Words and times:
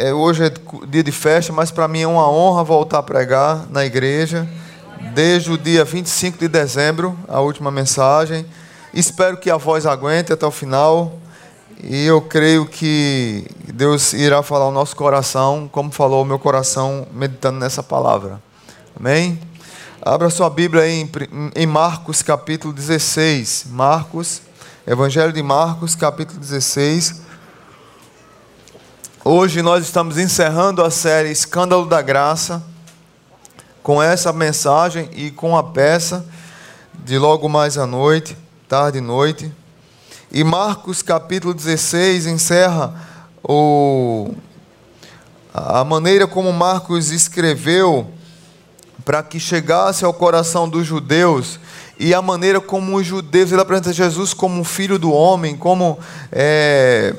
é, 0.00 0.14
hoje 0.14 0.44
é 0.46 0.52
dia 0.88 1.02
de 1.02 1.12
festa, 1.12 1.52
mas 1.52 1.70
para 1.70 1.86
mim 1.86 2.00
é 2.00 2.06
uma 2.06 2.26
honra 2.26 2.64
voltar 2.64 3.00
a 3.00 3.02
pregar 3.02 3.66
na 3.68 3.84
igreja. 3.84 4.48
Desde 5.14 5.52
o 5.52 5.58
dia 5.58 5.84
25 5.84 6.38
de 6.38 6.48
dezembro, 6.48 7.18
a 7.28 7.40
última 7.40 7.70
mensagem. 7.70 8.46
Espero 8.94 9.36
que 9.36 9.50
a 9.50 9.58
voz 9.58 9.84
aguente 9.84 10.32
até 10.32 10.46
o 10.46 10.50
final. 10.50 11.18
E 11.82 12.06
eu 12.06 12.22
creio 12.22 12.64
que 12.64 13.46
Deus 13.74 14.14
irá 14.14 14.42
falar 14.42 14.68
o 14.68 14.70
nosso 14.70 14.96
coração, 14.96 15.68
como 15.70 15.90
falou 15.90 16.22
o 16.22 16.24
meu 16.24 16.38
coração 16.38 17.06
meditando 17.12 17.58
nessa 17.58 17.82
palavra. 17.82 18.40
Amém? 18.98 19.38
Abra 20.00 20.30
sua 20.30 20.48
Bíblia 20.48 20.88
em, 20.88 21.10
em 21.54 21.66
Marcos 21.66 22.22
capítulo 22.22 22.72
16. 22.72 23.66
Marcos, 23.68 24.40
Evangelho 24.86 25.32
de 25.32 25.42
Marcos, 25.42 25.94
capítulo 25.94 26.40
16. 26.40 27.28
Hoje 29.22 29.60
nós 29.60 29.84
estamos 29.84 30.16
encerrando 30.16 30.82
a 30.82 30.90
série 30.90 31.30
Escândalo 31.30 31.84
da 31.84 32.00
Graça 32.00 32.62
com 33.82 34.02
essa 34.02 34.32
mensagem 34.32 35.10
e 35.12 35.30
com 35.30 35.54
a 35.58 35.62
peça 35.62 36.24
de 37.04 37.18
logo 37.18 37.46
mais 37.46 37.76
à 37.76 37.86
noite, 37.86 38.34
tarde 38.66 38.96
e 38.96 39.02
noite. 39.02 39.52
E 40.32 40.42
Marcos 40.42 41.02
capítulo 41.02 41.52
16 41.52 42.24
encerra 42.24 42.94
o, 43.44 44.32
a 45.52 45.84
maneira 45.84 46.26
como 46.26 46.50
Marcos 46.50 47.10
escreveu 47.10 48.10
para 49.04 49.22
que 49.22 49.38
chegasse 49.38 50.02
ao 50.02 50.14
coração 50.14 50.66
dos 50.66 50.86
judeus 50.86 51.60
e 51.98 52.14
a 52.14 52.22
maneira 52.22 52.58
como 52.58 52.96
os 52.96 53.06
judeus, 53.06 53.52
ele 53.52 53.60
apresenta 53.60 53.92
Jesus 53.92 54.32
como 54.32 54.58
um 54.58 54.64
filho 54.64 54.98
do 54.98 55.12
homem, 55.12 55.58
como 55.58 55.98
é, 56.32 57.14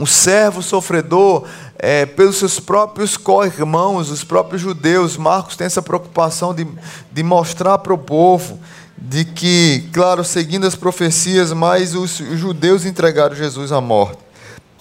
um 0.00 0.06
servo 0.06 0.62
sofredor 0.62 1.44
é, 1.78 2.06
pelos 2.06 2.36
seus 2.36 2.58
próprios 2.58 3.18
co-irmãos, 3.18 4.10
os 4.10 4.24
próprios 4.24 4.62
judeus. 4.62 5.18
Marcos 5.18 5.56
tem 5.56 5.66
essa 5.66 5.82
preocupação 5.82 6.54
de, 6.54 6.66
de 7.12 7.22
mostrar 7.22 7.76
para 7.78 7.92
o 7.92 7.98
povo 7.98 8.58
de 8.96 9.26
que, 9.26 9.88
claro, 9.92 10.24
seguindo 10.24 10.66
as 10.66 10.74
profecias, 10.74 11.52
mas 11.52 11.94
os 11.94 12.16
judeus 12.16 12.86
entregaram 12.86 13.36
Jesus 13.36 13.72
à 13.72 13.80
morte. 13.80 14.18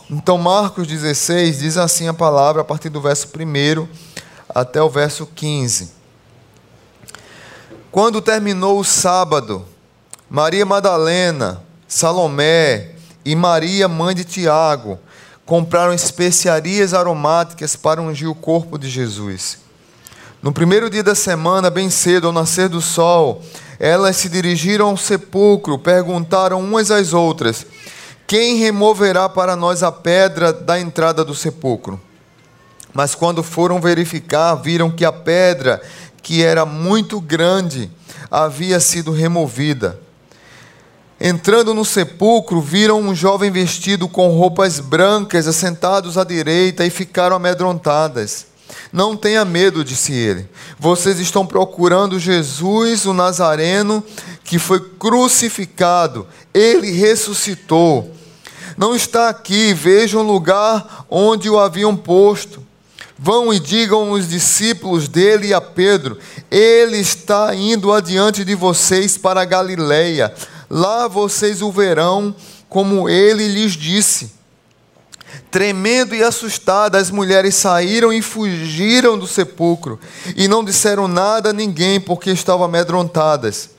Então, 0.09 0.37
Marcos 0.37 0.87
16 0.87 1.59
diz 1.59 1.77
assim 1.77 2.07
a 2.07 2.13
palavra, 2.13 2.61
a 2.61 2.65
partir 2.65 2.89
do 2.89 3.01
verso 3.01 3.27
1 3.27 3.87
até 4.47 4.81
o 4.81 4.89
verso 4.89 5.25
15. 5.25 5.91
Quando 7.91 8.21
terminou 8.21 8.79
o 8.79 8.85
sábado, 8.85 9.65
Maria 10.29 10.65
Madalena, 10.65 11.61
Salomé 11.87 12.91
e 13.25 13.35
Maria, 13.35 13.87
mãe 13.87 14.15
de 14.15 14.23
Tiago, 14.23 14.99
compraram 15.49 15.91
especiarias 15.91 16.93
aromáticas 16.93 17.75
para 17.75 17.99
ungir 17.99 18.29
o 18.29 18.35
corpo 18.35 18.77
de 18.77 18.87
Jesus. 18.87 19.57
No 20.43 20.53
primeiro 20.53 20.91
dia 20.91 21.01
da 21.01 21.15
semana, 21.15 21.71
bem 21.71 21.89
cedo, 21.89 22.27
ao 22.27 22.33
nascer 22.33 22.69
do 22.69 22.79
sol, 22.79 23.41
elas 23.79 24.15
se 24.15 24.29
dirigiram 24.29 24.89
ao 24.89 24.95
sepulcro, 24.95 25.79
perguntaram 25.79 26.59
umas 26.59 26.91
às 26.91 27.13
outras: 27.13 27.65
Quem 28.27 28.57
removerá 28.57 29.27
para 29.27 29.55
nós 29.55 29.81
a 29.81 29.91
pedra 29.91 30.53
da 30.53 30.79
entrada 30.79 31.25
do 31.25 31.33
sepulcro? 31.33 31.99
Mas 32.93 33.15
quando 33.15 33.41
foram 33.41 33.81
verificar, 33.81 34.53
viram 34.53 34.91
que 34.91 35.03
a 35.03 35.11
pedra, 35.11 35.81
que 36.21 36.43
era 36.43 36.63
muito 36.63 37.19
grande, 37.19 37.89
havia 38.29 38.79
sido 38.79 39.11
removida. 39.11 39.99
Entrando 41.21 41.73
no 41.73 41.83
sepulcro, 41.83 42.61
viram 42.61 43.01
um 43.01 43.13
jovem 43.13 43.51
vestido 43.51 44.07
com 44.07 44.29
roupas 44.29 44.79
brancas, 44.79 45.47
assentados 45.47 46.17
à 46.17 46.23
direita, 46.23 46.85
e 46.85 46.89
ficaram 46.89 47.35
amedrontadas. 47.35 48.47
Não 48.91 49.17
tenha 49.17 49.43
medo, 49.43 49.83
disse 49.83 50.13
ele. 50.13 50.47
Vocês 50.79 51.19
estão 51.19 51.45
procurando 51.45 52.19
Jesus, 52.19 53.05
o 53.05 53.13
Nazareno, 53.13 54.03
que 54.43 54.57
foi 54.57 54.79
crucificado. 54.79 56.25
Ele 56.53 56.91
ressuscitou. 56.91 58.11
Não 58.77 58.95
está 58.95 59.27
aqui, 59.27 59.73
vejam 59.73 60.21
o 60.21 60.31
lugar 60.31 61.05
onde 61.09 61.49
o 61.49 61.59
haviam 61.59 61.95
posto. 61.97 62.63
Vão 63.17 63.53
e 63.53 63.59
digam 63.59 64.11
os 64.11 64.29
discípulos 64.29 65.09
dele 65.09 65.47
e 65.47 65.53
a 65.53 65.59
Pedro: 65.59 66.17
Ele 66.49 66.97
está 66.97 67.53
indo 67.53 67.91
adiante 67.91 68.45
de 68.45 68.55
vocês 68.55 69.17
para 69.17 69.41
a 69.41 69.45
Galileia. 69.45 70.33
Lá 70.69 71.07
vocês 71.07 71.61
o 71.61 71.71
verão, 71.71 72.35
como 72.67 73.09
ele 73.09 73.47
lhes 73.47 73.73
disse. 73.73 74.31
Tremendo 75.51 76.15
e 76.15 76.23
assustada, 76.23 76.97
as 76.97 77.09
mulheres 77.09 77.55
saíram 77.55 78.13
e 78.13 78.21
fugiram 78.21 79.17
do 79.17 79.27
sepulcro, 79.27 79.99
e 80.35 80.47
não 80.47 80.63
disseram 80.63 81.07
nada 81.07 81.49
a 81.49 81.53
ninguém, 81.53 81.99
porque 81.99 82.31
estavam 82.31 82.65
amedrontadas. 82.65 83.71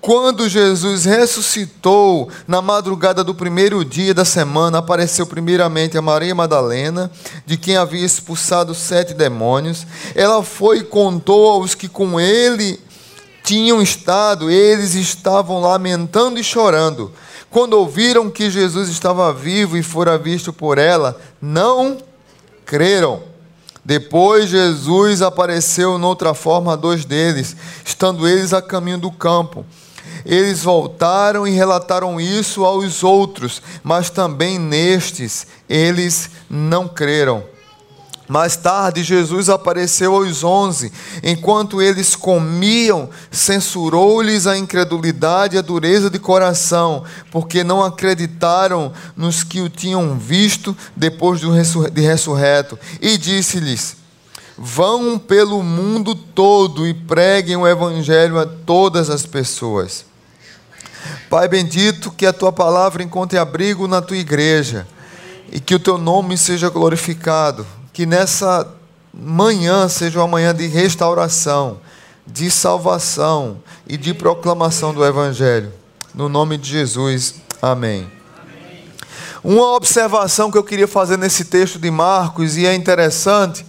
Quando 0.00 0.48
Jesus 0.48 1.04
ressuscitou 1.04 2.28
na 2.48 2.60
madrugada 2.60 3.22
do 3.22 3.34
primeiro 3.34 3.84
dia 3.84 4.12
da 4.12 4.24
semana, 4.24 4.78
apareceu 4.78 5.24
primeiramente 5.26 5.96
a 5.96 6.02
Maria 6.02 6.34
Madalena, 6.34 7.10
de 7.46 7.56
quem 7.56 7.76
havia 7.76 8.04
expulsado 8.04 8.74
sete 8.74 9.14
demônios. 9.14 9.86
Ela 10.14 10.42
foi 10.42 10.78
e 10.78 10.84
contou 10.84 11.48
aos 11.48 11.76
que 11.76 11.88
com 11.88 12.18
ele 12.18 12.80
tinham 13.42 13.82
estado, 13.82 14.50
eles 14.50 14.94
estavam 14.94 15.60
lamentando 15.60 16.38
e 16.38 16.44
chorando. 16.44 17.12
Quando 17.50 17.74
ouviram 17.74 18.30
que 18.30 18.50
Jesus 18.50 18.88
estava 18.88 19.32
vivo 19.32 19.76
e 19.76 19.82
fora 19.82 20.16
visto 20.16 20.52
por 20.52 20.78
ela, 20.78 21.20
não 21.40 21.98
creram. 22.64 23.22
Depois 23.84 24.48
Jesus 24.48 25.20
apareceu 25.20 25.98
noutra 25.98 26.34
forma 26.34 26.72
a 26.72 26.76
dois 26.76 27.04
deles, 27.04 27.56
estando 27.84 28.26
eles 28.26 28.52
a 28.52 28.62
caminho 28.62 28.98
do 28.98 29.10
campo. 29.10 29.66
Eles 30.24 30.62
voltaram 30.62 31.46
e 31.46 31.50
relataram 31.50 32.20
isso 32.20 32.64
aos 32.64 33.02
outros, 33.02 33.60
mas 33.82 34.08
também 34.08 34.58
nestes 34.58 35.46
eles 35.68 36.30
não 36.48 36.86
creram. 36.86 37.51
Mais 38.28 38.56
tarde, 38.56 39.02
Jesus 39.02 39.48
apareceu 39.48 40.14
aos 40.14 40.44
onze. 40.44 40.92
Enquanto 41.22 41.82
eles 41.82 42.14
comiam, 42.14 43.10
censurou-lhes 43.30 44.46
a 44.46 44.56
incredulidade 44.56 45.56
e 45.56 45.58
a 45.58 45.62
dureza 45.62 46.08
de 46.08 46.18
coração, 46.18 47.04
porque 47.30 47.64
não 47.64 47.82
acreditaram 47.82 48.92
nos 49.16 49.42
que 49.42 49.60
o 49.60 49.68
tinham 49.68 50.16
visto 50.16 50.76
depois 50.96 51.40
de 51.40 52.00
ressurreto. 52.00 52.78
E 53.00 53.18
disse-lhes: 53.18 53.96
Vão 54.56 55.18
pelo 55.18 55.62
mundo 55.62 56.14
todo 56.14 56.86
e 56.86 56.94
preguem 56.94 57.56
o 57.56 57.66
evangelho 57.66 58.38
a 58.38 58.46
todas 58.46 59.10
as 59.10 59.26
pessoas. 59.26 60.04
Pai 61.28 61.48
bendito, 61.48 62.12
que 62.12 62.24
a 62.24 62.32
tua 62.32 62.52
palavra 62.52 63.02
encontre 63.02 63.36
abrigo 63.36 63.88
na 63.88 64.00
tua 64.00 64.16
igreja 64.16 64.86
e 65.50 65.58
que 65.58 65.74
o 65.74 65.80
teu 65.80 65.98
nome 65.98 66.38
seja 66.38 66.70
glorificado 66.70 67.66
que 67.92 68.06
nessa 68.06 68.66
manhã 69.12 69.88
seja 69.88 70.20
uma 70.20 70.28
manhã 70.28 70.54
de 70.54 70.66
restauração, 70.66 71.78
de 72.26 72.50
salvação 72.50 73.58
e 73.86 73.96
de 73.96 74.14
proclamação 74.14 74.94
do 74.94 75.04
Evangelho. 75.04 75.72
No 76.14 76.28
nome 76.28 76.56
de 76.56 76.70
Jesus, 76.70 77.34
amém. 77.60 78.10
Uma 79.44 79.74
observação 79.74 80.50
que 80.50 80.56
eu 80.56 80.64
queria 80.64 80.86
fazer 80.86 81.18
nesse 81.18 81.44
texto 81.44 81.78
de 81.78 81.90
Marcos, 81.90 82.56
e 82.56 82.64
é 82.64 82.74
interessante, 82.74 83.66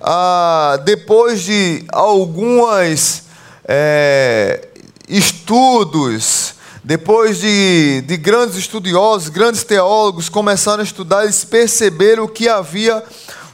ah, 0.00 0.78
depois 0.84 1.42
de 1.42 1.84
algumas 1.88 3.24
é, 3.64 4.68
estudos, 5.08 6.54
depois 6.84 7.38
de, 7.38 8.02
de 8.02 8.16
grandes 8.16 8.56
estudiosos, 8.56 9.28
grandes 9.28 9.64
teólogos 9.64 10.28
começaram 10.28 10.80
a 10.80 10.84
estudar, 10.84 11.24
eles 11.24 11.44
perceberam 11.44 12.26
que 12.28 12.48
havia 12.48 13.02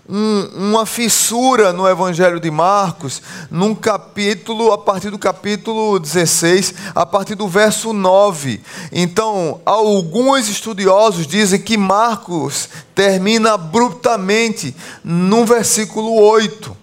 um, 0.09 0.71
uma 0.71 0.87
fissura 0.87 1.73
no 1.73 1.89
Evangelho 1.89 2.39
de 2.39 2.51
Marcos, 2.51 3.23
num 3.51 3.75
capítulo, 3.75 4.73
a 4.73 4.79
partir 4.79 5.11
do 5.11 5.19
capítulo 5.19 5.99
16, 5.99 6.75
a 6.95 7.07
partir 7.07 7.35
do 7.35 7.49
verso 7.49 7.93
9. 7.93 8.61
Então, 8.93 9.61
alguns 9.65 10.49
estudiosos 10.49 11.27
dizem 11.27 11.61
que 11.61 11.77
Marcos 11.77 12.69
termina 12.95 13.55
abruptamente 13.55 14.75
no 15.03 15.45
versículo 15.45 16.15
8. 16.15 16.77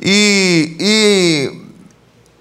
E, 0.00 0.76
e 0.78 1.65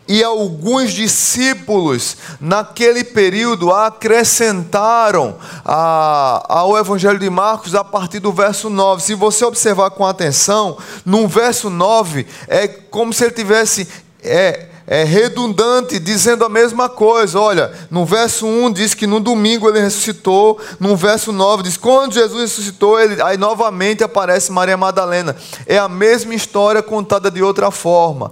e 0.08 0.24
alguns 0.24 0.92
discípulos, 0.92 2.18
naquele 2.40 3.04
período, 3.04 3.72
acrescentaram 3.72 5.36
a, 5.64 6.46
ao 6.48 6.78
Evangelho 6.78 7.18
de 7.18 7.30
Marcos 7.30 7.74
a 7.74 7.84
partir 7.84 8.20
do 8.20 8.32
verso 8.32 8.70
9. 8.70 9.02
Se 9.02 9.16
você 9.16 9.44
observar 9.44 9.90
com 9.92 10.06
atenção, 10.06 10.78
no 11.04 11.28
verso 11.28 11.70
9, 11.70 12.26
é 12.48 12.68
como 12.68 13.14
se 13.14 13.24
ele 13.24 13.34
tivesse 13.34 13.88
é, 14.24 14.68
é, 14.88 15.04
redundante, 15.04 15.98
dizendo 15.98 16.46
a 16.46 16.50
mesma 16.50 16.88
coisa. 16.88 17.40
Olha, 17.40 17.72
no 17.90 18.06
verso 18.06 18.46
1 18.46 18.72
diz 18.74 18.94
que 18.94 19.08
no 19.08 19.20
domingo 19.20 19.68
ele 19.68 19.80
ressuscitou, 19.80 20.60
no 20.80 20.96
verso 20.96 21.32
9 21.32 21.64
diz 21.64 21.78
quando 21.78 22.14
Jesus 22.14 22.42
ressuscitou, 22.42 23.00
ele, 23.00 23.20
aí 23.22 23.38
novamente 23.38 24.04
aparece 24.04 24.52
Maria 24.52 24.78
Madalena. 24.78 25.36
É 25.66 25.80
a 25.80 25.90
mesma 25.90 26.36
história 26.36 26.84
contada 26.84 27.32
de 27.32 27.42
outra 27.42 27.72
forma. 27.72 28.32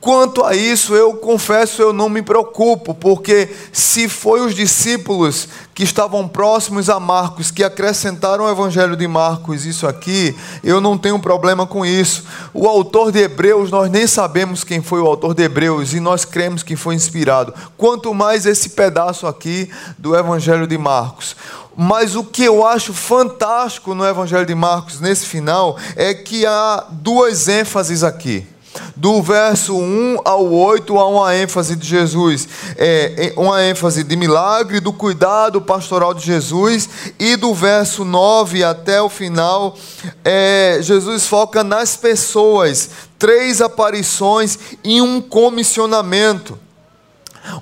Quanto 0.00 0.42
a 0.42 0.56
isso, 0.56 0.94
eu 0.94 1.12
confesso, 1.12 1.82
eu 1.82 1.92
não 1.92 2.08
me 2.08 2.22
preocupo, 2.22 2.94
porque 2.94 3.50
se 3.70 4.08
foi 4.08 4.40
os 4.40 4.54
discípulos 4.54 5.46
que 5.74 5.82
estavam 5.82 6.26
próximos 6.26 6.88
a 6.88 6.98
Marcos 6.98 7.50
que 7.50 7.62
acrescentaram 7.62 8.44
o 8.44 8.50
evangelho 8.50 8.96
de 8.96 9.06
Marcos 9.06 9.66
isso 9.66 9.86
aqui, 9.86 10.34
eu 10.64 10.80
não 10.80 10.96
tenho 10.96 11.18
problema 11.18 11.66
com 11.66 11.84
isso. 11.84 12.24
O 12.54 12.66
autor 12.66 13.12
de 13.12 13.18
Hebreus, 13.18 13.70
nós 13.70 13.90
nem 13.90 14.06
sabemos 14.06 14.64
quem 14.64 14.80
foi 14.80 15.00
o 15.02 15.06
autor 15.06 15.34
de 15.34 15.42
Hebreus 15.42 15.92
e 15.92 16.00
nós 16.00 16.24
cremos 16.24 16.62
que 16.62 16.76
foi 16.76 16.94
inspirado. 16.94 17.52
Quanto 17.76 18.14
mais 18.14 18.46
esse 18.46 18.70
pedaço 18.70 19.26
aqui 19.26 19.70
do 19.98 20.16
evangelho 20.16 20.66
de 20.66 20.78
Marcos. 20.78 21.36
Mas 21.76 22.16
o 22.16 22.24
que 22.24 22.44
eu 22.44 22.66
acho 22.66 22.94
fantástico 22.94 23.94
no 23.94 24.06
evangelho 24.06 24.46
de 24.46 24.54
Marcos 24.54 24.98
nesse 24.98 25.26
final 25.26 25.76
é 25.94 26.14
que 26.14 26.46
há 26.46 26.86
duas 26.90 27.48
ênfases 27.48 28.02
aqui. 28.02 28.46
Do 28.94 29.22
verso 29.22 29.76
1 29.76 30.18
ao 30.24 30.52
8 30.52 30.98
há 30.98 31.08
uma 31.08 31.34
ênfase 31.34 31.74
de 31.74 31.86
Jesus, 31.86 32.46
é, 32.76 33.32
uma 33.36 33.62
ênfase 33.64 34.04
de 34.04 34.14
milagre, 34.14 34.78
do 34.78 34.92
cuidado 34.92 35.60
pastoral 35.60 36.14
de 36.14 36.24
Jesus, 36.24 36.88
e 37.18 37.34
do 37.36 37.52
verso 37.52 38.04
9 38.04 38.62
até 38.62 39.02
o 39.02 39.08
final, 39.08 39.76
é, 40.24 40.78
Jesus 40.82 41.26
foca 41.26 41.64
nas 41.64 41.96
pessoas, 41.96 42.90
três 43.18 43.60
aparições 43.60 44.58
e 44.84 45.00
um 45.00 45.20
comissionamento. 45.20 46.58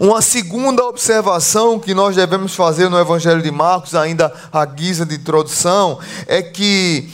Uma 0.01 0.21
segunda 0.21 0.85
observação 0.85 1.79
que 1.79 1.95
nós 1.95 2.17
devemos 2.17 2.55
fazer 2.55 2.89
no 2.89 2.99
Evangelho 2.99 3.41
de 3.41 3.51
Marcos, 3.51 3.95
ainda 3.95 4.33
à 4.53 4.65
guisa 4.65 5.07
de 5.07 5.15
introdução, 5.15 5.99
é 6.27 6.43
que 6.43 7.09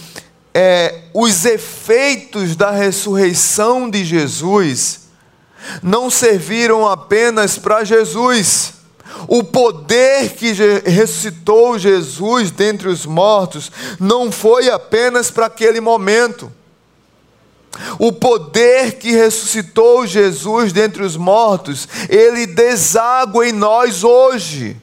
é, 0.55 1.01
os 1.13 1.45
efeitos 1.45 2.55
da 2.55 2.71
ressurreição 2.71 3.91
de 3.91 4.05
Jesus 4.05 5.01
não 5.83 6.09
serviram 6.09 6.87
apenas 6.87 7.59
para 7.59 7.83
Jesus. 7.83 8.75
O 9.27 9.43
poder 9.43 10.31
que 10.35 10.53
ressuscitou 10.85 11.79
Jesus 11.79 12.51
dentre 12.51 12.89
os 12.89 13.05
mortos 13.05 13.71
não 13.99 14.31
foi 14.31 14.71
apenas 14.71 15.31
para 15.31 15.47
aquele 15.47 15.81
momento. 15.81 16.53
O 17.99 18.13
poder 18.13 18.99
que 18.99 19.11
ressuscitou 19.11 20.07
Jesus 20.07 20.73
dentre 20.73 21.03
os 21.03 21.17
mortos, 21.17 21.89
ele 22.09 22.47
deságua 22.47 23.49
em 23.49 23.53
nós 23.53 24.05
hoje, 24.05 24.77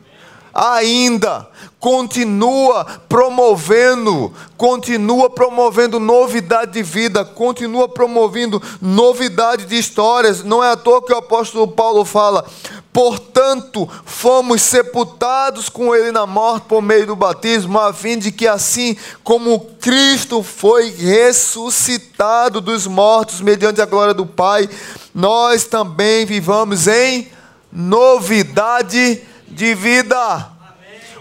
ainda 0.54 1.51
continua 1.82 2.86
promovendo, 3.10 4.32
continua 4.56 5.32
promovendo 5.32 6.00
novidade 6.00 6.74
de 6.74 6.84
vida, 6.84 7.26
continua 7.26 7.90
promovendo 7.90 8.62
novidade 8.80 9.66
de 9.66 9.80
histórias. 9.80 10.44
Não 10.44 10.64
é 10.64 10.72
à 10.72 10.78
toa 10.78 11.04
que 11.04 11.12
o 11.12 11.18
apóstolo 11.18 11.68
Paulo 11.68 12.06
fala: 12.06 12.46
Portanto, 12.94 13.90
fomos 14.06 14.62
sepultados 14.62 15.70
com 15.70 15.96
ele 15.96 16.12
na 16.12 16.28
morte 16.28 16.66
por 16.68 16.84
meio 16.84 17.08
do 17.08 17.16
batismo, 17.16 17.80
a 17.80 17.92
fim 17.92 18.20
de 18.20 18.32
que 18.32 18.48
assim 18.48 18.96
como 19.24 19.60
Cristo 19.82 20.44
foi 20.44 20.92
ressuscitado 20.92 22.62
dos 22.62 22.86
mortos 22.86 23.42
mediante 23.42 23.82
a 23.82 23.88
glória 23.88 24.14
do 24.14 24.28
Pai, 24.28 24.70
nós 25.16 25.66
também 25.66 26.28
vivamos 26.28 26.88
em 26.88 27.28
novidade 27.74 29.20
de 29.48 29.74
vida. 29.74 30.51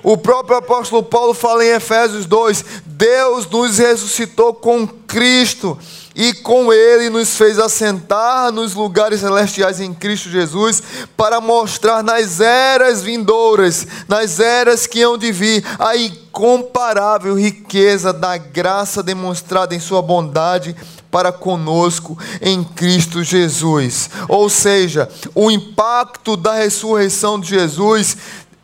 O 0.03 0.17
próprio 0.17 0.57
apóstolo 0.57 1.03
Paulo 1.03 1.35
fala 1.35 1.65
em 1.65 1.75
Efésios 1.75 2.27
2: 2.27 2.65
Deus 2.87 3.49
nos 3.49 3.79
ressuscitou 3.79 4.55
com 4.55 4.87
Cristo 4.87 5.79
e 6.15 6.33
com 6.35 6.73
Ele 6.73 7.09
nos 7.09 7.37
fez 7.37 7.59
assentar 7.59 8.51
nos 8.51 8.75
lugares 8.75 9.21
celestiais 9.21 9.81
em 9.81 9.95
Cristo 9.95 10.29
Jesus, 10.29 10.83
para 11.17 11.41
mostrar 11.41 12.03
nas 12.03 12.41
eras 12.41 13.03
vindouras, 13.03 13.87
nas 14.09 14.41
eras 14.41 14.87
que 14.87 15.03
hão 15.03 15.17
de 15.17 15.31
vir, 15.31 15.65
a 15.79 15.97
incomparável 15.97 17.39
riqueza 17.39 18.13
da 18.13 18.37
graça 18.37 19.03
demonstrada 19.03 19.75
em 19.75 19.81
Sua 19.81 20.03
bondade 20.03 20.75
para 21.11 21.33
conosco 21.33 22.19
em 22.41 22.63
Cristo 22.63 23.23
Jesus. 23.23 24.11
Ou 24.29 24.49
seja, 24.49 25.09
o 25.35 25.51
impacto 25.51 26.37
da 26.37 26.55
ressurreição 26.55 27.39
de 27.39 27.51
Jesus 27.51 28.17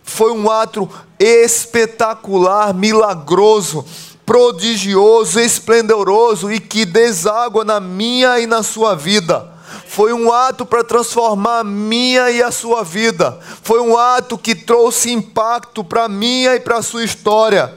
foi 0.07 0.31
um 0.31 0.49
ato 0.49 0.89
espetacular, 1.19 2.73
milagroso, 2.73 3.85
prodigioso, 4.25 5.39
esplendoroso 5.41 6.51
e 6.51 6.61
que 6.61 6.87
deságua 6.87 7.65
na 7.65 7.81
minha 7.81 8.39
e 8.39 8.47
na 8.47 8.63
sua 8.63 8.95
vida. 8.95 9.53
Foi 9.87 10.13
um 10.13 10.33
ato 10.33 10.65
para 10.65 10.85
transformar 10.85 11.61
a 11.61 11.65
minha 11.65 12.31
e 12.31 12.43
a 12.43 12.51
sua 12.51 12.83
vida. 12.83 13.39
Foi 13.63 13.81
um 13.81 13.99
ato 13.99 14.39
que 14.39 14.55
trouxe 14.55 15.11
impacto 15.11 15.83
para 15.83 16.05
a 16.05 16.09
minha 16.09 16.55
e 16.55 16.61
para 16.61 16.79
a 16.79 16.83
sua 16.83 17.05
história. 17.05 17.75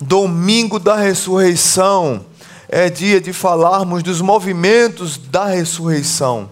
Domingo 0.00 0.78
da 0.78 0.96
ressurreição 0.96 2.26
é 2.68 2.90
dia 2.90 3.20
de 3.20 3.32
falarmos 3.32 4.02
dos 4.02 4.20
movimentos 4.20 5.16
da 5.16 5.46
ressurreição. 5.46 6.50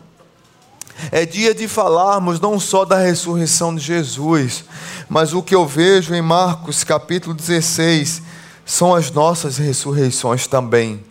É 1.13 1.25
dia 1.25 1.55
de 1.55 1.69
falarmos 1.69 2.41
não 2.41 2.59
só 2.59 2.85
da 2.85 2.99
ressurreição 2.99 3.75
de 3.75 3.81
Jesus, 3.81 4.65
mas 5.09 5.33
o 5.33 5.43
que 5.43 5.55
eu 5.55 5.67
vejo 5.67 6.15
em 6.15 6.23
Marcos 6.23 6.85
capítulo 6.85 7.35
16 7.35 8.23
são 8.67 8.95
as 8.95 9.11
nossas 9.11 9.57
ressurreições 9.57 10.47
também. 10.47 11.03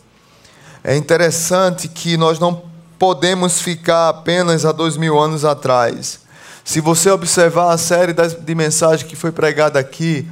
É 0.84 0.95
interessante 0.95 1.88
que 1.88 2.18
nós 2.18 2.38
não 2.38 2.63
podemos 3.00 3.62
ficar 3.62 4.10
apenas 4.10 4.66
há 4.66 4.72
dois 4.72 4.98
mil 4.98 5.19
anos 5.19 5.44
atrás. 5.44 6.19
Se 6.63 6.81
você 6.81 7.10
observar 7.10 7.72
a 7.72 7.78
série 7.78 8.13
de 8.13 8.56
mensagens 8.56 9.10
que 9.10 9.16
foi 9.16 9.31
pregada 9.31 9.80
aqui, 9.80 10.28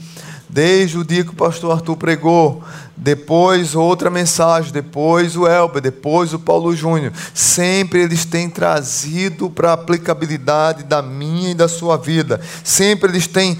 desde 0.49 0.97
o 0.97 1.03
dia 1.03 1.23
que 1.23 1.31
o 1.31 1.35
pastor 1.35 1.71
Arthur 1.71 1.97
pregou, 1.97 2.63
depois 2.95 3.75
outra 3.75 4.09
mensagem, 4.09 4.71
depois 4.71 5.35
o 5.35 5.47
Elber, 5.47 5.81
depois 5.81 6.33
o 6.33 6.39
Paulo 6.39 6.75
Júnior. 6.75 7.11
Sempre 7.33 8.01
eles 8.01 8.25
têm 8.25 8.49
trazido 8.49 9.49
para 9.49 9.71
a 9.71 9.73
aplicabilidade 9.73 10.83
da 10.83 11.01
minha 11.01 11.51
e 11.51 11.55
da 11.55 11.67
sua 11.67 11.97
vida. 11.97 12.39
Sempre 12.63 13.09
eles 13.09 13.27
têm 13.27 13.57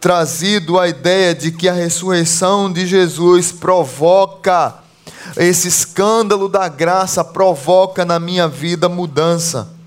trazido 0.00 0.78
a 0.78 0.88
ideia 0.88 1.34
de 1.34 1.50
que 1.50 1.68
a 1.68 1.72
ressurreição 1.72 2.72
de 2.72 2.86
Jesus 2.86 3.50
provoca 3.50 4.74
esse 5.36 5.68
escândalo 5.68 6.48
da 6.48 6.68
graça 6.68 7.22
provoca 7.24 8.04
na 8.04 8.18
minha 8.18 8.48
vida 8.48 8.88
mudança. 8.88 9.77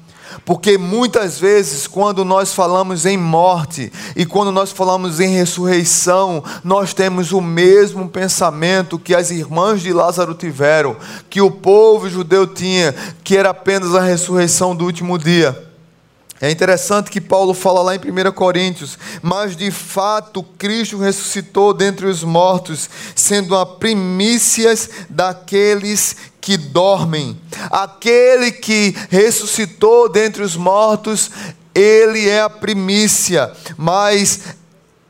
Porque 0.46 0.78
muitas 0.78 1.40
vezes, 1.40 1.88
quando 1.88 2.26
nós 2.26 2.54
falamos 2.54 3.06
em 3.06 3.18
morte 3.18 3.92
e 4.16 4.26
quando 4.26 4.52
nós 4.52 4.72
falamos 4.72 5.20
em 5.20 5.30
ressurreição, 5.30 6.44
nós 6.64 6.94
temos 6.94 7.32
o 7.32 7.42
mesmo 7.42 8.10
pensamento 8.10 9.00
que 9.00 9.14
as 9.14 9.30
irmãs 9.32 9.82
de 9.82 9.94
Lázaro 9.94 10.34
tiveram, 10.34 10.96
que 11.30 11.42
o 11.42 11.52
povo 11.52 12.10
judeu 12.10 12.48
tinha, 12.48 12.94
que 13.24 13.38
era 13.38 13.52
apenas 13.52 13.96
a 13.96 14.02
ressurreição 14.02 14.76
do 14.76 14.86
último 14.86 15.18
dia. 15.18 15.71
É 16.42 16.50
interessante 16.50 17.12
que 17.12 17.22
Paulo 17.22 17.54
fala 17.54 17.84
lá 17.84 17.96
em 17.96 18.00
1 18.00 18.32
Coríntios, 18.32 18.98
mas 19.22 19.56
de 19.56 19.70
fato 19.70 20.42
Cristo 20.42 20.98
ressuscitou 20.98 21.72
dentre 21.72 22.08
os 22.08 22.24
mortos, 22.24 22.90
sendo 23.16 23.56
a 23.56 23.64
primícias 23.64 24.90
daqueles 25.08 26.16
que 26.42 26.58
dormem. 26.58 27.40
Aquele 27.70 28.52
que 28.52 28.96
ressuscitou 29.12 30.10
dentre 30.10 30.42
os 30.42 30.56
mortos, 30.56 31.30
ele 31.76 32.28
é 32.28 32.42
a 32.42 32.50
primícia, 32.50 33.52
mas 33.78 34.40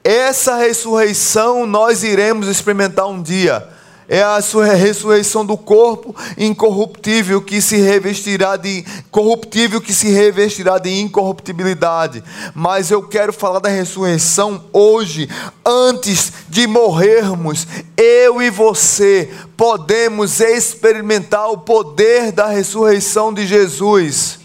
essa 0.03 0.57
ressurreição 0.57 1.65
nós 1.65 2.03
iremos 2.03 2.49
experimentar 2.49 3.07
um 3.07 3.21
dia 3.21 3.65
é 4.11 4.21
a 4.21 4.37
ressurreição 4.75 5.45
do 5.45 5.55
corpo 5.55 6.13
incorruptível 6.37 7.41
que 7.41 7.61
se 7.61 7.77
revestirá 7.77 8.57
de 8.57 8.83
corruptível 9.09 9.79
que 9.79 9.93
se 9.93 10.09
revestirá 10.09 10.77
de 10.77 10.99
incorruptibilidade. 10.99 12.21
Mas 12.53 12.91
eu 12.91 13.01
quero 13.03 13.31
falar 13.31 13.59
da 13.59 13.69
ressurreição 13.69 14.65
hoje, 14.73 15.29
antes 15.65 16.33
de 16.49 16.67
morrermos. 16.67 17.65
Eu 17.95 18.41
e 18.41 18.49
você 18.49 19.31
podemos 19.55 20.41
experimentar 20.41 21.49
o 21.49 21.59
poder 21.59 22.33
da 22.33 22.47
ressurreição 22.47 23.33
de 23.33 23.47
Jesus. 23.47 24.39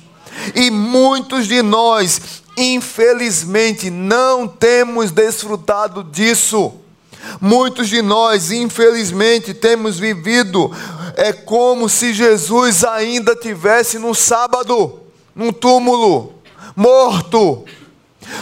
E 0.55 0.71
muitos 0.71 1.49
de 1.49 1.61
nós, 1.61 2.21
infelizmente, 2.57 3.91
não 3.91 4.47
temos 4.47 5.11
desfrutado 5.11 6.05
disso. 6.05 6.86
Muitos 7.41 7.89
de 7.89 8.03
nós, 8.03 8.51
infelizmente, 8.51 9.53
temos 9.53 9.99
vivido 9.99 10.71
é 11.17 11.33
como 11.33 11.89
se 11.89 12.13
Jesus 12.13 12.85
ainda 12.85 13.35
tivesse 13.35 13.99
no 13.99 14.15
sábado. 14.15 15.01
num 15.35 15.53
túmulo, 15.53 16.35
morto. 16.75 17.65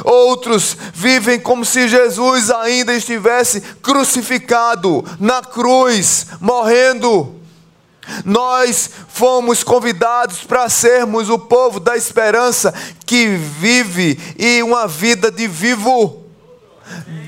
Outros 0.04 0.76
vivem 0.94 1.40
como 1.40 1.64
se 1.64 1.88
Jesus 1.88 2.50
ainda 2.50 2.94
estivesse 2.94 3.60
crucificado 3.82 5.04
na 5.18 5.42
cruz, 5.42 6.28
morrendo. 6.40 7.34
Nós 8.24 8.88
fomos 9.08 9.64
convidados 9.64 10.44
para 10.44 10.68
sermos 10.68 11.28
o 11.28 11.38
povo 11.38 11.80
da 11.80 11.96
esperança 11.96 12.72
que 13.04 13.26
vive 13.36 14.18
e 14.38 14.62
uma 14.62 14.86
vida 14.86 15.32
de 15.32 15.48
vivo 15.48 16.24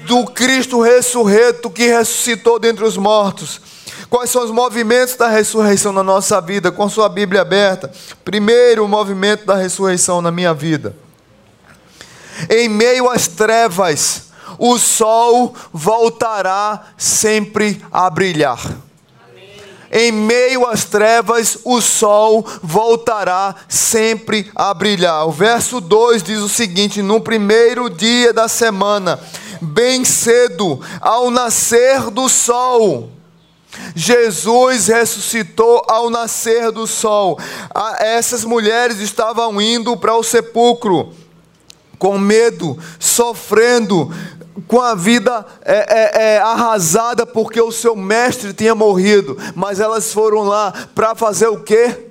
do 0.06 0.24
Cristo 0.24 0.80
ressurreto 0.80 1.68
que 1.68 1.88
ressuscitou 1.88 2.58
dentre 2.58 2.84
os 2.84 2.96
mortos. 2.96 3.60
Quais 4.08 4.30
são 4.30 4.44
os 4.44 4.50
movimentos 4.50 5.16
da 5.16 5.28
ressurreição 5.28 5.92
na 5.92 6.02
nossa 6.02 6.40
vida? 6.40 6.70
Com 6.70 6.88
sua 6.88 7.08
Bíblia 7.08 7.42
aberta. 7.42 7.90
Primeiro, 8.24 8.86
movimento 8.86 9.44
da 9.44 9.56
ressurreição 9.56 10.22
na 10.22 10.30
minha 10.30 10.54
vida. 10.54 10.94
Em 12.48 12.68
meio 12.68 13.10
às 13.10 13.26
trevas, 13.26 14.26
o 14.58 14.78
sol 14.78 15.54
voltará 15.72 16.86
sempre 16.96 17.82
a 17.90 18.08
brilhar. 18.08 18.60
Em 19.90 20.12
meio 20.12 20.66
às 20.66 20.84
trevas, 20.84 21.58
o 21.64 21.80
sol 21.80 22.44
voltará 22.62 23.54
sempre 23.68 24.50
a 24.54 24.74
brilhar. 24.74 25.26
O 25.26 25.32
verso 25.32 25.80
2 25.80 26.22
diz 26.22 26.40
o 26.40 26.48
seguinte: 26.48 27.02
No 27.02 27.20
primeiro 27.20 27.88
dia 27.88 28.32
da 28.32 28.48
semana, 28.48 29.18
bem 29.60 30.04
cedo, 30.04 30.80
ao 31.00 31.30
nascer 31.30 32.10
do 32.10 32.28
sol, 32.28 33.10
Jesus 33.94 34.88
ressuscitou 34.88 35.84
ao 35.88 36.10
nascer 36.10 36.70
do 36.70 36.86
sol. 36.86 37.38
Essas 37.98 38.44
mulheres 38.44 38.98
estavam 38.98 39.60
indo 39.60 39.96
para 39.96 40.14
o 40.14 40.22
sepulcro, 40.22 41.12
com 41.98 42.18
medo, 42.18 42.78
sofrendo, 42.98 44.10
com 44.66 44.80
a 44.80 44.94
vida 44.94 45.44
é, 45.62 45.74
é, 45.74 46.34
é, 46.34 46.38
arrasada 46.38 47.26
porque 47.26 47.60
o 47.60 47.72
seu 47.72 47.94
mestre 47.94 48.52
tinha 48.52 48.74
morrido. 48.74 49.36
Mas 49.54 49.80
elas 49.80 50.12
foram 50.12 50.42
lá 50.42 50.72
para 50.94 51.14
fazer 51.14 51.48
o 51.48 51.62
quê? 51.62 52.05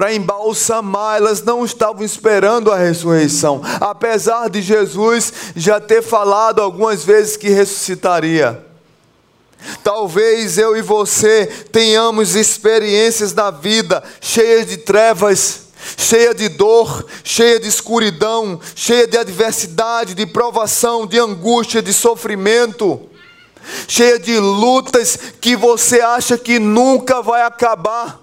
Para 0.00 0.14
embalsamar, 0.14 1.18
elas 1.18 1.42
não 1.42 1.62
estavam 1.62 2.02
esperando 2.02 2.72
a 2.72 2.78
ressurreição, 2.78 3.60
apesar 3.78 4.48
de 4.48 4.62
Jesus 4.62 5.30
já 5.54 5.78
ter 5.78 6.00
falado 6.00 6.62
algumas 6.62 7.04
vezes 7.04 7.36
que 7.36 7.50
ressuscitaria. 7.50 8.64
Talvez 9.84 10.56
eu 10.56 10.74
e 10.74 10.80
você 10.80 11.44
tenhamos 11.70 12.34
experiências 12.34 13.34
na 13.34 13.50
vida 13.50 14.02
cheias 14.22 14.66
de 14.66 14.78
trevas, 14.78 15.64
cheia 15.98 16.34
de 16.34 16.48
dor, 16.48 17.04
cheia 17.22 17.60
de 17.60 17.68
escuridão, 17.68 18.58
cheia 18.74 19.06
de 19.06 19.18
adversidade, 19.18 20.14
de 20.14 20.24
provação, 20.24 21.06
de 21.06 21.18
angústia, 21.18 21.82
de 21.82 21.92
sofrimento, 21.92 23.02
cheia 23.86 24.18
de 24.18 24.38
lutas 24.38 25.18
que 25.42 25.54
você 25.54 26.00
acha 26.00 26.38
que 26.38 26.58
nunca 26.58 27.20
vai 27.20 27.42
acabar, 27.42 28.19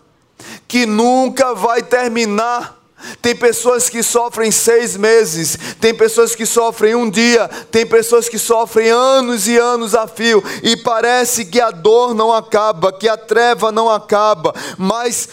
que 0.68 0.86
nunca 0.86 1.54
vai 1.54 1.82
terminar. 1.82 2.76
Tem 3.22 3.36
pessoas 3.36 3.90
que 3.90 4.02
sofrem 4.02 4.52
seis 4.52 4.98
meses, 4.98 5.58
tem 5.80 5.94
pessoas 5.94 6.34
que 6.34 6.48
sofrem 6.48 6.96
um 6.96 7.10
dia, 7.10 7.48
tem 7.70 7.86
pessoas 7.86 8.28
que 8.28 8.40
sofrem 8.40 8.90
anos 8.90 9.48
e 9.48 9.56
anos 9.56 9.94
a 9.94 10.08
fio, 10.08 10.44
e 10.64 10.76
parece 10.78 11.46
que 11.46 11.62
a 11.62 11.70
dor 11.70 12.16
não 12.16 12.34
acaba, 12.34 12.92
que 12.92 13.08
a 13.08 13.16
treva 13.16 13.72
não 13.72 13.88
acaba, 13.88 14.52
mas 14.80 15.30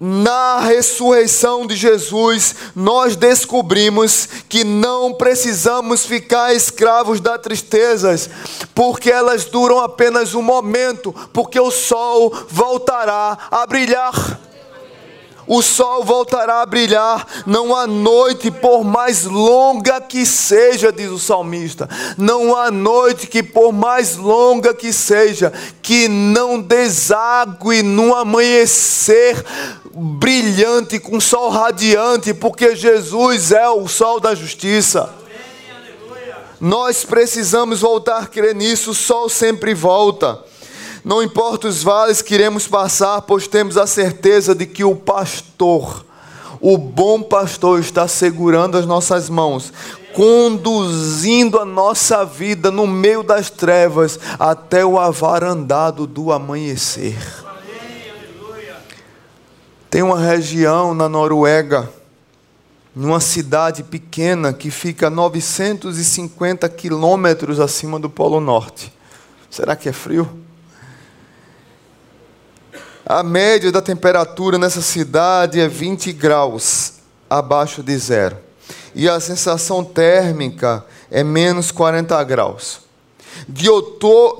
na 0.00 0.60
ressurreição 0.60 1.66
de 1.66 1.74
Jesus, 1.74 2.54
nós 2.74 3.16
descobrimos 3.16 4.28
que 4.48 4.62
não 4.62 5.12
precisamos 5.12 6.06
ficar 6.06 6.54
escravos 6.54 7.18
das 7.18 7.42
tristezas, 7.42 8.30
porque 8.76 9.10
elas 9.10 9.44
duram 9.44 9.80
apenas 9.80 10.34
um 10.34 10.42
momento, 10.42 11.12
porque 11.32 11.58
o 11.58 11.72
sol 11.72 12.32
voltará 12.48 13.36
a 13.50 13.66
brilhar 13.66 14.47
o 15.48 15.62
sol 15.62 16.04
voltará 16.04 16.60
a 16.60 16.66
brilhar, 16.66 17.26
não 17.46 17.74
há 17.74 17.86
noite, 17.86 18.50
por 18.50 18.84
mais 18.84 19.24
longa 19.24 20.00
que 20.00 20.26
seja, 20.26 20.92
diz 20.92 21.10
o 21.10 21.18
salmista, 21.18 21.88
não 22.18 22.54
há 22.54 22.70
noite 22.70 23.26
que, 23.26 23.42
por 23.42 23.72
mais 23.72 24.16
longa 24.16 24.74
que 24.74 24.92
seja, 24.92 25.52
que 25.80 26.06
não 26.06 26.60
desague 26.60 27.82
no 27.82 28.14
amanhecer 28.14 29.42
brilhante, 29.94 31.00
com 31.00 31.18
sol 31.18 31.48
radiante, 31.48 32.34
porque 32.34 32.76
Jesus 32.76 33.50
é 33.50 33.68
o 33.68 33.88
sol 33.88 34.20
da 34.20 34.34
justiça. 34.34 35.14
Nós 36.60 37.04
precisamos 37.04 37.80
voltar 37.80 38.18
a 38.18 38.26
crer 38.26 38.54
nisso, 38.54 38.90
o 38.90 38.94
sol 38.94 39.28
sempre 39.28 39.74
volta. 39.74 40.38
Não 41.04 41.22
importa 41.22 41.68
os 41.68 41.82
vales 41.82 42.22
que 42.22 42.34
iremos 42.34 42.66
passar, 42.66 43.22
pois 43.22 43.46
temos 43.46 43.76
a 43.76 43.86
certeza 43.86 44.54
de 44.54 44.66
que 44.66 44.84
o 44.84 44.96
pastor, 44.96 46.04
o 46.60 46.76
bom 46.76 47.22
pastor, 47.22 47.80
está 47.80 48.08
segurando 48.08 48.76
as 48.76 48.86
nossas 48.86 49.28
mãos, 49.28 49.72
conduzindo 50.12 51.58
a 51.58 51.64
nossa 51.64 52.24
vida 52.24 52.70
no 52.70 52.86
meio 52.86 53.22
das 53.22 53.50
trevas 53.50 54.18
até 54.38 54.84
o 54.84 54.98
avarandado 54.98 56.06
do 56.06 56.32
amanhecer. 56.32 57.16
Tem 59.90 60.02
uma 60.02 60.18
região 60.18 60.92
na 60.92 61.08
Noruega, 61.08 61.88
numa 62.94 63.20
cidade 63.20 63.82
pequena 63.84 64.52
que 64.52 64.70
fica 64.70 65.06
a 65.06 65.10
950 65.10 66.68
quilômetros 66.68 67.60
acima 67.60 67.98
do 67.98 68.10
Polo 68.10 68.40
Norte. 68.40 68.92
Será 69.48 69.76
que 69.76 69.88
é 69.88 69.92
frio? 69.92 70.28
A 73.08 73.22
média 73.22 73.72
da 73.72 73.80
temperatura 73.80 74.58
nessa 74.58 74.82
cidade 74.82 75.58
é 75.58 75.66
20 75.66 76.12
graus 76.12 76.92
abaixo 77.30 77.82
de 77.82 77.96
zero. 77.96 78.36
E 78.94 79.08
a 79.08 79.18
sensação 79.18 79.82
térmica 79.82 80.84
é 81.10 81.24
menos 81.24 81.70
40 81.70 82.22
graus. 82.24 82.80
De, 83.48 83.64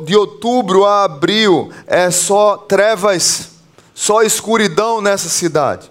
de 0.05 0.17
outubro 0.17 0.85
a 0.85 1.05
abril 1.05 1.73
é 1.87 2.11
só 2.11 2.59
trevas, 2.59 3.53
só 3.95 4.21
escuridão 4.21 5.01
nessa 5.01 5.31
cidade. 5.31 5.91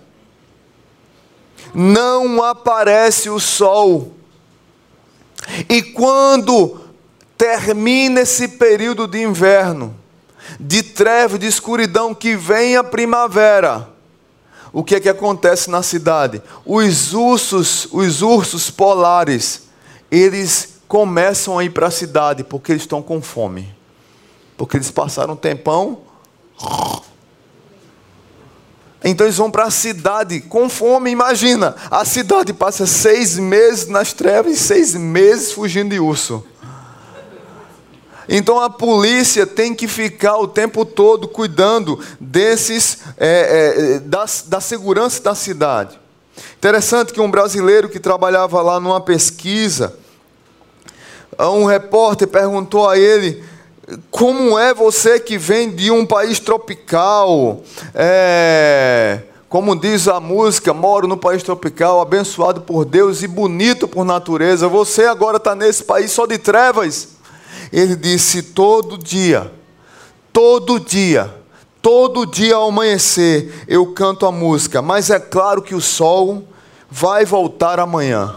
Não 1.73 2.43
aparece 2.43 3.27
o 3.27 3.39
sol. 3.39 4.13
E 5.67 5.81
quando 5.81 6.79
termina 7.35 8.21
esse 8.21 8.49
período 8.49 9.07
de 9.07 9.23
inverno, 9.23 9.96
de 10.59 10.83
treva, 10.83 11.37
de 11.37 11.47
escuridão, 11.47 12.13
que 12.13 12.35
vem 12.35 12.75
a 12.75 12.83
primavera. 12.83 13.89
O 14.73 14.83
que 14.83 14.95
é 14.95 14.99
que 14.99 15.09
acontece 15.09 15.69
na 15.69 15.81
cidade? 15.81 16.41
Os 16.65 17.13
ursos, 17.13 17.87
os 17.91 18.21
ursos 18.21 18.69
polares, 18.69 19.63
eles 20.11 20.77
começam 20.87 21.57
a 21.57 21.63
ir 21.63 21.69
para 21.69 21.87
a 21.87 21.91
cidade 21.91 22.43
porque 22.43 22.71
eles 22.71 22.83
estão 22.83 23.01
com 23.01 23.21
fome. 23.21 23.73
Porque 24.57 24.77
eles 24.77 24.91
passaram 24.91 25.33
um 25.33 25.37
tempão. 25.37 25.99
Então 29.03 29.25
eles 29.25 29.37
vão 29.37 29.51
para 29.51 29.65
a 29.65 29.71
cidade 29.71 30.41
com 30.41 30.69
fome. 30.69 31.11
Imagina, 31.11 31.75
a 31.89 32.03
cidade 32.03 32.53
passa 32.53 32.85
seis 32.85 33.37
meses 33.37 33.87
nas 33.87 34.13
trevas 34.13 34.53
e 34.53 34.57
seis 34.57 34.95
meses 34.95 35.51
fugindo 35.51 35.91
de 35.91 35.99
urso. 35.99 36.43
Então 38.29 38.59
a 38.59 38.69
polícia 38.69 39.47
tem 39.47 39.73
que 39.73 39.87
ficar 39.87 40.37
o 40.37 40.47
tempo 40.47 40.83
todo 40.83 41.27
cuidando 41.27 41.99
desses 42.19 42.99
é, 43.17 43.95
é, 43.95 43.99
da, 43.99 44.25
da 44.45 44.59
segurança 44.59 45.21
da 45.23 45.33
cidade. 45.33 45.97
Interessante 46.57 47.13
que 47.13 47.21
um 47.21 47.31
brasileiro 47.31 47.89
que 47.89 47.99
trabalhava 47.99 48.61
lá 48.61 48.79
numa 48.79 48.99
pesquisa, 48.99 49.95
um 51.39 51.65
repórter 51.65 52.27
perguntou 52.27 52.89
a 52.89 52.97
ele 52.97 53.43
como 54.11 54.59
é 54.59 54.73
você 54.73 55.19
que 55.19 55.37
vem 55.37 55.69
de 55.69 55.89
um 55.89 56.05
país 56.05 56.39
tropical, 56.39 57.61
é, 57.95 59.19
como 59.47 59.79
diz 59.79 60.09
a 60.09 60.19
música, 60.19 60.73
moro 60.73 61.07
no 61.07 61.15
país 61.15 61.41
tropical, 61.41 62.01
abençoado 62.01 62.61
por 62.61 62.83
Deus 62.83 63.23
e 63.23 63.27
bonito 63.27 63.87
por 63.87 64.03
natureza. 64.03 64.67
Você 64.67 65.05
agora 65.05 65.37
está 65.37 65.55
nesse 65.55 65.85
país 65.85 66.11
só 66.11 66.25
de 66.25 66.37
trevas. 66.37 67.16
Ele 67.71 67.95
disse: 67.95 68.41
todo 68.41 68.97
dia, 68.97 69.51
todo 70.31 70.79
dia, 70.79 71.33
todo 71.81 72.25
dia 72.25 72.55
ao 72.55 72.69
amanhecer 72.69 73.65
eu 73.67 73.93
canto 73.93 74.25
a 74.25 74.31
música, 74.31 74.81
mas 74.81 75.09
é 75.09 75.19
claro 75.19 75.61
que 75.61 75.75
o 75.75 75.81
sol 75.81 76.47
vai 76.89 77.25
voltar 77.25 77.79
amanhã. 77.79 78.33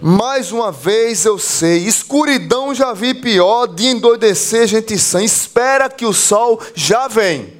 Mais 0.00 0.52
uma 0.52 0.70
vez 0.70 1.24
eu 1.24 1.38
sei, 1.38 1.78
escuridão 1.78 2.72
já 2.72 2.92
vi 2.92 3.14
pior, 3.14 3.66
de 3.66 3.86
endoidecer 3.86 4.68
gente 4.68 4.96
sã. 4.96 5.22
Espera 5.22 5.88
que 5.88 6.06
o 6.06 6.12
sol 6.12 6.60
já 6.72 7.08
vem. 7.08 7.57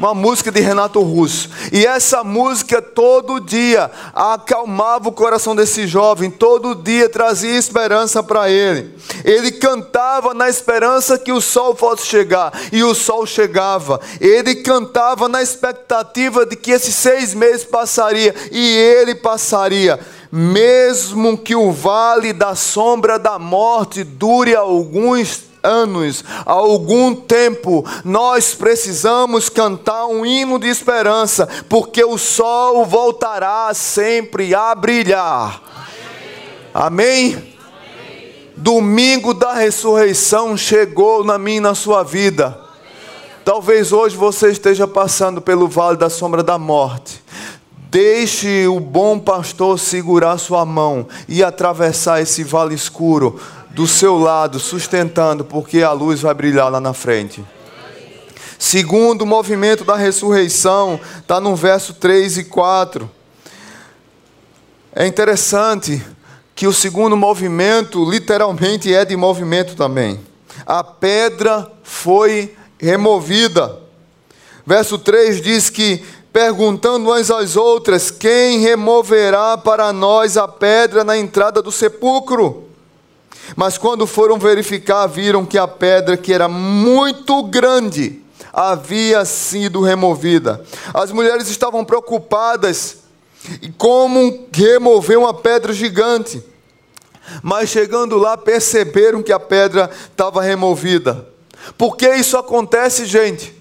Uma 0.00 0.14
música 0.14 0.50
de 0.50 0.60
Renato 0.60 0.98
Russo. 1.02 1.50
E 1.70 1.84
essa 1.84 2.24
música 2.24 2.80
todo 2.80 3.38
dia 3.38 3.90
acalmava 4.14 5.10
o 5.10 5.12
coração 5.12 5.54
desse 5.54 5.86
jovem, 5.86 6.30
todo 6.30 6.74
dia 6.74 7.06
trazia 7.06 7.58
esperança 7.58 8.22
para 8.22 8.48
ele. 8.48 8.94
Ele 9.22 9.52
cantava 9.52 10.32
na 10.32 10.48
esperança 10.48 11.18
que 11.18 11.30
o 11.30 11.40
sol 11.40 11.76
fosse 11.76 12.06
chegar, 12.06 12.50
e 12.72 12.82
o 12.82 12.94
sol 12.94 13.26
chegava. 13.26 14.00
Ele 14.18 14.54
cantava 14.56 15.28
na 15.28 15.42
expectativa 15.42 16.46
de 16.46 16.56
que 16.56 16.70
esses 16.70 16.94
seis 16.94 17.34
meses 17.34 17.64
passaria, 17.64 18.34
e 18.50 18.76
ele 18.76 19.14
passaria 19.14 20.00
mesmo 20.32 21.36
que 21.36 21.56
o 21.56 21.72
vale 21.72 22.32
da 22.32 22.54
sombra 22.54 23.18
da 23.18 23.36
morte 23.36 24.04
dure 24.04 24.54
alguns 24.54 25.49
anos, 25.62 26.24
algum 26.44 27.14
tempo, 27.14 27.84
nós 28.04 28.54
precisamos 28.54 29.48
cantar 29.48 30.06
um 30.06 30.24
hino 30.24 30.58
de 30.58 30.68
esperança, 30.68 31.48
porque 31.68 32.04
o 32.04 32.18
sol 32.18 32.84
voltará 32.84 33.72
sempre 33.74 34.54
a 34.54 34.74
brilhar. 34.74 35.62
Amém? 36.72 37.34
Amém? 37.34 37.54
Domingo 38.56 39.32
da 39.32 39.54
ressurreição 39.54 40.56
chegou 40.56 41.24
na 41.24 41.38
minha 41.38 41.58
e 41.58 41.60
na 41.60 41.74
sua 41.74 42.02
vida. 42.02 42.58
Talvez 43.44 43.90
hoje 43.90 44.16
você 44.16 44.50
esteja 44.50 44.86
passando 44.86 45.40
pelo 45.40 45.66
vale 45.66 45.96
da 45.96 46.10
sombra 46.10 46.42
da 46.42 46.58
morte. 46.58 47.22
Deixe 47.90 48.68
o 48.68 48.78
bom 48.78 49.18
pastor 49.18 49.78
segurar 49.78 50.38
sua 50.38 50.64
mão 50.64 51.08
e 51.26 51.42
atravessar 51.42 52.22
esse 52.22 52.44
vale 52.44 52.74
escuro 52.74 53.40
do 53.80 53.86
seu 53.86 54.18
lado, 54.18 54.60
sustentando, 54.60 55.42
porque 55.42 55.82
a 55.82 55.90
luz 55.92 56.20
vai 56.20 56.34
brilhar 56.34 56.70
lá 56.70 56.78
na 56.78 56.92
frente. 56.92 57.42
Segundo 58.58 59.22
o 59.22 59.26
movimento 59.26 59.84
da 59.84 59.96
ressurreição, 59.96 61.00
está 61.18 61.40
no 61.40 61.56
verso 61.56 61.94
3 61.94 62.36
e 62.36 62.44
4. 62.44 63.10
É 64.94 65.06
interessante 65.06 66.04
que 66.54 66.66
o 66.66 66.74
segundo 66.74 67.16
movimento, 67.16 68.04
literalmente, 68.04 68.94
é 68.94 69.02
de 69.02 69.16
movimento 69.16 69.74
também. 69.74 70.20
A 70.66 70.84
pedra 70.84 71.72
foi 71.82 72.54
removida. 72.78 73.78
Verso 74.66 74.98
3 74.98 75.40
diz 75.40 75.70
que, 75.70 76.04
perguntando 76.30 77.08
umas 77.08 77.30
às 77.30 77.56
outras: 77.56 78.10
Quem 78.10 78.58
removerá 78.58 79.56
para 79.56 79.90
nós 79.90 80.36
a 80.36 80.46
pedra 80.46 81.02
na 81.02 81.16
entrada 81.16 81.62
do 81.62 81.72
sepulcro? 81.72 82.68
Mas 83.56 83.76
quando 83.78 84.06
foram 84.06 84.38
verificar, 84.38 85.06
viram 85.06 85.44
que 85.44 85.58
a 85.58 85.66
pedra, 85.66 86.16
que 86.16 86.32
era 86.32 86.48
muito 86.48 87.42
grande, 87.44 88.22
havia 88.52 89.24
sido 89.24 89.80
removida. 89.80 90.64
As 90.92 91.12
mulheres 91.12 91.48
estavam 91.48 91.84
preocupadas 91.84 92.98
em 93.62 93.72
como 93.72 94.48
remover 94.52 95.18
uma 95.18 95.34
pedra 95.34 95.72
gigante. 95.72 96.42
Mas 97.42 97.68
chegando 97.68 98.18
lá, 98.18 98.36
perceberam 98.36 99.22
que 99.22 99.32
a 99.32 99.38
pedra 99.38 99.90
estava 100.10 100.42
removida. 100.42 101.28
Por 101.78 101.96
que 101.96 102.08
isso 102.14 102.36
acontece, 102.36 103.04
gente? 103.04 103.54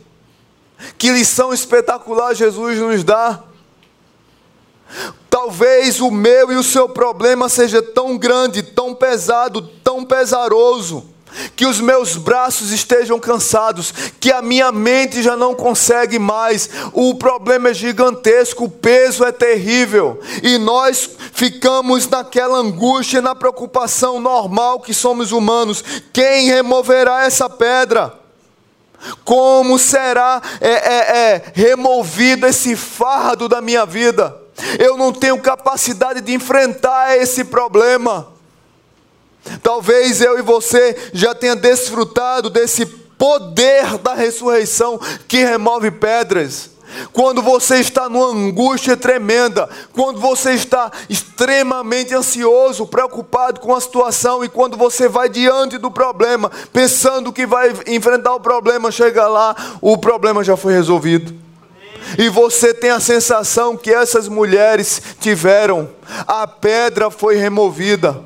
Que 0.98 1.12
lição 1.12 1.54
espetacular 1.54 2.34
Jesus 2.34 2.80
nos 2.80 3.04
dá. 3.04 3.44
Talvez 5.42 6.02
o 6.02 6.12
meu 6.12 6.52
e 6.52 6.58
o 6.58 6.64
seu 6.64 6.90
problema 6.90 7.48
seja 7.48 7.82
tão 7.82 8.18
grande, 8.18 8.62
tão 8.62 8.94
pesado, 8.94 9.62
tão 9.82 10.04
pesaroso, 10.04 11.06
que 11.56 11.66
os 11.66 11.80
meus 11.80 12.18
braços 12.18 12.74
estejam 12.74 13.18
cansados, 13.18 13.94
que 14.20 14.34
a 14.34 14.42
minha 14.42 14.70
mente 14.70 15.24
já 15.24 15.38
não 15.38 15.56
consegue 15.56 16.20
mais. 16.20 16.70
O 16.92 17.16
problema 17.16 17.70
é 17.70 17.74
gigantesco, 17.74 18.66
o 18.66 18.70
peso 18.70 19.24
é 19.24 19.32
terrível, 19.32 20.20
e 20.44 20.58
nós 20.58 21.10
ficamos 21.32 22.06
naquela 22.06 22.58
angústia, 22.58 23.22
na 23.22 23.34
preocupação 23.34 24.20
normal 24.20 24.82
que 24.82 24.94
somos 24.94 25.32
humanos. 25.32 25.82
Quem 26.12 26.48
removerá 26.48 27.24
essa 27.24 27.50
pedra? 27.50 28.14
Como 29.24 29.80
será 29.80 30.42
é, 30.60 30.70
é, 30.70 31.18
é, 31.18 31.44
removido 31.54 32.46
esse 32.46 32.76
fardo 32.76 33.48
da 33.48 33.62
minha 33.62 33.86
vida? 33.86 34.49
Eu 34.78 34.98
não 34.98 35.12
tenho 35.12 35.40
capacidade 35.40 36.22
de 36.22 36.34
enfrentar 36.34 37.18
esse 37.18 37.44
problema. 37.44 38.28
Talvez 39.64 40.22
eu 40.22 40.38
e 40.38 40.42
você 40.42 40.96
já 41.14 41.34
tenha 41.34 41.56
desfrutado 41.56 42.50
desse 42.50 42.86
poder 42.86 43.98
da 43.98 44.14
ressurreição 44.14 45.00
que 45.28 45.44
remove 45.44 45.92
pedras. 45.92 46.72
Quando 47.14 47.42
você 47.42 47.76
está 47.76 48.10
numa 48.10 48.32
angústia 48.32 48.98
tremenda, 48.98 49.70
quando 49.94 50.20
você 50.20 50.54
está 50.54 50.92
extremamente 51.08 52.16
ansioso, 52.16 52.88
preocupado 52.88 53.60
com 53.60 53.76
a 53.76 53.82
situação, 53.82 54.44
e 54.44 54.50
quando 54.50 54.76
você 54.76 55.08
vai 55.08 55.30
diante 55.30 55.78
do 55.78 55.92
problema, 55.92 56.50
pensando 56.74 57.32
que 57.32 57.46
vai 57.46 57.74
enfrentar 57.88 58.34
o 58.34 58.40
problema, 58.40 58.92
chega 58.92 59.28
lá, 59.28 59.56
o 59.82 59.98
problema 59.98 60.44
já 60.44 60.58
foi 60.58 60.74
resolvido 60.74 61.49
e 62.18 62.30
você 62.30 62.74
tem 62.74 62.90
a 62.90 63.00
sensação 63.00 63.78
que 63.78 63.94
essas 63.94 64.28
mulheres 64.28 65.02
tiveram, 65.20 65.90
a 66.28 66.48
pedra 66.48 67.10
foi 67.10 67.36
removida. 67.36 68.24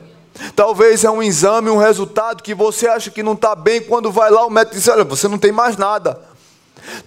Talvez 0.55 1.03
é 1.03 1.11
um 1.11 1.21
exame, 1.21 1.69
um 1.69 1.77
resultado 1.77 2.41
que 2.41 2.55
você 2.55 2.87
acha 2.87 3.11
que 3.11 3.21
não 3.21 3.33
está 3.33 3.55
bem, 3.55 3.81
quando 3.81 4.11
vai 4.11 4.31
lá 4.31 4.45
o 4.45 4.49
médico 4.49 4.75
diz: 4.75 4.87
Olha, 4.87 5.03
você 5.03 5.27
não 5.27 5.37
tem 5.37 5.51
mais 5.51 5.77
nada. 5.77 6.19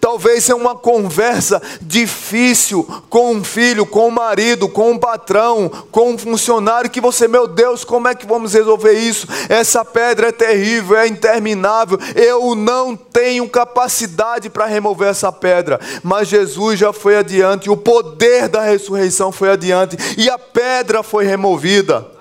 Talvez 0.00 0.48
é 0.48 0.54
uma 0.54 0.74
conversa 0.74 1.60
difícil 1.80 2.84
com 3.08 3.32
um 3.32 3.44
filho, 3.44 3.86
com 3.86 4.08
um 4.08 4.10
marido, 4.10 4.68
com 4.68 4.92
um 4.92 4.98
patrão, 4.98 5.70
com 5.90 6.10
um 6.10 6.18
funcionário 6.18 6.90
que 6.90 7.00
você, 7.00 7.28
meu 7.28 7.46
Deus, 7.46 7.84
como 7.84 8.08
é 8.08 8.14
que 8.14 8.26
vamos 8.26 8.52
resolver 8.52 8.92
isso? 8.92 9.26
Essa 9.48 9.84
pedra 9.84 10.28
é 10.28 10.32
terrível, 10.32 10.96
é 10.96 11.06
interminável. 11.06 11.98
Eu 12.14 12.54
não 12.54 12.96
tenho 12.96 13.48
capacidade 13.48 14.50
para 14.50 14.66
remover 14.66 15.08
essa 15.08 15.32
pedra, 15.32 15.80
mas 16.02 16.28
Jesus 16.28 16.78
já 16.78 16.92
foi 16.92 17.16
adiante, 17.16 17.70
o 17.70 17.76
poder 17.76 18.48
da 18.48 18.62
ressurreição 18.62 19.30
foi 19.30 19.50
adiante 19.50 19.96
e 20.16 20.28
a 20.28 20.38
pedra 20.38 21.02
foi 21.02 21.24
removida. 21.24 22.15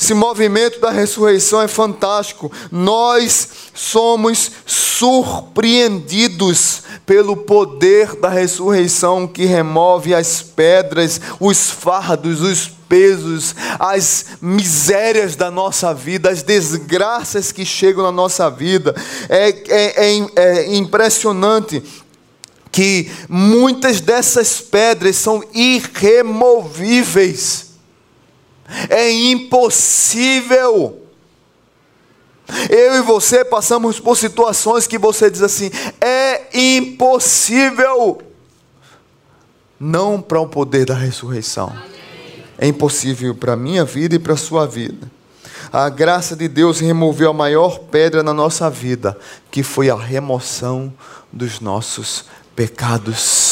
Esse 0.00 0.14
movimento 0.14 0.80
da 0.80 0.90
ressurreição 0.90 1.60
é 1.60 1.68
fantástico. 1.68 2.50
Nós 2.72 3.46
somos 3.74 4.50
surpreendidos 4.64 6.84
pelo 7.04 7.36
poder 7.36 8.16
da 8.16 8.30
ressurreição 8.30 9.28
que 9.28 9.44
remove 9.44 10.14
as 10.14 10.40
pedras, 10.40 11.20
os 11.38 11.68
fardos, 11.68 12.40
os 12.40 12.66
pesos, 12.88 13.54
as 13.78 14.24
misérias 14.40 15.36
da 15.36 15.50
nossa 15.50 15.92
vida, 15.92 16.30
as 16.30 16.42
desgraças 16.42 17.52
que 17.52 17.66
chegam 17.66 18.02
na 18.02 18.10
nossa 18.10 18.50
vida. 18.50 18.94
É, 19.28 19.50
é, 19.68 20.06
é, 20.06 20.28
é 20.34 20.74
impressionante 20.76 21.82
que 22.72 23.10
muitas 23.28 24.00
dessas 24.00 24.62
pedras 24.62 25.16
são 25.16 25.44
irremovíveis 25.52 27.68
é 28.88 29.10
impossível. 29.10 31.00
Eu 32.68 32.96
e 32.96 33.02
você 33.02 33.44
passamos 33.44 34.00
por 34.00 34.16
situações 34.16 34.86
que 34.86 34.98
você 34.98 35.30
diz 35.30 35.42
assim: 35.42 35.70
é 36.00 36.48
impossível. 36.52 38.20
Não 39.78 40.20
para 40.20 40.40
o 40.40 40.46
poder 40.46 40.84
da 40.84 40.94
ressurreição. 40.94 41.72
É 42.58 42.66
impossível 42.66 43.34
para 43.34 43.54
a 43.54 43.56
minha 43.56 43.84
vida 43.84 44.16
e 44.16 44.18
para 44.18 44.34
a 44.34 44.36
sua 44.36 44.66
vida. 44.66 45.10
A 45.72 45.88
graça 45.88 46.34
de 46.34 46.48
Deus 46.48 46.80
removeu 46.80 47.30
a 47.30 47.32
maior 47.32 47.78
pedra 47.78 48.22
na 48.22 48.34
nossa 48.34 48.68
vida, 48.68 49.16
que 49.50 49.62
foi 49.62 49.88
a 49.88 49.94
remoção 49.94 50.92
dos 51.32 51.60
nossos 51.60 52.24
pecados. 52.56 53.49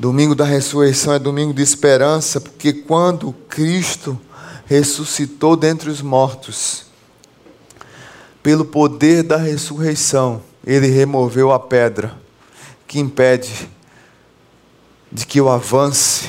Domingo 0.00 0.32
da 0.32 0.44
ressurreição 0.44 1.12
é 1.12 1.18
domingo 1.18 1.52
de 1.52 1.60
esperança, 1.60 2.40
porque 2.40 2.72
quando 2.72 3.32
Cristo 3.48 4.16
ressuscitou 4.64 5.56
dentre 5.56 5.90
os 5.90 6.00
mortos, 6.00 6.84
pelo 8.40 8.64
poder 8.64 9.24
da 9.24 9.36
ressurreição, 9.36 10.40
ele 10.64 10.86
removeu 10.86 11.50
a 11.50 11.58
pedra 11.58 12.16
que 12.86 13.00
impede 13.00 13.68
de 15.10 15.26
que 15.26 15.40
eu 15.40 15.48
avance 15.48 16.28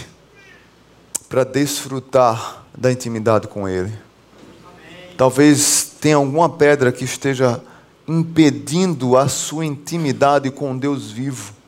para 1.30 1.44
desfrutar 1.44 2.66
da 2.76 2.92
intimidade 2.92 3.48
com 3.48 3.70
Ele. 3.70 3.94
Talvez 5.16 5.92
tenha 6.02 6.16
alguma 6.16 6.50
pedra 6.50 6.92
que 6.92 7.06
esteja 7.06 7.62
impedindo 8.08 9.16
a 9.16 9.28
sua 9.28 9.64
intimidade 9.64 10.50
com 10.50 10.76
Deus 10.76 11.12
vivo 11.12 11.59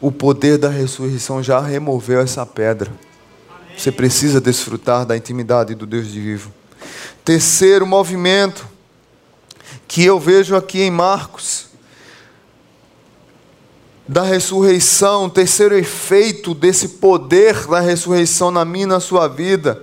o 0.00 0.12
poder 0.12 0.58
da 0.58 0.68
ressurreição 0.68 1.42
já 1.42 1.60
removeu 1.60 2.20
essa 2.20 2.44
pedra. 2.44 2.92
Você 3.76 3.92
precisa 3.92 4.40
desfrutar 4.40 5.04
da 5.04 5.16
intimidade 5.16 5.74
do 5.74 5.86
Deus 5.86 6.08
de 6.08 6.20
vivo. 6.20 6.52
Terceiro 7.24 7.86
movimento 7.86 8.66
que 9.88 10.04
eu 10.04 10.18
vejo 10.18 10.56
aqui 10.56 10.82
em 10.82 10.90
Marcos, 10.90 11.66
da 14.08 14.22
ressurreição, 14.22 15.28
terceiro 15.28 15.76
efeito 15.76 16.54
desse 16.54 16.88
poder 16.88 17.66
da 17.66 17.80
ressurreição 17.80 18.50
na 18.50 18.64
minha 18.64 18.84
e 18.84 18.86
na 18.86 19.00
sua 19.00 19.26
vida, 19.26 19.82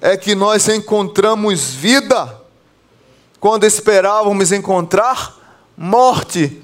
é 0.00 0.16
que 0.16 0.34
nós 0.34 0.68
encontramos 0.68 1.72
vida 1.72 2.40
quando 3.38 3.64
esperávamos 3.64 4.52
encontrar 4.52 5.38
morte. 5.76 6.62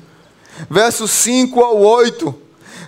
Versos 0.70 1.10
5 1.10 1.60
ao 1.60 1.78
8, 1.78 2.34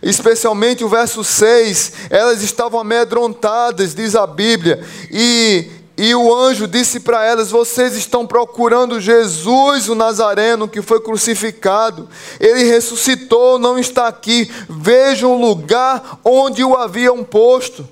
especialmente 0.03 0.85
o 0.85 0.89
verso 0.89 1.23
6, 1.25 1.93
elas 2.11 2.43
estavam 2.43 2.81
amedrontadas, 2.81 3.95
diz 3.95 4.15
a 4.15 4.27
Bíblia, 4.27 4.85
e 5.11 5.79
e 6.01 6.15
o 6.15 6.33
anjo 6.33 6.69
disse 6.69 7.01
para 7.01 7.25
elas: 7.25 7.51
Vocês 7.51 7.97
estão 7.97 8.25
procurando 8.25 9.01
Jesus, 9.01 9.89
o 9.89 9.97
Nazareno, 9.97 10.69
que 10.69 10.81
foi 10.81 11.01
crucificado. 11.01 12.09
Ele 12.39 12.63
ressuscitou, 12.63 13.59
não 13.59 13.77
está 13.77 14.07
aqui. 14.07 14.49
Vejam 14.69 15.33
o 15.33 15.41
lugar 15.41 16.21
onde 16.25 16.63
o 16.63 16.77
haviam 16.77 17.25
posto. 17.25 17.87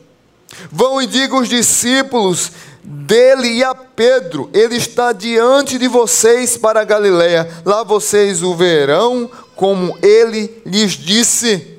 Vão 0.70 1.02
e 1.02 1.06
digam 1.06 1.38
aos 1.38 1.48
discípulos 1.48 2.52
dele 2.80 3.48
e 3.48 3.64
a 3.64 3.74
Pedro: 3.74 4.48
Ele 4.54 4.76
está 4.76 5.10
diante 5.12 5.76
de 5.76 5.88
vocês 5.88 6.56
para 6.56 6.82
a 6.82 6.84
Galiléia. 6.84 7.50
Lá 7.64 7.82
vocês 7.82 8.40
o 8.40 8.54
verão, 8.54 9.28
como 9.56 9.98
ele 10.00 10.62
lhes 10.64 10.92
disse. 10.92 11.75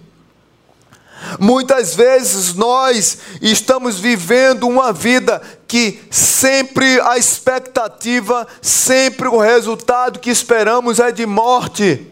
Muitas 1.39 1.95
vezes 1.95 2.53
nós 2.53 3.17
estamos 3.41 3.99
vivendo 3.99 4.67
uma 4.67 4.93
vida 4.93 5.41
que 5.67 5.99
sempre 6.11 6.99
a 7.01 7.17
expectativa, 7.17 8.47
sempre 8.61 9.27
o 9.27 9.39
resultado 9.39 10.19
que 10.19 10.29
esperamos 10.29 10.99
é 10.99 11.11
de 11.11 11.25
morte. 11.25 12.11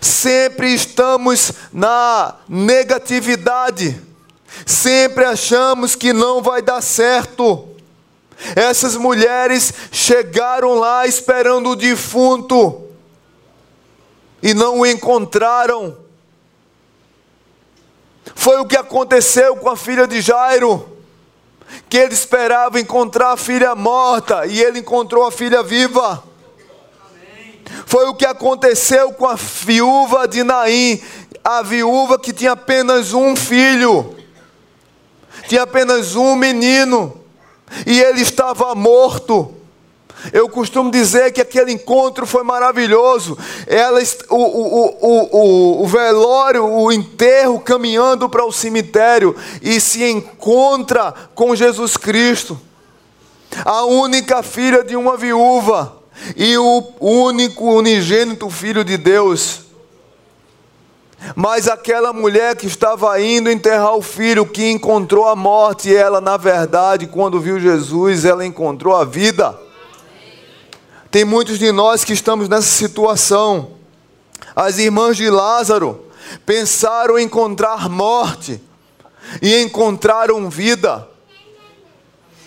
Sempre 0.00 0.72
estamos 0.72 1.52
na 1.72 2.36
negatividade, 2.48 4.00
sempre 4.64 5.24
achamos 5.24 5.94
que 5.94 6.12
não 6.12 6.42
vai 6.42 6.62
dar 6.62 6.80
certo. 6.80 7.68
Essas 8.56 8.96
mulheres 8.96 9.72
chegaram 9.92 10.74
lá 10.74 11.06
esperando 11.06 11.70
o 11.70 11.76
defunto 11.76 12.82
e 14.42 14.54
não 14.54 14.80
o 14.80 14.86
encontraram. 14.86 16.03
Foi 18.34 18.58
o 18.58 18.66
que 18.66 18.76
aconteceu 18.76 19.56
com 19.56 19.70
a 19.70 19.76
filha 19.76 20.06
de 20.06 20.20
Jairo, 20.20 20.88
que 21.88 21.96
ele 21.96 22.14
esperava 22.14 22.80
encontrar 22.80 23.32
a 23.32 23.36
filha 23.36 23.74
morta 23.74 24.46
e 24.46 24.60
ele 24.60 24.80
encontrou 24.80 25.24
a 25.26 25.30
filha 25.30 25.62
viva. 25.62 26.22
Foi 27.86 28.06
o 28.06 28.14
que 28.14 28.26
aconteceu 28.26 29.12
com 29.12 29.26
a 29.26 29.34
viúva 29.36 30.26
de 30.26 30.42
Naim, 30.42 31.00
a 31.42 31.62
viúva 31.62 32.18
que 32.18 32.32
tinha 32.32 32.52
apenas 32.52 33.12
um 33.12 33.36
filho, 33.36 34.16
tinha 35.48 35.62
apenas 35.62 36.14
um 36.16 36.34
menino, 36.34 37.20
e 37.86 38.00
ele 38.00 38.22
estava 38.22 38.74
morto. 38.74 39.53
Eu 40.32 40.48
costumo 40.48 40.90
dizer 40.90 41.32
que 41.32 41.40
aquele 41.40 41.72
encontro 41.72 42.26
foi 42.26 42.42
maravilhoso. 42.42 43.36
Ela, 43.66 44.00
o, 44.30 44.36
o, 44.36 44.98
o, 45.00 45.82
o, 45.82 45.86
velório, 45.86 46.64
o 46.64 46.92
enterro, 46.92 47.60
caminhando 47.60 48.28
para 48.28 48.44
o 48.44 48.52
cemitério 48.52 49.36
e 49.60 49.80
se 49.80 50.04
encontra 50.04 51.12
com 51.34 51.54
Jesus 51.54 51.96
Cristo, 51.96 52.58
a 53.64 53.84
única 53.84 54.42
filha 54.42 54.82
de 54.82 54.96
uma 54.96 55.16
viúva 55.16 55.96
e 56.36 56.56
o 56.56 56.82
único 57.00 57.72
unigênito 57.74 58.48
filho 58.50 58.84
de 58.84 58.96
Deus. 58.96 59.60
Mas 61.34 61.68
aquela 61.68 62.12
mulher 62.12 62.54
que 62.56 62.66
estava 62.66 63.18
indo 63.20 63.50
enterrar 63.50 63.94
o 63.94 64.02
filho, 64.02 64.44
que 64.44 64.70
encontrou 64.70 65.26
a 65.26 65.34
morte, 65.34 65.94
ela, 65.94 66.20
na 66.20 66.36
verdade, 66.36 67.06
quando 67.06 67.40
viu 67.40 67.58
Jesus, 67.58 68.24
ela 68.24 68.44
encontrou 68.44 68.94
a 68.94 69.04
vida. 69.04 69.63
Tem 71.14 71.24
muitos 71.24 71.60
de 71.60 71.70
nós 71.70 72.02
que 72.02 72.12
estamos 72.12 72.48
nessa 72.48 72.66
situação. 72.66 73.74
As 74.56 74.78
irmãs 74.78 75.16
de 75.16 75.30
Lázaro 75.30 76.06
pensaram 76.44 77.16
em 77.16 77.26
encontrar 77.26 77.88
morte 77.88 78.60
e 79.40 79.62
encontraram 79.62 80.50
vida. 80.50 81.08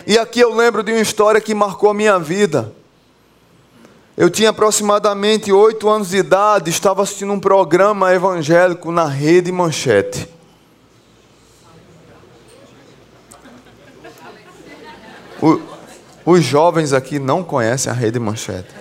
E 0.05 0.19
aqui 0.19 0.41
eu 0.41 0.53
lembro 0.53 0.83
de 0.83 0.91
uma 0.91 0.99
história 0.99 1.39
que 1.39 1.53
marcou 1.53 1.91
a 1.91 1.93
minha 1.93 2.19
vida. 2.19 2.75
Eu 4.17 4.29
tinha 4.29 4.49
aproximadamente 4.49 5.49
oito 5.49 5.87
anos 5.87 6.09
de 6.09 6.17
idade, 6.17 6.69
estava 6.69 7.03
assistindo 7.03 7.31
um 7.31 7.39
programa 7.39 8.13
evangélico 8.13 8.91
na 8.91 9.05
Rede 9.05 9.49
Manchete. 9.49 10.27
O, 15.41 15.76
os 16.29 16.43
jovens 16.43 16.91
aqui 16.91 17.19
não 17.19 17.41
conhecem 17.41 17.89
a 17.89 17.95
Rede 17.95 18.19
Manchete. 18.19 18.75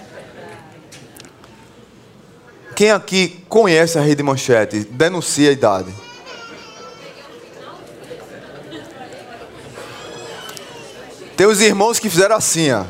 Quem 2.75 2.91
aqui 2.91 3.45
conhece 3.49 3.97
a 3.97 4.01
Rede 4.01 4.21
Manchete, 4.21 4.81
denuncia 4.81 5.51
a 5.51 5.53
idade. 5.53 5.95
Tem 11.37 11.47
os 11.47 11.61
irmãos 11.61 12.01
que 12.01 12.11
fizeram 12.11 12.35
assim, 12.35 12.73
ó. 12.73 12.85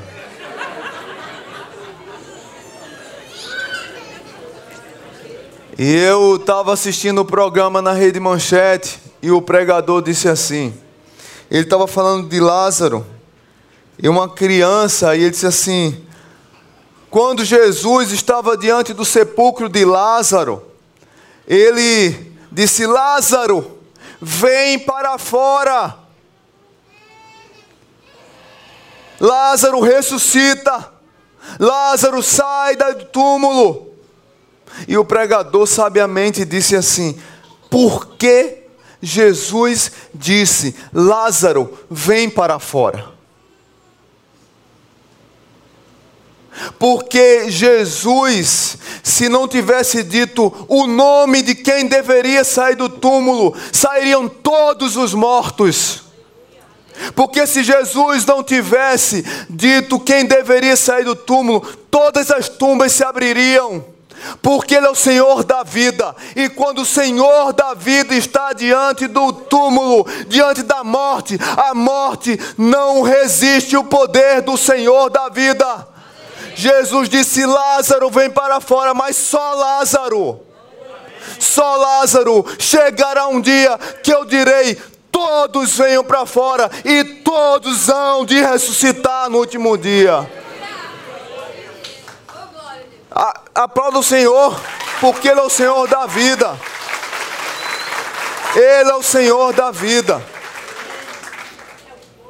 E 5.78 5.96
eu 5.96 6.36
estava 6.36 6.72
assistindo 6.72 7.18
o 7.18 7.26
programa 7.26 7.82
na 7.82 7.92
Rede 7.92 8.18
Manchete 8.18 8.98
e 9.20 9.30
o 9.30 9.42
pregador 9.42 10.00
disse 10.00 10.30
assim: 10.30 10.72
ele 11.50 11.64
estava 11.64 11.86
falando 11.86 12.26
de 12.26 12.40
Lázaro 12.40 13.15
e 13.98 14.08
uma 14.08 14.28
criança, 14.28 15.16
e 15.16 15.22
ele 15.22 15.30
disse 15.30 15.46
assim: 15.46 16.06
quando 17.10 17.44
Jesus 17.44 18.12
estava 18.12 18.58
diante 18.58 18.92
do 18.92 19.04
sepulcro 19.04 19.70
de 19.70 19.84
Lázaro, 19.84 20.62
ele 21.46 22.32
disse: 22.52 22.86
Lázaro, 22.86 23.78
vem 24.20 24.78
para 24.78 25.16
fora. 25.16 25.96
Lázaro 29.18 29.80
ressuscita. 29.80 30.92
Lázaro 31.58 32.22
sai 32.22 32.76
do 32.76 33.06
túmulo. 33.06 33.94
E 34.86 34.98
o 34.98 35.04
pregador 35.04 35.66
sabiamente 35.66 36.44
disse 36.44 36.76
assim: 36.76 37.18
Por 37.70 38.08
que 38.16 38.64
Jesus 39.00 39.90
disse: 40.12 40.76
Lázaro, 40.92 41.72
vem 41.90 42.28
para 42.28 42.58
fora? 42.58 43.15
Porque 46.78 47.50
Jesus, 47.50 48.78
se 49.02 49.28
não 49.28 49.46
tivesse 49.46 50.02
dito 50.02 50.52
o 50.68 50.86
nome 50.86 51.42
de 51.42 51.54
quem 51.54 51.86
deveria 51.86 52.44
sair 52.44 52.76
do 52.76 52.88
túmulo, 52.88 53.54
sairiam 53.72 54.28
todos 54.28 54.96
os 54.96 55.14
mortos. 55.14 56.02
Porque 57.14 57.46
se 57.46 57.62
Jesus 57.62 58.24
não 58.24 58.42
tivesse 58.42 59.24
dito 59.50 60.00
quem 60.00 60.24
deveria 60.24 60.76
sair 60.76 61.04
do 61.04 61.14
túmulo, 61.14 61.60
todas 61.90 62.30
as 62.30 62.48
tumbas 62.48 62.92
se 62.92 63.04
abririam. 63.04 63.84
Porque 64.40 64.74
Ele 64.74 64.86
é 64.86 64.90
o 64.90 64.94
Senhor 64.94 65.44
da 65.44 65.62
vida, 65.62 66.16
e 66.34 66.48
quando 66.48 66.80
o 66.80 66.86
Senhor 66.86 67.52
da 67.52 67.74
vida 67.74 68.14
está 68.14 68.54
diante 68.54 69.06
do 69.06 69.30
túmulo, 69.30 70.06
diante 70.26 70.62
da 70.62 70.82
morte, 70.82 71.38
a 71.54 71.74
morte 71.74 72.40
não 72.56 73.02
resiste 73.02 73.76
o 73.76 73.84
poder 73.84 74.40
do 74.40 74.56
Senhor 74.56 75.10
da 75.10 75.28
vida. 75.28 75.95
Jesus 76.56 77.10
disse: 77.10 77.44
Lázaro, 77.44 78.10
vem 78.10 78.30
para 78.30 78.60
fora, 78.62 78.94
mas 78.94 79.14
só 79.14 79.52
Lázaro. 79.54 80.40
Só 81.38 81.76
Lázaro 81.76 82.46
chegará 82.58 83.28
um 83.28 83.42
dia 83.42 83.78
que 84.02 84.10
eu 84.10 84.24
direi: 84.24 84.74
todos 85.12 85.76
venham 85.76 86.02
para 86.02 86.24
fora 86.24 86.70
e 86.82 87.04
todos 87.22 87.90
hão 87.90 88.24
de 88.24 88.40
ressuscitar 88.40 89.28
no 89.28 89.38
último 89.38 89.76
dia. 89.76 90.26
Aplauda 93.54 93.98
o 93.98 94.02
Senhor, 94.02 94.58
porque 94.98 95.28
Ele 95.28 95.40
é 95.40 95.42
o 95.42 95.50
Senhor 95.50 95.86
da 95.86 96.06
vida. 96.06 96.58
Ele 98.54 98.90
é 98.90 98.94
o 98.94 99.02
Senhor 99.02 99.52
da 99.52 99.70
vida. 99.70 100.22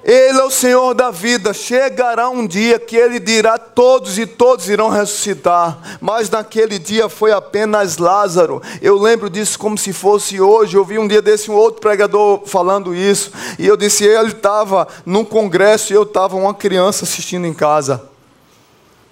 Ele 0.09 0.38
é 0.38 0.45
o 0.45 0.51
Senhor 0.53 0.95
da 0.95 1.11
vida. 1.11 1.53
Chegará 1.53 2.31
um 2.31 2.47
dia 2.47 2.79
que 2.79 2.95
ele 2.95 3.19
dirá: 3.19 3.59
todos 3.59 4.16
e 4.21 4.25
todos 4.25 4.69
irão 4.69 4.88
ressuscitar. 4.88 5.99
Mas 6.01 6.31
naquele 6.31 6.79
dia 6.79 7.09
foi 7.09 7.33
apenas 7.33 7.99
Lázaro. 7.99 8.62
Eu 8.81 8.97
lembro 9.01 9.29
disso 9.29 9.59
como 9.59 9.77
se 9.77 9.92
fosse 9.92 10.40
hoje. 10.40 10.77
Eu 10.77 10.85
vi 10.85 10.97
um 10.97 11.09
dia 11.09 11.21
desse 11.21 11.51
um 11.51 11.55
outro 11.55 11.81
pregador 11.81 12.42
falando 12.47 12.95
isso. 12.95 13.33
E 13.59 13.66
eu 13.66 13.77
disse: 13.77 14.05
ele 14.05 14.29
estava 14.29 14.87
num 15.05 15.25
congresso 15.25 15.92
e 15.92 15.97
eu 15.97 16.05
estava 16.05 16.37
uma 16.37 16.55
criança 16.55 17.05
assistindo 17.05 17.45
em 17.45 17.55
casa. 17.55 18.01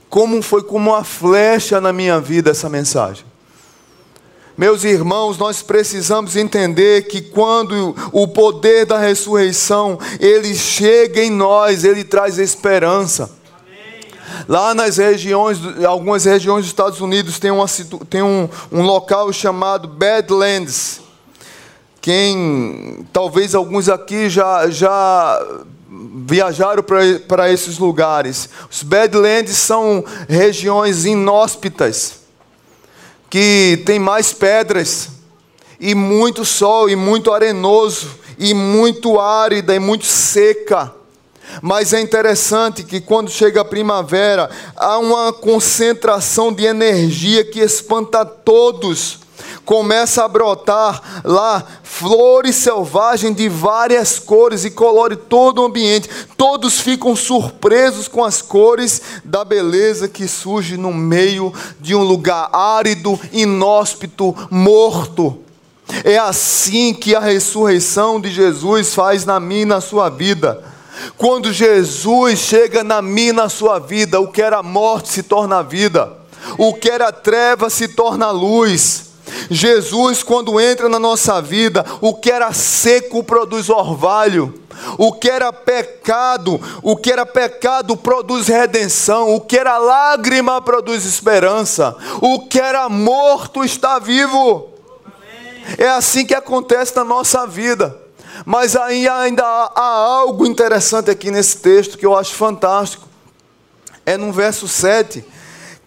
como 0.08 0.40
foi 0.42 0.62
como 0.62 0.92
uma 0.92 1.02
flecha 1.02 1.80
na 1.80 1.92
minha 1.92 2.20
vida 2.20 2.52
essa 2.52 2.68
mensagem. 2.68 3.33
Meus 4.56 4.84
irmãos, 4.84 5.36
nós 5.36 5.62
precisamos 5.62 6.36
entender 6.36 7.08
que 7.08 7.20
quando 7.20 7.94
o 8.12 8.28
poder 8.28 8.86
da 8.86 8.98
ressurreição 8.98 9.98
ele 10.20 10.54
chega 10.54 11.24
em 11.24 11.30
nós, 11.30 11.82
ele 11.82 12.04
traz 12.04 12.38
esperança. 12.38 13.28
Lá 14.48 14.72
nas 14.72 14.96
regiões, 14.98 15.58
algumas 15.84 16.24
regiões 16.24 16.62
dos 16.62 16.68
Estados 16.68 17.00
Unidos 17.00 17.40
tem, 17.40 17.50
uma, 17.50 17.66
tem 18.08 18.22
um, 18.22 18.48
um 18.70 18.82
local 18.82 19.32
chamado 19.32 19.88
Badlands. 19.88 21.00
Quem, 22.00 23.04
talvez 23.12 23.56
alguns 23.56 23.88
aqui 23.88 24.30
já, 24.30 24.70
já 24.70 25.44
viajaram 26.26 26.84
para 27.26 27.52
esses 27.52 27.78
lugares. 27.78 28.48
Os 28.70 28.84
Badlands 28.84 29.56
são 29.56 30.04
regiões 30.28 31.04
inóspitas 31.04 32.23
que 33.34 33.82
tem 33.84 33.98
mais 33.98 34.32
pedras, 34.32 35.08
e 35.80 35.92
muito 35.92 36.44
sol, 36.44 36.88
e 36.88 36.94
muito 36.94 37.32
arenoso, 37.32 38.10
e 38.38 38.54
muito 38.54 39.18
árida, 39.18 39.74
e 39.74 39.80
muito 39.80 40.06
seca. 40.06 40.94
Mas 41.60 41.92
é 41.92 42.00
interessante 42.00 42.84
que 42.84 43.00
quando 43.00 43.28
chega 43.28 43.62
a 43.62 43.64
primavera, 43.64 44.48
há 44.76 44.98
uma 44.98 45.32
concentração 45.32 46.52
de 46.52 46.64
energia 46.64 47.44
que 47.44 47.58
espanta 47.58 48.24
todos 48.24 49.18
começa 49.64 50.24
a 50.24 50.28
brotar 50.28 51.22
lá 51.24 51.64
flores 51.82 52.56
selvagens 52.56 53.36
de 53.36 53.48
várias 53.48 54.18
cores 54.18 54.64
e 54.64 54.70
colore 54.70 55.16
todo 55.16 55.62
o 55.62 55.66
ambiente. 55.66 56.08
Todos 56.36 56.80
ficam 56.80 57.14
surpresos 57.14 58.08
com 58.08 58.24
as 58.24 58.42
cores 58.42 59.00
da 59.24 59.44
beleza 59.44 60.08
que 60.08 60.26
surge 60.28 60.76
no 60.76 60.92
meio 60.92 61.52
de 61.80 61.94
um 61.94 62.02
lugar 62.02 62.50
árido, 62.52 63.18
inóspito, 63.32 64.34
morto. 64.50 65.38
É 66.02 66.18
assim 66.18 66.94
que 66.94 67.14
a 67.14 67.20
ressurreição 67.20 68.20
de 68.20 68.30
Jesus 68.30 68.94
faz 68.94 69.24
na 69.24 69.38
minha 69.38 69.62
e 69.62 69.66
na 69.66 69.80
sua 69.80 70.08
vida. 70.08 70.64
Quando 71.16 71.52
Jesus 71.52 72.38
chega 72.38 72.82
na 72.82 73.02
minha 73.02 73.30
e 73.30 73.32
na 73.32 73.48
sua 73.48 73.78
vida, 73.78 74.20
o 74.20 74.28
que 74.28 74.40
era 74.40 74.62
morte 74.62 75.08
se 75.10 75.22
torna 75.22 75.62
vida, 75.62 76.12
o 76.56 76.74
que 76.74 76.88
era 76.88 77.12
treva 77.12 77.68
se 77.68 77.88
torna 77.88 78.30
luz. 78.30 79.13
Jesus, 79.50 80.22
quando 80.22 80.60
entra 80.60 80.88
na 80.88 80.98
nossa 80.98 81.40
vida, 81.40 81.84
o 82.00 82.14
que 82.14 82.30
era 82.30 82.52
seco 82.52 83.22
produz 83.22 83.68
orvalho. 83.68 84.62
O 84.98 85.12
que 85.12 85.30
era 85.30 85.52
pecado, 85.52 86.60
o 86.82 86.96
que 86.96 87.10
era 87.10 87.24
pecado 87.24 87.96
produz 87.96 88.48
redenção, 88.48 89.34
o 89.34 89.40
que 89.40 89.56
era 89.56 89.78
lágrima 89.78 90.60
produz 90.60 91.06
esperança, 91.06 91.96
o 92.20 92.40
que 92.40 92.60
era 92.60 92.88
morto 92.88 93.64
está 93.64 93.98
vivo. 93.98 94.68
É 95.78 95.88
assim 95.88 96.26
que 96.26 96.34
acontece 96.34 96.94
na 96.96 97.04
nossa 97.04 97.46
vida. 97.46 97.96
Mas 98.44 98.76
aí 98.76 99.08
ainda 99.08 99.44
há 99.44 99.90
algo 99.90 100.44
interessante 100.44 101.10
aqui 101.10 101.30
nesse 101.30 101.58
texto 101.58 101.96
que 101.96 102.04
eu 102.04 102.16
acho 102.16 102.34
fantástico. 102.34 103.08
É 104.04 104.16
no 104.16 104.32
verso 104.32 104.68
7 104.68 105.24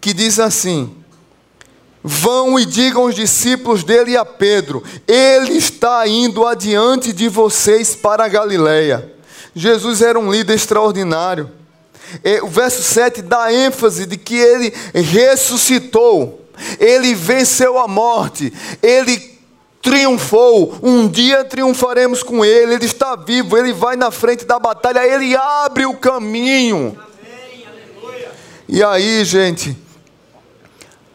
que 0.00 0.12
diz 0.12 0.40
assim: 0.40 0.97
Vão 2.10 2.58
e 2.58 2.64
digam 2.64 3.02
aos 3.02 3.14
discípulos 3.14 3.84
dele 3.84 4.12
e 4.12 4.16
a 4.16 4.24
Pedro: 4.24 4.82
Ele 5.06 5.58
está 5.58 6.08
indo 6.08 6.46
adiante 6.46 7.12
de 7.12 7.28
vocês 7.28 7.94
para 7.94 8.24
a 8.24 8.28
Galileia. 8.28 9.12
Jesus 9.54 10.00
era 10.00 10.18
um 10.18 10.32
líder 10.32 10.54
extraordinário. 10.54 11.50
O 12.42 12.48
verso 12.48 12.82
7 12.82 13.20
dá 13.20 13.52
ênfase 13.52 14.06
de 14.06 14.16
que 14.16 14.36
ele 14.36 14.72
ressuscitou, 14.94 16.40
ele 16.80 17.14
venceu 17.14 17.78
a 17.78 17.86
morte, 17.86 18.50
ele 18.82 19.38
triunfou. 19.82 20.78
Um 20.82 21.06
dia 21.06 21.44
triunfaremos 21.44 22.22
com 22.22 22.42
ele, 22.42 22.72
ele 22.72 22.86
está 22.86 23.16
vivo, 23.16 23.54
ele 23.54 23.74
vai 23.74 23.96
na 23.96 24.10
frente 24.10 24.46
da 24.46 24.58
batalha, 24.58 25.06
ele 25.06 25.36
abre 25.36 25.84
o 25.84 25.92
caminho. 25.92 26.98
Amém, 26.98 27.66
e 28.66 28.82
aí, 28.82 29.22
gente 29.26 29.87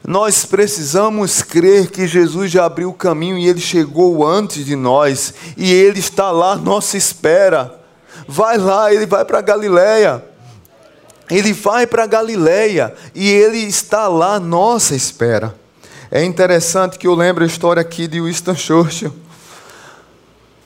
nós 0.05 0.43
precisamos 0.43 1.41
crer 1.41 1.89
que 1.89 2.05
Jesus 2.05 2.51
já 2.51 2.65
abriu 2.65 2.89
o 2.89 2.93
caminho 2.93 3.37
e 3.37 3.47
ele 3.47 3.61
chegou 3.61 4.27
antes 4.27 4.65
de 4.65 4.75
nós, 4.75 5.33
e 5.55 5.71
ele 5.71 5.99
está 5.99 6.29
lá 6.29 6.53
à 6.53 6.57
nossa 6.57 6.97
espera. 6.97 7.79
Vai 8.27 8.57
lá, 8.57 8.93
ele 8.93 9.05
vai 9.05 9.23
para 9.23 9.39
Galiléia. 9.39 10.23
Ele 11.31 11.53
vai 11.53 11.87
para 11.87 12.05
Galiléia 12.05 12.93
e 13.15 13.29
ele 13.29 13.59
está 13.59 14.09
lá 14.09 14.35
à 14.35 14.39
nossa 14.39 14.93
espera. 14.93 15.55
É 16.11 16.23
interessante 16.23 16.99
que 16.99 17.07
eu 17.07 17.15
lembro 17.15 17.43
a 17.43 17.47
história 17.47 17.81
aqui 17.81 18.05
de 18.07 18.21
Winston 18.21 18.55
Churchill. 18.55 19.13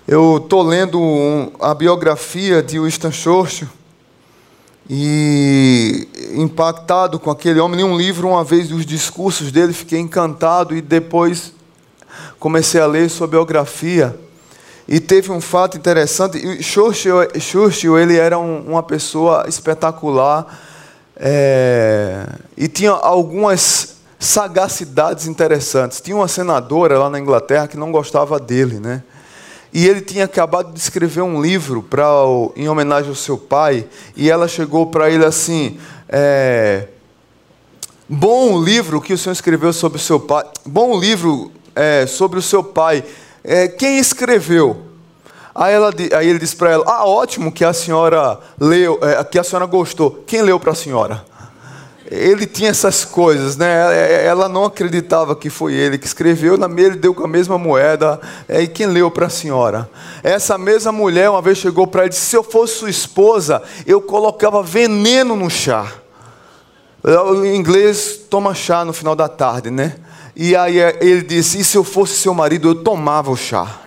Eu 0.07 0.37
estou 0.37 0.63
lendo 0.63 1.53
a 1.59 1.75
biografia 1.75 2.63
de 2.63 2.79
Winston 2.79 3.11
Churchill 3.11 3.76
e 4.89 6.07
impactado 6.35 7.19
com 7.19 7.29
aquele 7.29 7.59
homem. 7.59 7.77
Li 7.77 7.83
um 7.83 7.97
livro 7.97 8.29
uma 8.29 8.43
vez 8.43 8.69
dos 8.69 8.85
discursos 8.85 9.51
dele, 9.51 9.73
fiquei 9.73 9.99
encantado 9.99 10.75
e 10.75 10.81
depois 10.81 11.53
comecei 12.39 12.79
a 12.79 12.85
ler 12.85 13.09
sua 13.09 13.27
biografia. 13.27 14.17
E 14.87 14.99
teve 14.99 15.31
um 15.31 15.41
fato 15.41 15.77
interessante. 15.77 16.63
Churchill, 16.63 17.39
Churchill 17.39 17.99
ele 17.99 18.17
era 18.17 18.39
um, 18.39 18.61
uma 18.61 18.81
pessoa 18.81 19.45
espetacular 19.47 20.47
é, 21.17 22.25
e 22.55 22.67
tinha 22.69 22.91
algumas 22.91 23.97
sagacidades 24.17 25.27
interessantes. 25.27 25.99
Tinha 25.99 26.15
uma 26.15 26.27
senadora 26.27 26.97
lá 26.97 27.09
na 27.09 27.19
Inglaterra 27.19 27.67
que 27.67 27.75
não 27.75 27.91
gostava 27.91 28.39
dele, 28.39 28.79
né? 28.79 29.03
E 29.73 29.87
ele 29.87 30.01
tinha 30.01 30.25
acabado 30.25 30.73
de 30.73 30.79
escrever 30.79 31.21
um 31.21 31.41
livro 31.41 31.83
para 31.83 32.05
em 32.55 32.69
homenagem 32.69 33.09
ao 33.09 33.15
seu 33.15 33.37
pai, 33.37 33.85
e 34.15 34.29
ela 34.29 34.47
chegou 34.47 34.87
para 34.87 35.09
ele 35.09 35.25
assim: 35.25 35.77
é, 36.07 36.87
Bom 38.09 38.53
o 38.53 38.63
livro 38.63 39.01
que 39.01 39.13
o 39.13 39.17
senhor 39.17 39.33
escreveu 39.33 39.73
sobre 39.73 39.97
o 39.97 40.01
seu 40.01 40.19
pai. 40.19 40.45
Bom 40.65 40.91
o 40.91 40.99
livro 40.99 41.51
é, 41.75 42.05
sobre 42.05 42.39
o 42.39 42.41
seu 42.41 42.63
pai. 42.63 43.03
É, 43.43 43.67
quem 43.67 43.99
escreveu? 43.99 44.83
Aí, 45.53 45.73
ela, 45.73 45.91
aí 46.15 46.29
ele 46.29 46.39
disse 46.39 46.55
para 46.55 46.71
ela: 46.71 46.83
Ah, 46.87 47.05
ótimo 47.05 47.51
que 47.51 47.65
a 47.65 47.73
senhora 47.73 48.39
leu, 48.59 48.97
é, 49.01 49.21
que 49.23 49.37
a 49.37 49.43
senhora 49.43 49.65
gostou. 49.65 50.23
Quem 50.25 50.41
leu 50.41 50.59
para 50.59 50.71
a 50.71 50.75
senhora? 50.75 51.25
Ele 52.09 52.45
tinha 52.45 52.69
essas 52.69 53.03
coisas, 53.03 53.57
né? 53.57 54.25
Ela 54.25 54.47
não 54.47 54.63
acreditava 54.63 55.35
que 55.35 55.49
foi 55.49 55.73
ele 55.73 55.97
que 55.97 56.07
escreveu, 56.07 56.57
na 56.57 56.67
ele 56.67 56.95
deu 56.95 57.13
com 57.13 57.25
a 57.25 57.27
mesma 57.27 57.57
moeda. 57.57 58.19
É, 58.47 58.61
e 58.61 58.67
quem 58.67 58.87
leu 58.87 59.11
para 59.11 59.27
a 59.27 59.29
senhora? 59.29 59.89
Essa 60.23 60.57
mesma 60.57 60.91
mulher 60.91 61.29
uma 61.29 61.41
vez 61.41 61.57
chegou 61.57 61.85
para 61.85 62.03
ele 62.03 62.09
e 62.09 62.11
disse: 62.11 62.27
Se 62.27 62.35
eu 62.35 62.43
fosse 62.43 62.75
sua 62.75 62.89
esposa, 62.89 63.61
eu 63.85 64.01
colocava 64.01 64.63
veneno 64.63 65.35
no 65.35 65.49
chá. 65.49 65.91
Em 67.43 67.55
inglês, 67.55 68.19
toma 68.29 68.53
chá 68.53 68.85
no 68.85 68.93
final 68.93 69.15
da 69.15 69.27
tarde, 69.27 69.69
né? 69.69 69.95
E 70.35 70.55
aí 70.55 70.79
é, 70.79 70.97
ele 71.01 71.23
disse: 71.23 71.59
E 71.59 71.63
se 71.63 71.77
eu 71.77 71.83
fosse 71.83 72.15
seu 72.17 72.33
marido, 72.33 72.69
eu 72.69 72.75
tomava 72.75 73.29
o 73.29 73.35
chá. 73.35 73.81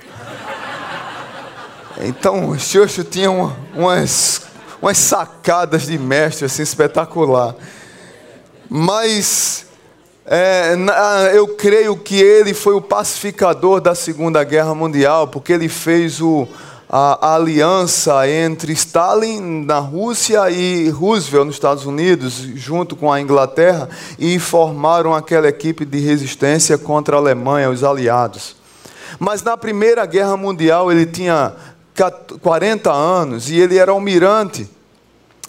Então, 2.02 2.58
Xoxo 2.58 3.04
tinha 3.04 3.30
umas, 3.30 4.42
umas 4.80 4.98
sacadas 4.98 5.86
de 5.86 5.98
mestre 5.98 6.44
assim 6.44 6.62
espetacular. 6.62 7.54
Mas 8.72 9.66
é, 10.24 10.76
eu 11.34 11.48
creio 11.48 11.96
que 11.96 12.22
ele 12.22 12.54
foi 12.54 12.72
o 12.72 12.80
pacificador 12.80 13.80
da 13.80 13.96
Segunda 13.96 14.44
Guerra 14.44 14.72
Mundial, 14.76 15.26
porque 15.26 15.52
ele 15.52 15.68
fez 15.68 16.20
o, 16.20 16.46
a, 16.88 17.32
a, 17.32 17.34
aliança 17.34 18.28
entre 18.28 18.72
Stalin 18.72 19.64
na 19.64 19.80
Rússia 19.80 20.48
e 20.50 20.88
Roosevelt 20.88 21.46
nos 21.46 21.56
Estados 21.56 21.84
Unidos, 21.84 22.34
junto 22.54 22.94
com 22.94 23.12
a 23.12 23.20
Inglaterra, 23.20 23.88
e 24.16 24.38
formaram 24.38 25.12
aquela 25.12 25.48
equipe 25.48 25.84
de 25.84 25.98
resistência 25.98 26.78
contra 26.78 27.16
a 27.16 27.18
Alemanha, 27.18 27.70
os 27.70 27.82
aliados. 27.82 28.54
Mas 29.18 29.42
na 29.42 29.56
Primeira 29.56 30.06
Guerra 30.06 30.36
Mundial 30.36 30.92
ele 30.92 31.06
tinha 31.06 31.54
40 32.40 32.92
anos 32.92 33.50
e 33.50 33.58
ele 33.58 33.76
era 33.78 33.90
almirante. 33.90 34.70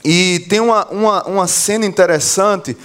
E 0.04 0.40
tem 0.50 0.60
uma, 0.60 0.86
uma, 0.88 1.24
uma 1.24 1.48
cena 1.48 1.86
interessante 1.86 2.76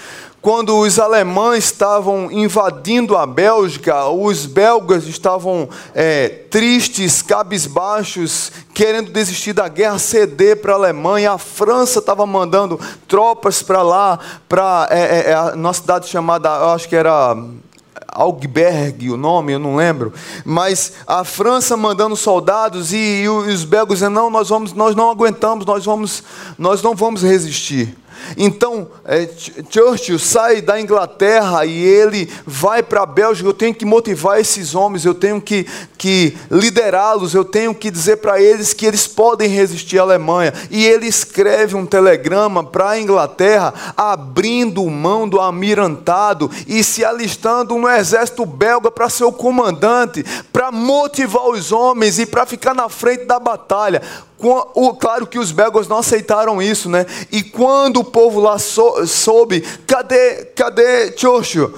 quando 0.40 0.78
os 0.78 0.98
alemães 0.98 1.64
estavam 1.64 2.30
invadindo 2.30 3.16
a 3.16 3.26
Bélgica, 3.26 4.06
os 4.06 4.46
belgas 4.46 5.06
estavam 5.06 5.68
é, 5.94 6.28
tristes, 6.28 7.20
cabisbaixos, 7.20 8.52
querendo 8.72 9.10
desistir 9.10 9.52
da 9.52 9.66
guerra, 9.66 9.98
ceder 9.98 10.60
para 10.60 10.72
a 10.72 10.76
Alemanha. 10.76 11.32
A 11.32 11.38
França 11.38 11.98
estava 11.98 12.24
mandando 12.26 12.78
tropas 13.08 13.62
para 13.62 13.82
lá, 13.82 14.18
para 14.48 14.86
é, 14.90 15.00
é, 15.00 15.30
é 15.32 15.56
nossa 15.56 15.80
cidade 15.80 16.06
chamada, 16.08 16.48
eu 16.48 16.70
acho 16.70 16.88
que 16.88 16.94
era 16.94 17.36
Augsburg, 18.16 19.10
o 19.10 19.16
nome, 19.16 19.52
eu 19.52 19.58
não 19.58 19.76
lembro, 19.76 20.12
mas 20.44 20.92
a 21.06 21.22
França 21.24 21.76
mandando 21.76 22.16
soldados 22.16 22.92
e, 22.92 23.22
e 23.22 23.28
os 23.28 23.64
belgas 23.64 23.98
dizendo: 23.98 24.14
não, 24.14 24.30
nós 24.30 24.48
vamos, 24.48 24.72
nós 24.72 24.96
não 24.96 25.10
aguentamos, 25.10 25.66
nós 25.66 25.84
vamos, 25.84 26.22
nós 26.58 26.82
não 26.82 26.94
vamos 26.94 27.22
resistir. 27.22 27.96
Então, 28.36 28.88
é, 29.04 29.28
Churchill 29.70 30.18
sai 30.18 30.60
da 30.60 30.80
Inglaterra 30.80 31.64
e 31.64 31.84
ele 31.84 32.30
vai 32.46 32.82
para 32.82 33.02
a 33.02 33.06
Bélgica. 33.06 33.48
Eu 33.48 33.54
tenho 33.54 33.74
que 33.74 33.84
motivar 33.84 34.40
esses 34.40 34.74
homens, 34.74 35.04
eu 35.04 35.14
tenho 35.14 35.40
que, 35.40 35.66
que 35.98 36.36
liderá-los, 36.50 37.34
eu 37.34 37.44
tenho 37.44 37.74
que 37.74 37.90
dizer 37.90 38.16
para 38.16 38.40
eles 38.40 38.72
que 38.72 38.86
eles 38.86 39.06
podem 39.06 39.48
resistir 39.48 39.98
à 39.98 40.02
Alemanha. 40.02 40.52
E 40.70 40.84
ele 40.86 41.06
escreve 41.06 41.76
um 41.76 41.86
telegrama 41.86 42.64
para 42.64 42.90
a 42.90 43.00
Inglaterra, 43.00 43.72
abrindo 43.96 44.84
mão 44.88 45.28
do 45.28 45.40
almirantado 45.40 46.50
e 46.66 46.82
se 46.82 47.04
alistando 47.04 47.76
no 47.76 47.88
exército 47.88 48.44
belga 48.44 48.90
para 48.90 49.10
ser 49.10 49.24
o 49.24 49.32
comandante, 49.32 50.24
para 50.52 50.72
motivar 50.72 51.48
os 51.48 51.72
homens 51.72 52.18
e 52.18 52.26
para 52.26 52.46
ficar 52.46 52.74
na 52.74 52.88
frente 52.88 53.24
da 53.24 53.38
batalha. 53.38 54.02
Claro 55.00 55.26
que 55.26 55.38
os 55.38 55.50
belgas 55.50 55.88
não 55.88 55.98
aceitaram 55.98 56.60
isso, 56.60 56.90
né? 56.90 57.06
E 57.32 57.42
quando 57.42 58.00
o 58.00 58.04
povo 58.04 58.38
lá 58.38 58.58
soube, 58.58 59.62
cadê, 59.86 60.44
cadê 60.54 61.16
Churchill? 61.16 61.74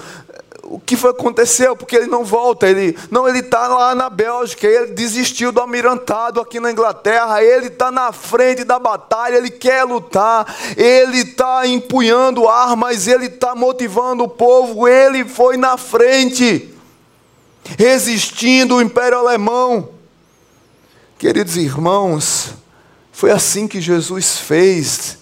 O 0.63 0.79
que 0.79 0.95
foi 0.95 1.09
aconteceu? 1.09 1.75
Porque 1.75 1.95
ele 1.95 2.05
não 2.05 2.23
volta, 2.23 2.69
ele 2.69 2.95
não, 3.09 3.27
ele 3.27 3.39
está 3.39 3.67
lá 3.67 3.95
na 3.95 4.07
Bélgica, 4.07 4.67
ele 4.67 4.91
desistiu 4.91 5.51
do 5.51 5.59
almirantado 5.59 6.39
aqui 6.39 6.59
na 6.59 6.71
Inglaterra, 6.71 7.41
ele 7.41 7.67
está 7.67 7.89
na 7.89 8.11
frente 8.11 8.63
da 8.63 8.77
batalha, 8.77 9.37
ele 9.37 9.49
quer 9.49 9.83
lutar, 9.83 10.45
ele 10.77 11.21
está 11.21 11.65
empunhando 11.65 12.47
armas, 12.47 13.07
ele 13.07 13.25
está 13.25 13.55
motivando 13.55 14.25
o 14.25 14.29
povo, 14.29 14.87
ele 14.87 15.25
foi 15.25 15.57
na 15.57 15.75
frente, 15.75 16.71
resistindo 17.75 18.75
o 18.75 18.81
Império 18.81 19.17
Alemão. 19.17 19.98
Queridos 21.19 21.57
irmãos, 21.57 22.53
foi 23.11 23.29
assim 23.29 23.67
que 23.67 23.81
Jesus 23.81 24.37
fez 24.37 25.17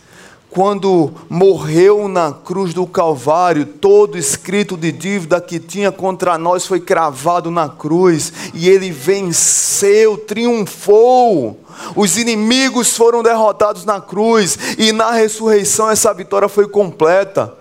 quando 0.47 1.11
morreu 1.27 2.07
na 2.07 2.31
cruz 2.31 2.71
do 2.71 2.85
Calvário, 2.85 3.65
todo 3.65 4.15
escrito 4.15 4.77
de 4.77 4.91
dívida 4.91 5.41
que 5.41 5.57
tinha 5.59 5.91
contra 5.91 6.37
nós 6.37 6.67
foi 6.67 6.79
cravado 6.79 7.49
na 7.49 7.67
cruz, 7.67 8.31
e 8.53 8.69
ele 8.69 8.91
venceu, 8.91 10.19
triunfou. 10.19 11.59
Os 11.95 12.15
inimigos 12.15 12.95
foram 12.95 13.23
derrotados 13.23 13.83
na 13.83 13.99
cruz, 13.99 14.55
e 14.77 14.91
na 14.91 15.13
ressurreição 15.13 15.89
essa 15.89 16.13
vitória 16.13 16.47
foi 16.47 16.67
completa. 16.67 17.56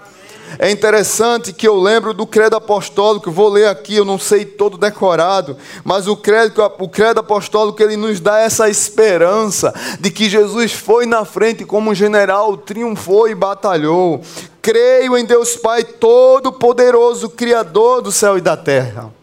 É 0.59 0.71
interessante 0.71 1.53
que 1.53 1.66
eu 1.66 1.79
lembro 1.79 2.14
do 2.14 2.27
credo 2.27 2.57
apostólico, 2.57 3.31
vou 3.31 3.49
ler 3.49 3.69
aqui, 3.69 3.97
eu 3.97 4.05
não 4.05 4.19
sei 4.19 4.45
todo 4.45 4.79
decorado, 4.79 5.57
mas 5.85 6.07
o 6.07 6.16
credo, 6.16 6.62
o 6.79 6.88
credo 6.88 7.21
apostólico 7.21 7.83
ele 7.83 7.97
nos 7.97 8.21
dá 8.21 8.38
essa 8.38 8.69
esperança 8.69 9.75
de 10.01 10.11
que 10.11 10.29
Jesus 10.29 10.73
foi 10.73 11.07
na 11.07 11.25
frente 11.25 11.64
como 11.64 11.90
um 11.90 11.95
general, 11.95 12.57
triunfou 12.57 13.29
e 13.29 13.35
batalhou. 13.35 14.21
Creio 14.62 15.16
em 15.16 15.25
Deus 15.25 15.57
Pai 15.57 15.85
Todo-Poderoso, 15.85 17.29
Criador 17.29 18.03
do 18.03 18.11
céu 18.11 18.37
e 18.37 18.40
da 18.40 18.57
terra 18.57 19.16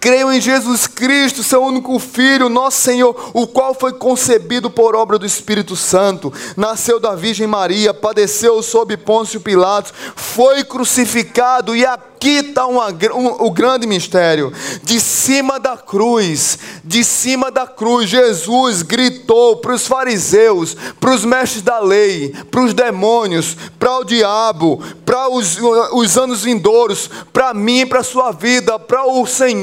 Creio 0.00 0.32
em 0.32 0.40
Jesus 0.40 0.86
Cristo, 0.86 1.42
seu 1.42 1.62
único 1.62 1.98
Filho, 1.98 2.48
nosso 2.48 2.80
Senhor, 2.80 3.30
o 3.32 3.46
qual 3.46 3.74
foi 3.74 3.92
concebido 3.92 4.70
por 4.70 4.94
obra 4.94 5.18
do 5.18 5.26
Espírito 5.26 5.76
Santo, 5.76 6.32
nasceu 6.56 6.98
da 6.98 7.14
Virgem 7.14 7.46
Maria, 7.46 7.94
padeceu 7.94 8.62
sob 8.62 8.96
Pôncio 8.96 9.40
Pilatos, 9.40 9.92
foi 10.16 10.64
crucificado 10.64 11.74
e 11.74 11.84
aqui 11.84 12.38
está 12.38 12.66
um, 12.66 12.78
um, 12.78 13.26
o 13.46 13.50
grande 13.50 13.86
mistério. 13.86 14.52
De 14.82 15.00
cima 15.00 15.58
da 15.58 15.76
cruz, 15.76 16.58
de 16.84 17.04
cima 17.04 17.50
da 17.50 17.66
cruz, 17.66 18.08
Jesus 18.08 18.82
gritou 18.82 19.56
para 19.56 19.74
os 19.74 19.86
fariseus, 19.86 20.76
para 21.00 21.14
os 21.14 21.24
mestres 21.24 21.62
da 21.62 21.80
lei, 21.80 22.34
para 22.50 22.62
os 22.62 22.74
demônios, 22.74 23.56
para 23.78 23.98
o 23.98 24.04
diabo, 24.04 24.82
para 25.04 25.28
os, 25.28 25.58
os 25.92 26.16
anos 26.16 26.42
vindouros, 26.42 27.10
para 27.32 27.52
mim 27.52 27.86
para 27.86 28.00
a 28.00 28.04
sua 28.04 28.32
vida, 28.32 28.78
para 28.78 29.04
o 29.04 29.26
Senhor, 29.26 29.61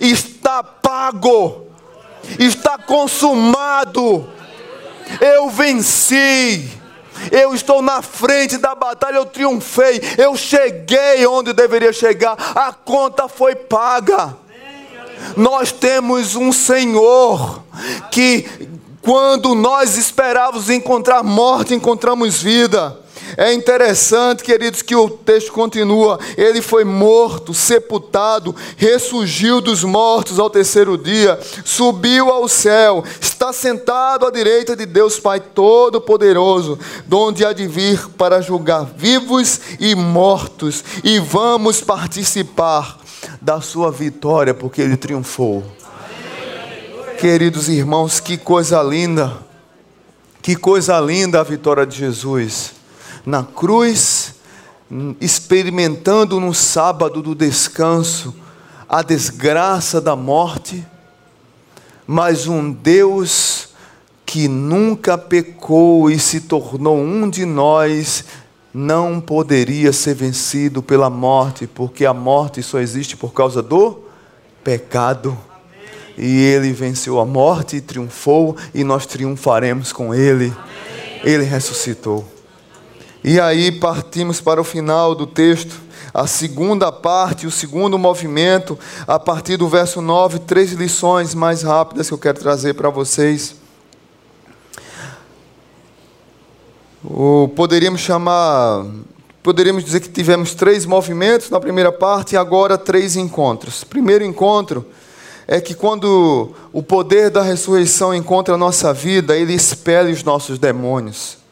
está 0.00 0.62
pago, 0.62 1.66
está 2.38 2.78
consumado. 2.78 4.28
Eu 5.20 5.50
venci 5.50 6.70
eu 7.30 7.54
estou 7.54 7.80
na 7.80 8.02
frente 8.02 8.56
da 8.56 8.74
batalha, 8.74 9.16
eu 9.16 9.26
triunfei, 9.26 10.00
eu 10.18 10.36
cheguei 10.36 11.26
onde 11.26 11.52
deveria 11.52 11.92
chegar, 11.92 12.36
a 12.54 12.72
conta 12.72 13.28
foi 13.28 13.54
paga. 13.54 14.36
Nós 15.36 15.72
temos 15.72 16.34
um 16.34 16.52
Senhor 16.52 17.62
que, 18.10 18.46
quando 19.00 19.54
nós 19.54 19.96
esperávamos 19.96 20.68
encontrar 20.68 21.22
morte, 21.22 21.74
encontramos 21.74 22.42
vida. 22.42 22.98
É 23.36 23.52
interessante, 23.52 24.44
queridos, 24.44 24.82
que 24.82 24.94
o 24.94 25.10
texto 25.10 25.52
continua. 25.52 26.18
Ele 26.36 26.62
foi 26.62 26.84
morto, 26.84 27.52
sepultado, 27.52 28.54
ressurgiu 28.76 29.60
dos 29.60 29.82
mortos 29.82 30.38
ao 30.38 30.48
terceiro 30.48 30.96
dia, 30.96 31.38
subiu 31.64 32.30
ao 32.30 32.48
céu, 32.48 33.02
está 33.20 33.52
sentado 33.52 34.26
à 34.26 34.30
direita 34.30 34.76
de 34.76 34.86
Deus 34.86 35.18
Pai 35.18 35.40
Todo-Poderoso, 35.40 36.78
donde 37.06 37.44
há 37.44 37.52
de 37.52 37.66
vir 37.66 38.08
para 38.10 38.40
julgar 38.40 38.84
vivos 38.96 39.60
e 39.80 39.94
mortos, 39.94 40.84
e 41.02 41.18
vamos 41.18 41.80
participar 41.80 42.98
da 43.40 43.60
sua 43.60 43.90
vitória, 43.90 44.54
porque 44.54 44.80
ele 44.80 44.96
triunfou. 44.96 45.64
Queridos 47.18 47.68
irmãos, 47.68 48.20
que 48.20 48.36
coisa 48.36 48.82
linda, 48.82 49.32
que 50.42 50.54
coisa 50.54 51.00
linda 51.00 51.40
a 51.40 51.42
vitória 51.42 51.86
de 51.86 51.96
Jesus 51.96 52.83
na 53.24 53.42
cruz, 53.42 54.34
experimentando 55.20 56.38
no 56.38 56.54
sábado 56.54 57.22
do 57.22 57.34
descanso 57.34 58.34
a 58.88 59.02
desgraça 59.02 60.00
da 60.00 60.14
morte, 60.14 60.86
mas 62.06 62.46
um 62.46 62.70
Deus 62.70 63.70
que 64.26 64.48
nunca 64.48 65.16
pecou 65.16 66.10
e 66.10 66.18
se 66.18 66.40
tornou 66.40 66.98
um 66.98 67.28
de 67.28 67.44
nós, 67.44 68.24
não 68.72 69.20
poderia 69.20 69.92
ser 69.92 70.14
vencido 70.14 70.82
pela 70.82 71.08
morte, 71.08 71.66
porque 71.66 72.04
a 72.04 72.12
morte 72.12 72.62
só 72.62 72.80
existe 72.80 73.16
por 73.16 73.32
causa 73.32 73.62
do 73.62 74.00
pecado. 74.62 75.36
E 76.16 76.42
ele 76.44 76.72
venceu 76.72 77.20
a 77.20 77.26
morte 77.26 77.76
e 77.76 77.80
triunfou, 77.80 78.56
e 78.74 78.82
nós 78.84 79.06
triunfaremos 79.06 79.92
com 79.92 80.14
ele. 80.14 80.52
Ele 81.22 81.44
ressuscitou. 81.44 82.33
E 83.26 83.40
aí 83.40 83.72
partimos 83.72 84.38
para 84.38 84.60
o 84.60 84.64
final 84.64 85.14
do 85.14 85.26
texto, 85.26 85.80
a 86.12 86.26
segunda 86.26 86.92
parte, 86.92 87.46
o 87.46 87.50
segundo 87.50 87.98
movimento, 87.98 88.78
a 89.06 89.18
partir 89.18 89.56
do 89.56 89.66
verso 89.66 90.02
9, 90.02 90.40
três 90.40 90.72
lições 90.72 91.34
mais 91.34 91.62
rápidas 91.62 92.06
que 92.06 92.12
eu 92.12 92.18
quero 92.18 92.38
trazer 92.38 92.74
para 92.74 92.90
vocês. 92.90 93.56
O, 97.02 97.48
poderíamos 97.56 98.02
chamar, 98.02 98.84
poderíamos 99.42 99.84
dizer 99.84 100.00
que 100.00 100.10
tivemos 100.10 100.54
três 100.54 100.84
movimentos 100.84 101.48
na 101.48 101.58
primeira 101.58 101.90
parte 101.90 102.34
e 102.34 102.36
agora 102.36 102.76
três 102.76 103.16
encontros. 103.16 103.84
Primeiro 103.84 104.22
encontro 104.22 104.84
é 105.48 105.62
que 105.62 105.74
quando 105.74 106.54
o 106.74 106.82
poder 106.82 107.30
da 107.30 107.40
ressurreição 107.40 108.14
encontra 108.14 108.52
a 108.54 108.58
nossa 108.58 108.92
vida, 108.92 109.34
ele 109.34 109.54
expele 109.54 110.12
os 110.12 110.22
nossos 110.22 110.58
demônios. 110.58 111.42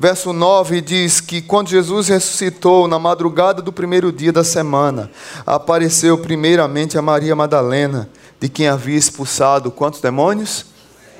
Verso 0.00 0.32
9 0.32 0.80
diz 0.80 1.20
que 1.20 1.42
quando 1.42 1.68
Jesus 1.68 2.08
ressuscitou 2.08 2.88
na 2.88 2.98
madrugada 2.98 3.60
do 3.60 3.70
primeiro 3.70 4.10
dia 4.10 4.32
da 4.32 4.42
semana, 4.42 5.10
apareceu 5.44 6.16
primeiramente 6.16 6.96
a 6.96 7.02
Maria 7.02 7.36
Madalena, 7.36 8.08
de 8.40 8.48
quem 8.48 8.66
havia 8.66 8.96
expulsado 8.96 9.70
quantos 9.70 10.00
demônios? 10.00 10.64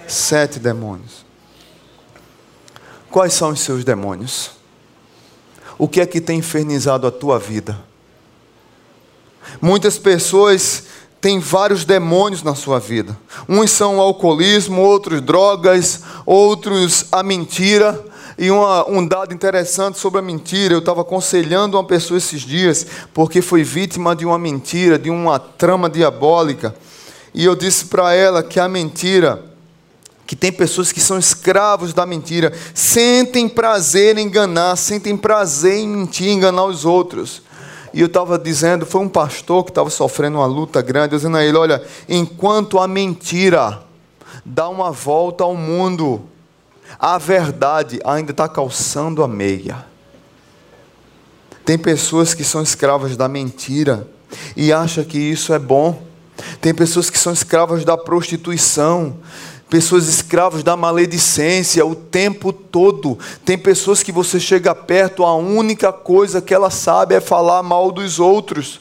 Sete 0.09 0.59
demônios. 0.59 1.27
Quais 3.11 3.35
são 3.35 3.51
os 3.51 3.61
seus 3.61 3.85
demônios? 3.85 4.53
O 5.77 5.87
que 5.87 6.01
é 6.01 6.07
que 6.07 6.19
tem 6.19 6.39
infernizado 6.39 7.07
a 7.07 7.11
tua 7.11 7.39
vida? 7.39 7.79
Muitas 9.61 9.99
pessoas 9.99 10.85
têm 11.21 11.39
vários 11.39 11.85
demônios 11.85 12.43
na 12.43 12.55
sua 12.55 12.81
vida. 12.81 13.15
Uns 13.47 13.73
são 13.73 13.99
o 13.99 14.01
alcoolismo, 14.01 14.81
outros 14.81 15.21
drogas, 15.21 16.01
outros 16.25 17.05
a 17.13 17.23
mentira, 17.23 18.09
e 18.41 18.51
uma, 18.51 18.89
um 18.89 19.07
dado 19.07 19.35
interessante 19.35 19.99
sobre 19.99 20.19
a 20.19 20.23
mentira, 20.23 20.73
eu 20.73 20.79
estava 20.79 21.03
aconselhando 21.03 21.77
uma 21.77 21.85
pessoa 21.85 22.17
esses 22.17 22.41
dias, 22.41 22.87
porque 23.13 23.43
foi 23.43 23.63
vítima 23.63 24.17
de 24.17 24.25
uma 24.25 24.39
mentira, 24.39 24.99
de 24.99 25.11
uma 25.11 25.39
trama 25.39 25.91
diabólica. 25.91 26.75
E 27.35 27.45
eu 27.45 27.55
disse 27.55 27.85
para 27.85 28.15
ela 28.15 28.43
que 28.43 28.59
a 28.59 28.67
mentira, 28.67 29.45
que 30.27 30.35
tem 30.35 30.51
pessoas 30.51 30.91
que 30.91 31.03
são 31.03 31.19
escravos 31.19 31.93
da 31.93 32.07
mentira, 32.07 32.51
sentem 32.73 33.47
prazer 33.47 34.17
em 34.17 34.23
enganar, 34.23 34.75
sentem 34.77 35.19
prazer 35.19 35.75
em 35.75 35.87
mentir, 35.87 36.29
enganar 36.29 36.65
os 36.65 36.87
outros. 36.87 37.43
E 37.93 38.01
eu 38.01 38.07
estava 38.07 38.39
dizendo, 38.39 38.87
foi 38.87 39.03
um 39.03 39.09
pastor 39.11 39.65
que 39.65 39.71
estava 39.71 39.91
sofrendo 39.91 40.39
uma 40.39 40.47
luta 40.47 40.81
grande, 40.81 41.15
dizendo 41.15 41.37
a 41.37 41.45
ele: 41.45 41.59
olha, 41.59 41.85
enquanto 42.09 42.79
a 42.79 42.89
mentira 42.89 43.83
dá 44.47 44.67
uma 44.67 44.91
volta 44.91 45.45
ao 45.45 45.55
mundo, 45.55 46.30
a 47.01 47.17
verdade 47.17 47.99
ainda 48.05 48.33
está 48.33 48.47
calçando 48.47 49.23
a 49.23 49.29
meia. 49.29 49.87
Tem 51.65 51.79
pessoas 51.79 52.35
que 52.35 52.45
são 52.45 52.63
escravas 52.63 53.17
da 53.17 53.27
mentira 53.27 54.07
e 54.55 54.71
acham 54.71 55.03
que 55.03 55.19
isso 55.19 55.55
é 55.55 55.59
bom. 55.59 56.03
Tem 56.61 56.75
pessoas 56.75 57.09
que 57.09 57.19
são 57.19 57.33
escravas 57.33 57.85
da 57.85 57.97
prostituição, 57.97 59.17
pessoas 59.71 60.09
escravas 60.09 60.63
da 60.63 60.77
maledicência 60.77 61.87
o 61.87 61.95
tempo 61.95 62.53
todo. 62.53 63.19
Tem 63.47 63.57
pessoas 63.57 64.03
que 64.03 64.13
você 64.13 64.39
chega 64.39 64.75
perto, 64.75 65.25
a 65.25 65.35
única 65.35 65.93
coisa 65.93 66.43
que 66.43 66.53
ela 66.53 66.71
sabe 66.71 67.15
é 67.15 67.21
falar 67.21 67.63
mal 67.63 67.91
dos 67.91 68.19
outros. 68.19 68.81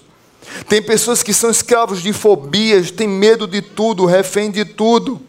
Tem 0.67 0.81
pessoas 0.81 1.23
que 1.23 1.33
são 1.33 1.49
escravos 1.49 2.01
de 2.01 2.11
fobias, 2.11 2.91
tem 2.91 3.07
medo 3.07 3.47
de 3.47 3.61
tudo, 3.61 4.05
refém 4.05 4.51
de 4.51 4.65
tudo, 4.65 5.21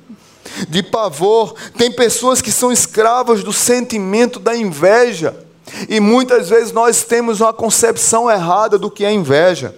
de 0.68 0.82
pavor. 0.82 1.54
Tem 1.76 1.90
pessoas 1.90 2.40
que 2.40 2.52
são 2.52 2.72
escravas 2.72 3.42
do 3.42 3.52
sentimento 3.52 4.38
da 4.38 4.56
inveja. 4.56 5.46
E 5.88 6.00
muitas 6.00 6.48
vezes 6.48 6.72
nós 6.72 7.04
temos 7.04 7.40
uma 7.40 7.52
concepção 7.52 8.30
errada 8.30 8.78
do 8.78 8.90
que 8.90 9.04
é 9.04 9.12
inveja. 9.12 9.74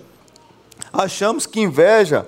Achamos 0.93 1.47
que 1.47 1.61
inveja 1.61 2.27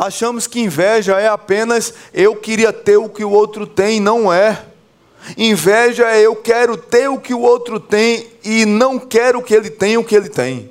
Achamos 0.00 0.46
que 0.46 0.60
inveja 0.60 1.18
é 1.18 1.26
apenas 1.26 1.92
eu 2.14 2.36
queria 2.36 2.72
ter 2.72 2.96
o 2.96 3.08
que 3.08 3.24
o 3.24 3.32
outro 3.32 3.66
tem, 3.66 3.98
não 3.98 4.32
é. 4.32 4.64
Inveja 5.36 6.06
é 6.08 6.20
eu 6.20 6.36
quero 6.36 6.76
ter 6.76 7.08
o 7.08 7.18
que 7.18 7.34
o 7.34 7.40
outro 7.40 7.80
tem 7.80 8.28
e 8.44 8.64
não 8.64 8.96
quero 8.96 9.42
que 9.42 9.52
ele 9.52 9.68
tenha 9.68 9.98
o 9.98 10.04
que 10.04 10.14
ele 10.14 10.28
tem. 10.28 10.70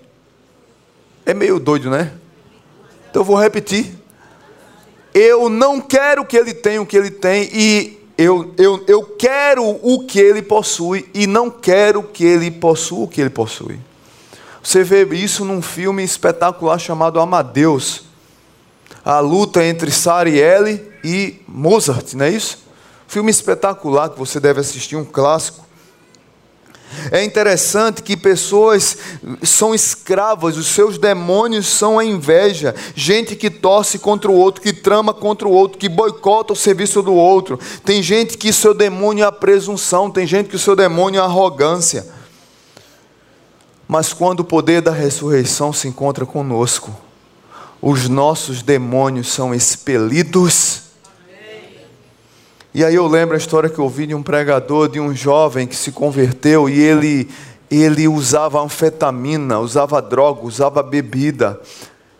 É 1.25 1.33
meio 1.33 1.59
doido, 1.59 1.89
né? 1.89 2.13
Então 3.09 3.19
eu 3.21 3.25
vou 3.25 3.35
repetir. 3.35 3.97
Eu 5.20 5.49
não 5.49 5.82
quero 5.82 6.24
que 6.24 6.38
ele 6.38 6.53
tenha 6.53 6.80
o 6.80 6.86
que 6.86 6.95
ele 6.95 7.09
tem 7.09 7.49
e 7.51 8.07
eu, 8.15 8.53
eu, 8.55 8.84
eu 8.88 9.03
quero 9.03 9.63
o 9.65 10.05
que 10.05 10.20
ele 10.20 10.43
possui 10.43 11.09
e 11.11 11.26
não 11.26 11.49
quero 11.49 12.03
que 12.03 12.24
ele 12.24 12.51
possua 12.51 13.05
o 13.05 13.07
que 13.07 13.20
ele 13.20 13.32
possui. 13.32 13.80
Você 14.61 14.84
vê 14.84 15.03
isso 15.15 15.43
num 15.43 15.59
filme 15.59 16.03
espetacular 16.03 16.78
chamado 16.78 17.20
Amadeus 17.20 18.03
a 19.03 19.20
luta 19.20 19.65
entre 19.65 19.89
Sarielle 19.89 20.88
e 21.03 21.41
Mozart, 21.47 22.13
não 22.13 22.26
é 22.26 22.30
isso? 22.30 22.59
Filme 23.07 23.32
espetacular 23.32 24.09
que 24.09 24.20
você 24.20 24.39
deve 24.39 24.59
assistir, 24.59 24.97
um 24.97 25.03
clássico. 25.03 25.65
É 27.11 27.23
interessante 27.23 28.01
que 28.01 28.17
pessoas 28.17 28.97
são 29.43 29.73
escravas, 29.73 30.57
os 30.57 30.67
seus 30.67 30.97
demônios 30.97 31.67
são 31.67 31.99
a 31.99 32.05
inveja, 32.05 32.73
gente 32.95 33.35
que 33.35 33.49
torce 33.49 33.99
contra 33.99 34.31
o 34.31 34.35
outro, 34.35 34.61
que 34.61 34.73
trama 34.73 35.13
contra 35.13 35.47
o 35.47 35.51
outro, 35.51 35.77
que 35.77 35.89
boicota 35.89 36.53
o 36.53 36.55
serviço 36.55 37.01
do 37.01 37.13
outro. 37.13 37.59
Tem 37.83 38.01
gente 38.01 38.38
que 38.38 38.51
seu 38.51 38.73
demônio 38.73 39.23
é 39.23 39.27
a 39.27 39.31
presunção, 39.31 40.09
tem 40.09 40.25
gente 40.25 40.49
que 40.49 40.55
o 40.55 40.59
seu 40.59 40.75
demônio 40.75 41.19
é 41.19 41.21
a 41.21 41.25
arrogância. 41.25 42.07
Mas 43.88 44.11
quando 44.11 44.41
o 44.41 44.45
poder 44.45 44.81
da 44.81 44.91
ressurreição 44.91 45.71
se 45.71 45.88
encontra 45.88 46.25
conosco, 46.25 46.93
os 47.81 48.09
nossos 48.09 48.61
demônios 48.61 49.31
são 49.31 49.53
expelidos. 49.53 50.86
E 52.78 52.86
aí 52.86 52.93
eu 52.93 53.07
lembro 53.07 53.34
a 53.34 53.39
história 53.39 53.71
que 53.71 53.80
eu 53.80 53.86
ouvi 53.86 54.05
de 54.05 54.13
um 54.13 54.21
pregador, 54.21 54.88
de 54.88 54.99
um 54.99 55.11
jovem 55.11 55.65
que 55.65 55.75
se 55.75 55.91
converteu 55.91 56.69
e 56.69 56.80
ele, 56.80 57.28
ele 57.71 58.07
usava 58.07 58.61
anfetamina, 58.61 59.57
usava 59.57 59.99
droga, 59.99 60.45
usava 60.45 60.84
bebida. 60.84 61.59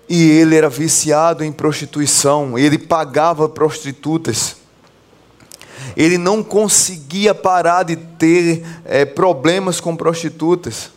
E 0.10 0.32
ele 0.32 0.55
era 0.55 0.68
viciado 0.68 1.43
em 1.43 1.51
prostituição, 1.51 2.58
ele 2.58 2.80
pagava 2.80 3.47
prostitutas. 3.47 4.55
Ele 5.95 6.18
não 6.18 6.41
conseguia 6.41 7.36
parar 7.36 7.84
de 7.84 7.95
ter 7.95 8.66
é, 8.84 9.05
problemas 9.05 9.80
com 9.80 9.95
prostitutas. 9.95 10.89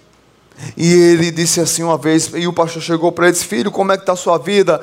E 0.74 0.90
ele 0.90 1.30
disse 1.30 1.61
assim 1.61 1.82
uma 1.82 1.98
vez, 1.98 2.30
e 2.34 2.46
o 2.46 2.52
pastor 2.54 2.80
chegou 2.80 3.12
para 3.12 3.26
ele 3.26 3.32
e 3.32 3.34
disse: 3.34 3.46
Filho, 3.46 3.70
como 3.70 3.92
é 3.92 3.96
que 3.98 4.04
está 4.04 4.14
a 4.14 4.16
sua 4.16 4.38
vida? 4.38 4.80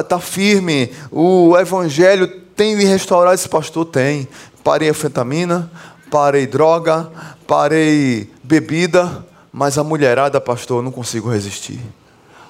Está 0.00 0.16
ah, 0.16 0.20
firme? 0.20 0.90
O 1.10 1.54
evangelho 1.58 2.43
tem 2.56 2.74
lhe 2.74 2.84
restaurado? 2.84 3.34
Esse 3.34 3.48
pastor 3.48 3.84
tem. 3.84 4.28
Parei 4.62 4.88
anfetamina, 4.88 5.70
parei 6.10 6.46
droga, 6.46 7.10
parei 7.46 8.30
bebida, 8.42 9.24
mas 9.52 9.76
a 9.78 9.84
mulherada, 9.84 10.40
pastor, 10.40 10.78
eu 10.78 10.82
não 10.82 10.92
consigo 10.92 11.30
resistir. 11.30 11.80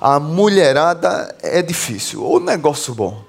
A 0.01 0.21
mulherada 0.21 1.35
é 1.43 1.63
difícil, 1.63 2.25
o 2.25 2.39
negócio 2.39 2.95
bom. 2.95 3.25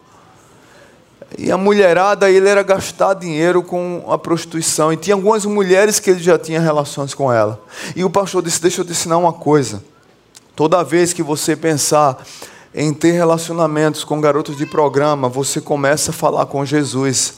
E 1.38 1.52
a 1.52 1.58
mulherada, 1.58 2.30
ele 2.30 2.48
era 2.48 2.64
gastar 2.64 3.14
dinheiro 3.14 3.64
com 3.64 4.06
a 4.10 4.18
prostituição. 4.18 4.94
E 4.94 4.98
tinha 4.98 5.16
algumas 5.16 5.46
mulheres 5.46 6.00
que 6.00 6.10
ele 6.10 6.22
já 6.22 6.38
tinha 6.38 6.60
relações 6.60 7.14
com 7.14 7.32
ela. 7.32 7.62
E 7.96 8.04
o 8.04 8.10
pastor 8.10 8.42
disse: 8.42 8.62
Deixa 8.62 8.82
eu 8.82 8.86
te 8.86 8.92
ensinar 8.92 9.18
uma 9.18 9.34
coisa. 9.34 9.84
Toda 10.56 10.84
vez 10.84 11.12
que 11.12 11.24
você 11.24 11.56
pensar 11.56 12.24
em 12.76 12.94
ter 12.94 13.12
relacionamentos 13.12 14.04
com 14.04 14.20
garotos 14.20 14.58
de 14.58 14.66
programa, 14.66 15.30
você 15.30 15.62
começa 15.62 16.12
a 16.12 16.14
falar 16.14 16.46
com 16.46 16.66
Jesus. 16.66 17.36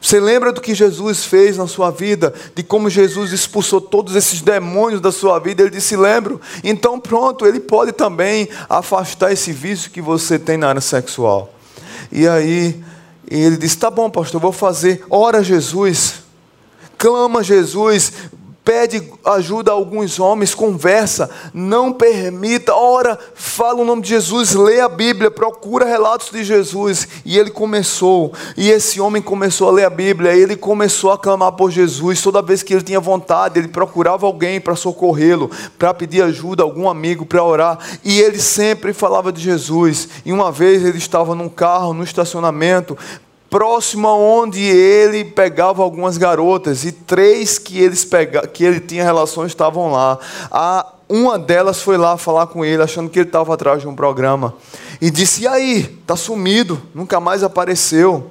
Você 0.00 0.20
lembra 0.20 0.52
do 0.52 0.60
que 0.60 0.76
Jesus 0.76 1.24
fez 1.24 1.56
na 1.56 1.66
sua 1.66 1.90
vida, 1.90 2.32
de 2.54 2.62
como 2.62 2.88
Jesus 2.88 3.32
expulsou 3.32 3.80
todos 3.80 4.14
esses 4.14 4.40
demônios 4.40 5.00
da 5.00 5.10
sua 5.10 5.40
vida? 5.40 5.62
Ele 5.62 5.70
disse: 5.70 5.96
Lembro. 5.96 6.40
Então, 6.62 7.00
pronto, 7.00 7.44
ele 7.44 7.58
pode 7.58 7.90
também 7.90 8.48
afastar 8.68 9.32
esse 9.32 9.52
vício 9.52 9.90
que 9.90 10.00
você 10.00 10.38
tem 10.38 10.56
na 10.56 10.68
área 10.68 10.80
sexual. 10.80 11.52
E 12.12 12.28
aí, 12.28 12.80
ele 13.28 13.56
disse: 13.56 13.78
Tá 13.78 13.90
bom, 13.90 14.08
pastor, 14.08 14.40
vou 14.40 14.52
fazer. 14.52 15.04
Ora, 15.10 15.42
Jesus, 15.42 16.22
clama 16.96 17.42
Jesus, 17.42 18.12
pede 18.66 19.00
ajuda 19.24 19.70
a 19.70 19.74
alguns 19.74 20.18
homens, 20.18 20.52
conversa, 20.52 21.30
não 21.54 21.92
permita, 21.92 22.74
ora, 22.74 23.16
fala 23.32 23.80
o 23.80 23.84
nome 23.84 24.02
de 24.02 24.08
Jesus, 24.08 24.54
lê 24.54 24.80
a 24.80 24.88
Bíblia, 24.88 25.30
procura 25.30 25.84
relatos 25.84 26.32
de 26.32 26.42
Jesus. 26.42 27.06
E 27.24 27.38
ele 27.38 27.50
começou, 27.50 28.32
e 28.56 28.68
esse 28.68 29.00
homem 29.00 29.22
começou 29.22 29.68
a 29.68 29.72
ler 29.72 29.84
a 29.84 29.90
Bíblia, 29.90 30.34
ele 30.34 30.56
começou 30.56 31.12
a 31.12 31.18
clamar 31.18 31.52
por 31.52 31.70
Jesus. 31.70 32.20
Toda 32.20 32.42
vez 32.42 32.64
que 32.64 32.74
ele 32.74 32.82
tinha 32.82 32.98
vontade, 32.98 33.56
ele 33.56 33.68
procurava 33.68 34.26
alguém 34.26 34.60
para 34.60 34.74
socorrê-lo, 34.74 35.48
para 35.78 35.94
pedir 35.94 36.22
ajuda, 36.22 36.64
algum 36.64 36.88
amigo 36.88 37.24
para 37.24 37.44
orar, 37.44 37.78
e 38.04 38.20
ele 38.20 38.40
sempre 38.40 38.92
falava 38.92 39.30
de 39.30 39.40
Jesus. 39.40 40.08
E 40.24 40.32
uma 40.32 40.50
vez 40.50 40.84
ele 40.84 40.98
estava 40.98 41.36
num 41.36 41.48
carro, 41.48 41.94
no 41.94 42.02
estacionamento, 42.02 42.98
próximo 43.50 44.08
aonde 44.08 44.60
ele 44.60 45.24
pegava 45.24 45.82
algumas 45.82 46.18
garotas 46.18 46.84
e 46.84 46.92
três 46.92 47.58
que 47.58 47.78
eles 47.78 48.04
pega, 48.04 48.46
que 48.46 48.64
ele 48.64 48.80
tinha 48.80 49.04
relações 49.04 49.52
estavam 49.52 49.90
lá. 49.90 50.18
A 50.50 50.92
uma 51.08 51.38
delas 51.38 51.80
foi 51.80 51.96
lá 51.96 52.16
falar 52.16 52.48
com 52.48 52.64
ele, 52.64 52.82
achando 52.82 53.08
que 53.08 53.18
ele 53.18 53.28
estava 53.28 53.54
atrás 53.54 53.80
de 53.80 53.88
um 53.88 53.94
programa 53.94 54.54
e 55.00 55.10
disse: 55.10 55.42
"E 55.42 55.46
aí, 55.46 55.84
tá 56.06 56.16
sumido, 56.16 56.82
nunca 56.94 57.20
mais 57.20 57.42
apareceu". 57.42 58.30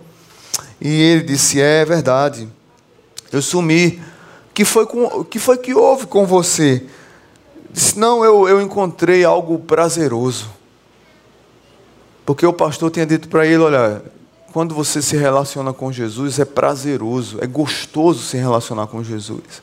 E 0.82 0.90
ele 0.90 1.24
disse: 1.24 1.62
"É 1.62 1.86
verdade. 1.86 2.48
Eu 3.32 3.42
sumi. 3.42 4.02
Que 4.54 4.64
foi 4.64 4.86
com, 4.86 5.24
que 5.26 5.40
foi 5.40 5.58
que 5.58 5.74
houve 5.74 6.06
com 6.08 6.26
você?" 6.26 6.86
Disse: 7.72 7.98
"Não, 7.98 8.24
eu, 8.26 8.48
eu 8.48 8.62
encontrei 8.62 9.24
algo 9.24 9.60
prazeroso." 9.60 10.50
Porque 12.26 12.46
o 12.46 12.52
pastor 12.52 12.90
tinha 12.90 13.06
dito 13.06 13.30
para 13.30 13.46
ele: 13.46 13.60
Olha, 13.60 14.02
quando 14.56 14.74
você 14.74 15.02
se 15.02 15.18
relaciona 15.18 15.74
com 15.74 15.92
Jesus, 15.92 16.40
é 16.40 16.46
prazeroso, 16.46 17.40
é 17.42 17.46
gostoso 17.46 18.24
se 18.24 18.38
relacionar 18.38 18.88
com 18.88 19.04
Jesus. 19.04 19.62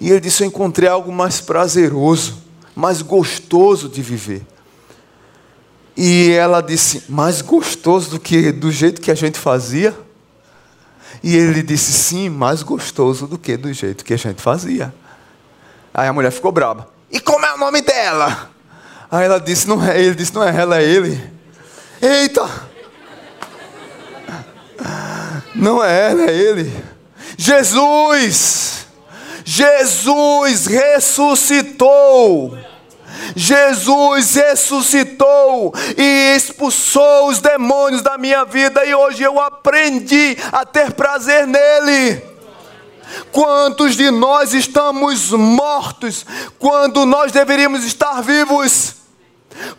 E 0.00 0.08
ele 0.08 0.20
disse: 0.20 0.42
Eu 0.42 0.46
encontrei 0.46 0.88
algo 0.88 1.12
mais 1.12 1.42
prazeroso, 1.42 2.38
mais 2.74 3.02
gostoso 3.02 3.90
de 3.90 4.00
viver. 4.00 4.40
E 5.94 6.30
ela 6.30 6.62
disse: 6.62 7.04
Mais 7.10 7.42
gostoso 7.42 8.12
do 8.12 8.18
que 8.18 8.52
do 8.52 8.72
jeito 8.72 9.02
que 9.02 9.10
a 9.10 9.14
gente 9.14 9.38
fazia? 9.38 9.94
E 11.22 11.36
ele 11.36 11.62
disse: 11.62 11.92
Sim, 11.92 12.30
mais 12.30 12.62
gostoso 12.62 13.26
do 13.26 13.36
que 13.36 13.54
do 13.54 13.70
jeito 13.70 14.02
que 14.02 14.14
a 14.14 14.18
gente 14.18 14.40
fazia. 14.40 14.94
Aí 15.92 16.08
a 16.08 16.12
mulher 16.14 16.32
ficou 16.32 16.50
brava. 16.50 16.88
E 17.10 17.20
como 17.20 17.44
é 17.44 17.52
o 17.52 17.58
nome 17.58 17.82
dela? 17.82 18.48
Aí 19.10 19.26
ela 19.26 19.38
disse: 19.38 19.68
Não 19.68 19.84
é 19.84 20.00
ele, 20.00 20.14
disse: 20.14 20.34
Não 20.34 20.42
é 20.42 20.56
ela, 20.56 20.80
é 20.80 20.84
ele. 20.84 21.22
Eita! 22.00 22.65
Não 25.56 25.82
é 25.82 26.10
ela, 26.10 26.22
é 26.22 26.34
ele. 26.34 26.84
Jesus! 27.36 28.86
Jesus 29.44 30.66
ressuscitou! 30.66 32.56
Jesus 33.34 34.34
ressuscitou 34.34 35.72
e 35.96 36.34
expulsou 36.36 37.28
os 37.28 37.40
demônios 37.40 38.02
da 38.02 38.16
minha 38.18 38.44
vida, 38.44 38.84
e 38.84 38.94
hoje 38.94 39.22
eu 39.22 39.40
aprendi 39.40 40.36
a 40.52 40.64
ter 40.64 40.92
prazer 40.92 41.46
nele. 41.46 42.22
Quantos 43.32 43.96
de 43.96 44.10
nós 44.10 44.52
estamos 44.52 45.30
mortos 45.30 46.26
quando 46.58 47.06
nós 47.06 47.32
deveríamos 47.32 47.84
estar 47.84 48.22
vivos? 48.22 48.94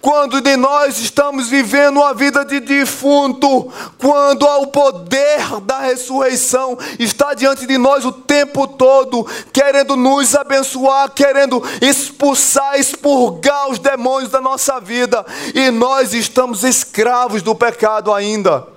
Quando 0.01 0.41
de 0.41 0.55
nós 0.55 0.97
estamos 0.97 1.49
vivendo 1.49 1.97
uma 1.97 2.13
vida 2.13 2.43
de 2.43 2.59
defunto, 2.59 3.71
quando 3.97 4.45
o 4.45 4.67
poder 4.67 5.61
da 5.61 5.79
ressurreição 5.79 6.77
está 6.99 7.33
diante 7.33 7.65
de 7.65 7.77
nós 7.77 8.05
o 8.05 8.11
tempo 8.11 8.67
todo, 8.67 9.25
querendo 9.51 9.95
nos 9.95 10.35
abençoar, 10.35 11.11
querendo 11.11 11.63
expulsar, 11.81 12.79
expurgar 12.79 13.69
os 13.69 13.79
demônios 13.79 14.31
da 14.31 14.41
nossa 14.41 14.79
vida, 14.79 15.25
e 15.53 15.71
nós 15.71 16.13
estamos 16.13 16.63
escravos 16.63 17.41
do 17.41 17.55
pecado 17.55 18.13
ainda. 18.13 18.67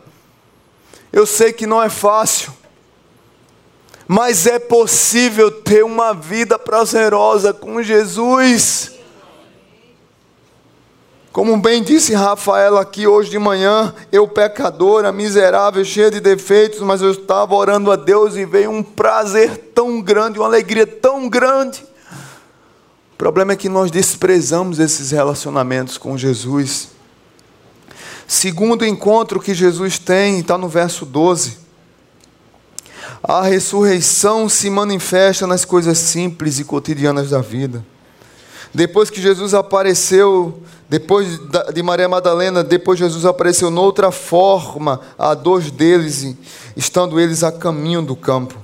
Eu 1.12 1.26
sei 1.26 1.52
que 1.52 1.66
não 1.66 1.82
é 1.82 1.88
fácil, 1.88 2.52
mas 4.06 4.46
é 4.46 4.58
possível 4.58 5.50
ter 5.50 5.84
uma 5.84 6.12
vida 6.12 6.58
prazerosa 6.58 7.52
com 7.52 7.82
Jesus. 7.82 8.99
Como 11.32 11.56
bem 11.58 11.80
disse 11.80 12.12
Rafael 12.12 12.76
aqui 12.76 13.06
hoje 13.06 13.30
de 13.30 13.38
manhã, 13.38 13.94
eu 14.10 14.26
pecadora, 14.26 15.12
miserável, 15.12 15.84
cheia 15.84 16.10
de 16.10 16.18
defeitos, 16.18 16.80
mas 16.80 17.00
eu 17.00 17.12
estava 17.12 17.54
orando 17.54 17.92
a 17.92 17.96
Deus 17.96 18.34
e 18.34 18.44
veio 18.44 18.70
um 18.70 18.82
prazer 18.82 19.56
tão 19.72 20.02
grande, 20.02 20.40
uma 20.40 20.48
alegria 20.48 20.84
tão 20.84 21.28
grande. 21.28 21.84
O 23.14 23.16
problema 23.16 23.52
é 23.52 23.56
que 23.56 23.68
nós 23.68 23.92
desprezamos 23.92 24.80
esses 24.80 25.12
relacionamentos 25.12 25.96
com 25.96 26.18
Jesus. 26.18 26.88
Segundo 28.26 28.84
encontro 28.84 29.38
que 29.38 29.54
Jesus 29.54 30.00
tem, 30.00 30.40
está 30.40 30.58
no 30.58 30.68
verso 30.68 31.06
12. 31.06 31.58
A 33.22 33.42
ressurreição 33.42 34.48
se 34.48 34.68
manifesta 34.68 35.46
nas 35.46 35.64
coisas 35.64 35.96
simples 35.98 36.58
e 36.58 36.64
cotidianas 36.64 37.30
da 37.30 37.40
vida. 37.40 37.84
Depois 38.72 39.10
que 39.10 39.20
Jesus 39.20 39.52
apareceu, 39.52 40.62
depois 40.88 41.40
de 41.74 41.82
Maria 41.82 42.08
Madalena, 42.08 42.62
depois 42.62 42.98
Jesus 42.98 43.24
apareceu 43.24 43.70
noutra 43.70 44.10
forma 44.10 45.00
a 45.18 45.34
dois 45.34 45.70
deles, 45.70 46.36
estando 46.76 47.18
eles 47.18 47.42
a 47.42 47.50
caminho 47.50 48.02
do 48.02 48.14
campo. 48.14 48.56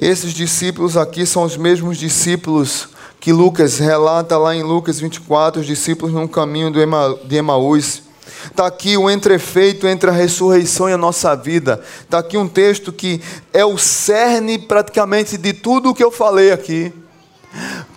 Esses 0.00 0.32
discípulos 0.32 0.96
aqui 0.96 1.26
são 1.26 1.42
os 1.42 1.56
mesmos 1.56 1.98
discípulos 1.98 2.88
que 3.18 3.32
Lucas 3.32 3.78
relata 3.78 4.38
lá 4.38 4.54
em 4.54 4.62
Lucas 4.62 5.00
24, 5.00 5.60
os 5.60 5.66
discípulos 5.66 6.14
no 6.14 6.28
caminho 6.28 6.70
de 6.70 7.36
Emaús. 7.36 8.02
Está 8.44 8.66
aqui 8.66 8.96
o 8.96 9.10
entrefeito 9.10 9.86
entre 9.86 10.08
a 10.08 10.12
ressurreição 10.12 10.88
e 10.88 10.92
a 10.92 10.98
nossa 10.98 11.34
vida. 11.34 11.82
Está 12.00 12.18
aqui 12.18 12.36
um 12.36 12.46
texto 12.46 12.92
que 12.92 13.20
é 13.52 13.64
o 13.64 13.76
cerne 13.76 14.58
praticamente 14.58 15.36
de 15.36 15.52
tudo 15.52 15.90
o 15.90 15.94
que 15.94 16.04
eu 16.04 16.10
falei 16.10 16.52
aqui. 16.52 16.92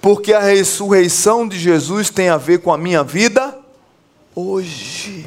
Porque 0.01 0.33
a 0.33 0.39
ressurreição 0.39 1.47
de 1.47 1.59
Jesus 1.59 2.09
tem 2.09 2.29
a 2.29 2.37
ver 2.37 2.59
com 2.59 2.73
a 2.73 2.77
minha 2.77 3.03
vida 3.03 3.57
hoje. 4.35 5.25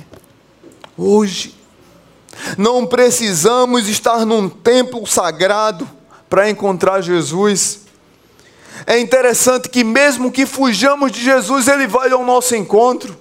Hoje. 0.97 1.55
Não 2.59 2.87
precisamos 2.87 3.89
estar 3.89 4.27
num 4.27 4.49
templo 4.49 5.07
sagrado 5.07 5.89
para 6.29 6.51
encontrar 6.51 7.01
Jesus. 7.01 7.81
É 8.87 8.99
interessante 8.99 9.69
que, 9.69 9.85
mesmo 9.85 10.33
que 10.33 10.47
fujamos 10.47 11.13
de 11.13 11.23
Jesus, 11.23 11.69
Ele 11.69 11.87
vai 11.87 12.11
ao 12.11 12.25
nosso 12.25 12.57
encontro. 12.57 13.17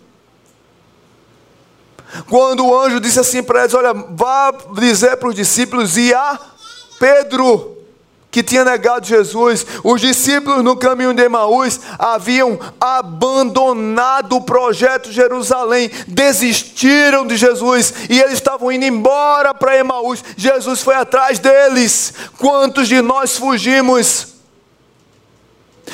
Quando 2.30 2.66
o 2.66 2.80
anjo 2.80 3.00
disse 3.00 3.20
assim 3.20 3.42
para 3.42 3.62
eles: 3.62 3.74
Olha, 3.74 3.94
vá 3.94 4.52
dizer 4.76 5.18
para 5.18 5.30
os 5.30 5.36
discípulos 5.36 5.98
e 5.98 6.14
a 6.14 6.40
Pedro 7.00 7.73
que 8.34 8.42
tinha 8.42 8.66
negado 8.66 9.06
Jesus, 9.06 9.64
os 9.84 10.02
discípulos 10.02 10.64
no 10.64 10.76
caminho 10.76 11.14
de 11.14 11.22
Emaús 11.22 11.80
haviam 12.00 12.60
abandonado 12.82 14.38
o 14.38 14.42
projeto 14.42 15.12
Jerusalém, 15.12 15.92
desistiram 16.08 17.28
de 17.28 17.38
Jesus 17.38 17.94
e 18.10 18.20
eles 18.20 18.34
estavam 18.34 18.72
indo 18.72 18.86
embora 18.86 19.54
para 19.54 19.78
Emaús. 19.78 20.24
Jesus 20.36 20.82
foi 20.82 20.96
atrás 20.96 21.38
deles. 21.38 22.12
Quantos 22.40 22.88
de 22.88 23.04
nós 23.04 23.38
fugimos? 23.38 24.30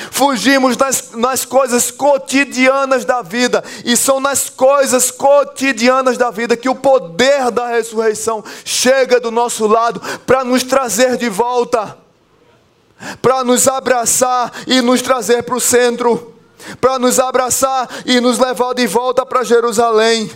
Fugimos 0.10 0.78
nas, 0.78 1.12
nas 1.12 1.44
coisas 1.44 1.92
cotidianas 1.92 3.04
da 3.04 3.22
vida, 3.22 3.62
e 3.84 3.98
são 3.98 4.22
nas 4.22 4.50
coisas 4.50 5.12
cotidianas 5.12 6.18
da 6.18 6.32
vida 6.32 6.56
que 6.56 6.70
o 6.70 6.76
poder 6.76 7.52
da 7.52 7.68
ressurreição 7.68 8.42
chega 8.64 9.20
do 9.20 9.30
nosso 9.30 9.68
lado 9.68 10.02
para 10.26 10.46
nos 10.46 10.64
trazer 10.64 11.18
de 11.18 11.28
volta 11.28 11.98
para 13.22 13.44
nos 13.44 13.68
abraçar 13.68 14.52
e 14.68 14.82
nos 14.82 15.02
trazer 15.02 15.44
para 15.44 15.56
o 15.56 15.60
centro, 15.60 16.34
para 16.80 17.00
nos 17.00 17.20
abraçar 17.20 17.90
e 18.06 18.20
nos 18.20 18.38
levar 18.38 18.74
de 18.74 18.86
volta 18.88 19.26
para 19.26 19.44
Jerusalém. 19.44 20.30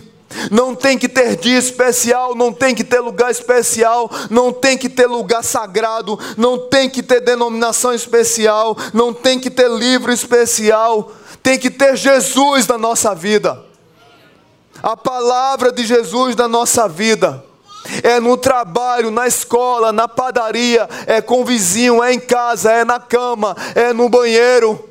Não 0.50 0.74
tem 0.74 0.98
que 0.98 1.08
ter 1.08 1.36
dia 1.36 1.58
especial, 1.58 2.34
não 2.34 2.52
tem 2.52 2.74
que 2.74 2.82
ter 2.82 2.98
lugar 2.98 3.30
especial, 3.30 4.10
não 4.30 4.52
tem 4.52 4.76
que 4.76 4.88
ter 4.88 5.06
lugar 5.06 5.44
sagrado, 5.44 6.18
não 6.36 6.58
tem 6.68 6.90
que 6.90 7.02
ter 7.02 7.20
denominação 7.20 7.94
especial, 7.94 8.76
não 8.92 9.12
tem 9.12 9.38
que 9.38 9.50
ter 9.50 9.70
livro 9.70 10.12
especial, 10.12 11.12
tem 11.42 11.58
que 11.58 11.70
ter 11.70 11.96
Jesus 11.96 12.66
na 12.66 12.76
nossa 12.76 13.14
vida. 13.14 13.64
A 14.82 14.96
palavra 14.96 15.70
de 15.70 15.84
Jesus 15.86 16.34
na 16.34 16.48
nossa 16.48 16.88
vida 16.88 17.44
é 18.04 18.20
no 18.20 18.36
trabalho, 18.36 19.10
na 19.10 19.26
escola, 19.26 19.90
na 19.90 20.06
padaria, 20.06 20.86
é 21.06 21.22
com 21.22 21.40
o 21.40 21.44
vizinho, 21.44 22.04
é 22.04 22.12
em 22.12 22.20
casa, 22.20 22.70
é 22.70 22.84
na 22.84 23.00
cama, 23.00 23.56
é 23.74 23.94
no 23.94 24.10
banheiro. 24.10 24.90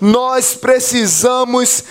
Nós 0.00 0.54
precisamos 0.56 1.84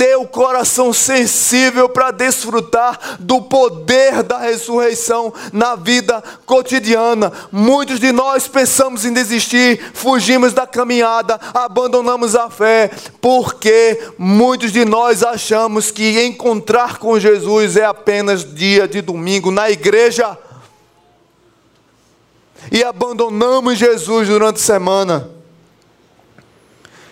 ter 0.00 0.16
o 0.16 0.26
coração 0.26 0.94
sensível 0.94 1.86
para 1.86 2.10
desfrutar 2.10 3.18
do 3.20 3.42
poder 3.42 4.22
da 4.22 4.38
ressurreição 4.38 5.30
na 5.52 5.76
vida 5.76 6.24
cotidiana. 6.46 7.30
Muitos 7.52 8.00
de 8.00 8.10
nós 8.10 8.48
pensamos 8.48 9.04
em 9.04 9.12
desistir, 9.12 9.78
fugimos 9.92 10.54
da 10.54 10.66
caminhada, 10.66 11.38
abandonamos 11.52 12.34
a 12.34 12.48
fé, 12.48 12.90
porque 13.20 14.14
muitos 14.16 14.72
de 14.72 14.86
nós 14.86 15.22
achamos 15.22 15.90
que 15.90 16.24
encontrar 16.24 16.96
com 16.96 17.20
Jesus 17.20 17.76
é 17.76 17.84
apenas 17.84 18.42
dia 18.42 18.88
de 18.88 19.02
domingo 19.02 19.50
na 19.50 19.70
igreja. 19.70 20.38
E 22.72 22.82
abandonamos 22.82 23.76
Jesus 23.76 24.28
durante 24.28 24.56
a 24.56 24.64
semana. 24.64 25.39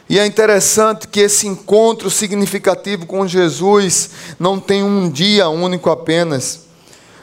E 0.09 0.19
é 0.19 0.27
interessante 0.27 1.07
que 1.07 1.21
esse 1.21 1.47
encontro 1.47 2.11
significativo 2.11 3.05
com 3.05 3.27
Jesus 3.27 4.11
não 4.39 4.59
tem 4.59 4.83
um 4.83 5.11
dia 5.11 5.49
único 5.49 5.91
apenas. 5.91 6.67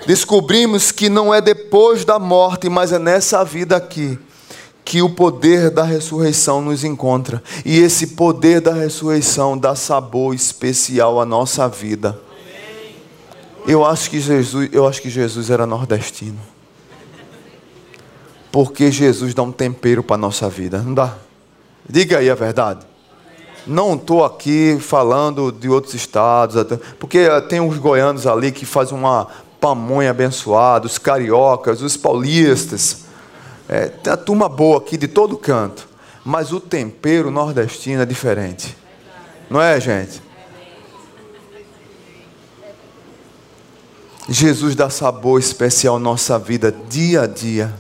Descobrimos 0.05 0.91
que 0.91 1.09
não 1.09 1.33
é 1.33 1.41
depois 1.41 2.05
da 2.05 2.19
morte, 2.19 2.69
mas 2.69 2.91
é 2.91 2.99
nessa 2.99 3.43
vida 3.43 3.75
aqui 3.75 4.19
que 4.83 5.01
o 5.01 5.09
poder 5.09 5.71
da 5.71 5.83
ressurreição 5.83 6.61
nos 6.61 6.83
encontra. 6.83 7.41
E 7.65 7.79
esse 7.79 8.07
poder 8.07 8.61
da 8.61 8.71
ressurreição 8.71 9.57
dá 9.57 9.73
sabor 9.73 10.35
especial 10.35 11.19
à 11.19 11.25
nossa 11.25 11.67
vida. 11.67 12.19
Eu 13.67 13.83
acho 13.83 14.11
que 14.11 14.19
Jesus, 14.19 14.69
eu 14.71 14.87
acho 14.87 15.01
que 15.01 15.09
Jesus 15.09 15.49
era 15.49 15.65
nordestino. 15.65 16.39
Porque 18.51 18.91
Jesus 18.91 19.33
dá 19.33 19.41
um 19.41 19.51
tempero 19.51 20.03
para 20.03 20.17
a 20.17 20.19
nossa 20.19 20.47
vida, 20.47 20.77
não 20.77 20.93
dá? 20.93 21.17
Diga 21.87 22.19
aí 22.19 22.29
a 22.29 22.35
verdade. 22.35 22.85
Não 23.65 23.95
estou 23.95 24.23
aqui 24.23 24.77
falando 24.79 25.51
de 25.51 25.69
outros 25.69 25.93
estados, 25.93 26.55
porque 26.99 27.19
eh, 27.19 27.41
tem 27.41 27.59
uns 27.59 27.77
goianos 27.77 28.27
ali 28.27 28.51
que 28.51 28.65
fazem 28.65 28.97
uma 28.97 29.27
pamonha 29.59 30.11
abençoada, 30.11 30.85
os 30.85 30.99
cariocas, 30.99 31.81
os 31.81 31.97
paulistas. 31.97 33.05
É, 33.67 33.87
tem 33.87 34.13
a 34.13 34.17
turma 34.17 34.47
boa 34.47 34.77
aqui 34.77 34.97
de 34.97 35.07
todo 35.07 35.37
canto. 35.37 35.87
Mas 36.23 36.51
o 36.51 36.59
tempero 36.59 37.31
nordestino 37.31 38.01
é 38.01 38.05
diferente. 38.05 38.75
Não 39.49 39.61
é, 39.61 39.79
gente? 39.79 40.21
Jesus 44.27 44.75
dá 44.75 44.89
sabor 44.89 45.39
especial 45.39 45.97
à 45.97 45.99
nossa 45.99 46.37
vida 46.39 46.71
dia 46.89 47.21
a 47.23 47.27
dia. 47.27 47.73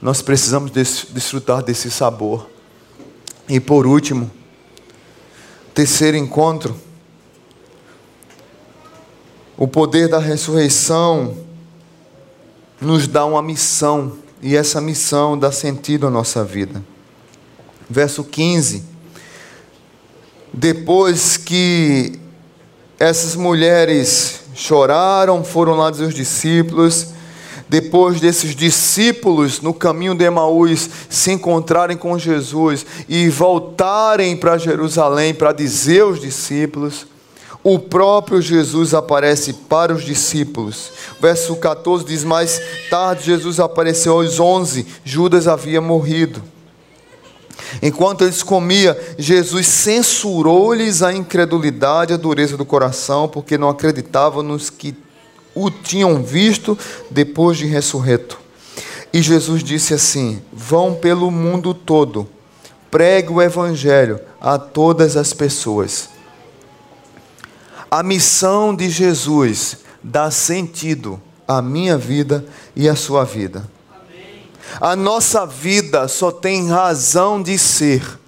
Nós 0.00 0.22
precisamos 0.22 0.70
desfrutar 0.70 1.62
desse 1.62 1.90
sabor. 1.90 2.48
E 3.50 3.58
por 3.58 3.84
último, 3.84 4.30
terceiro 5.74 6.16
encontro, 6.16 6.76
o 9.58 9.66
poder 9.66 10.06
da 10.06 10.20
ressurreição 10.20 11.36
nos 12.80 13.08
dá 13.08 13.24
uma 13.24 13.42
missão, 13.42 14.16
e 14.40 14.54
essa 14.54 14.80
missão 14.80 15.36
dá 15.36 15.50
sentido 15.50 16.06
à 16.06 16.10
nossa 16.10 16.44
vida. 16.44 16.80
Verso 17.90 18.22
15. 18.22 18.84
Depois 20.54 21.36
que 21.36 22.20
essas 23.00 23.34
mulheres 23.34 24.42
choraram, 24.54 25.42
foram 25.42 25.74
lá 25.74 25.90
dos 25.90 26.14
discípulos, 26.14 27.08
depois 27.70 28.20
desses 28.20 28.56
discípulos 28.56 29.60
no 29.60 29.72
caminho 29.72 30.12
de 30.12 30.24
Emaús 30.24 30.90
se 31.08 31.30
encontrarem 31.30 31.96
com 31.96 32.18
Jesus 32.18 32.84
e 33.08 33.28
voltarem 33.28 34.36
para 34.36 34.58
Jerusalém 34.58 35.32
para 35.32 35.52
dizer 35.52 36.00
aos 36.00 36.18
discípulos, 36.20 37.06
o 37.62 37.78
próprio 37.78 38.42
Jesus 38.42 38.92
aparece 38.92 39.52
para 39.52 39.94
os 39.94 40.04
discípulos. 40.04 40.90
Verso 41.20 41.54
14 41.54 42.04
diz: 42.04 42.24
Mais 42.24 42.60
tarde 42.90 43.26
Jesus 43.26 43.60
apareceu 43.60 44.14
aos 44.14 44.40
onze, 44.40 44.84
Judas 45.04 45.46
havia 45.46 45.80
morrido. 45.80 46.42
Enquanto 47.80 48.24
eles 48.24 48.42
comiam, 48.42 48.96
Jesus 49.16 49.68
censurou-lhes 49.68 51.04
a 51.04 51.12
incredulidade 51.12 52.12
e 52.12 52.14
a 52.14 52.18
dureza 52.18 52.56
do 52.56 52.64
coração, 52.64 53.28
porque 53.28 53.56
não 53.56 53.68
acreditavam 53.68 54.42
nos 54.42 54.70
que 54.70 54.92
o 55.54 55.70
tinham 55.70 56.22
visto 56.22 56.78
depois 57.10 57.58
de 57.58 57.66
ressurreto. 57.66 58.38
E 59.12 59.20
Jesus 59.20 59.62
disse 59.62 59.94
assim: 59.94 60.40
Vão 60.52 60.94
pelo 60.94 61.30
mundo 61.30 61.74
todo, 61.74 62.28
pregue 62.90 63.32
o 63.32 63.42
evangelho 63.42 64.20
a 64.40 64.58
todas 64.58 65.16
as 65.16 65.32
pessoas. 65.32 66.08
A 67.90 68.02
missão 68.02 68.74
de 68.74 68.88
Jesus 68.88 69.78
dá 70.02 70.30
sentido 70.30 71.20
à 71.46 71.60
minha 71.60 71.98
vida 71.98 72.44
e 72.76 72.88
à 72.88 72.94
sua 72.94 73.24
vida. 73.24 73.68
A 74.80 74.94
nossa 74.94 75.44
vida 75.44 76.06
só 76.06 76.30
tem 76.30 76.68
razão 76.68 77.42
de 77.42 77.58
ser 77.58 78.20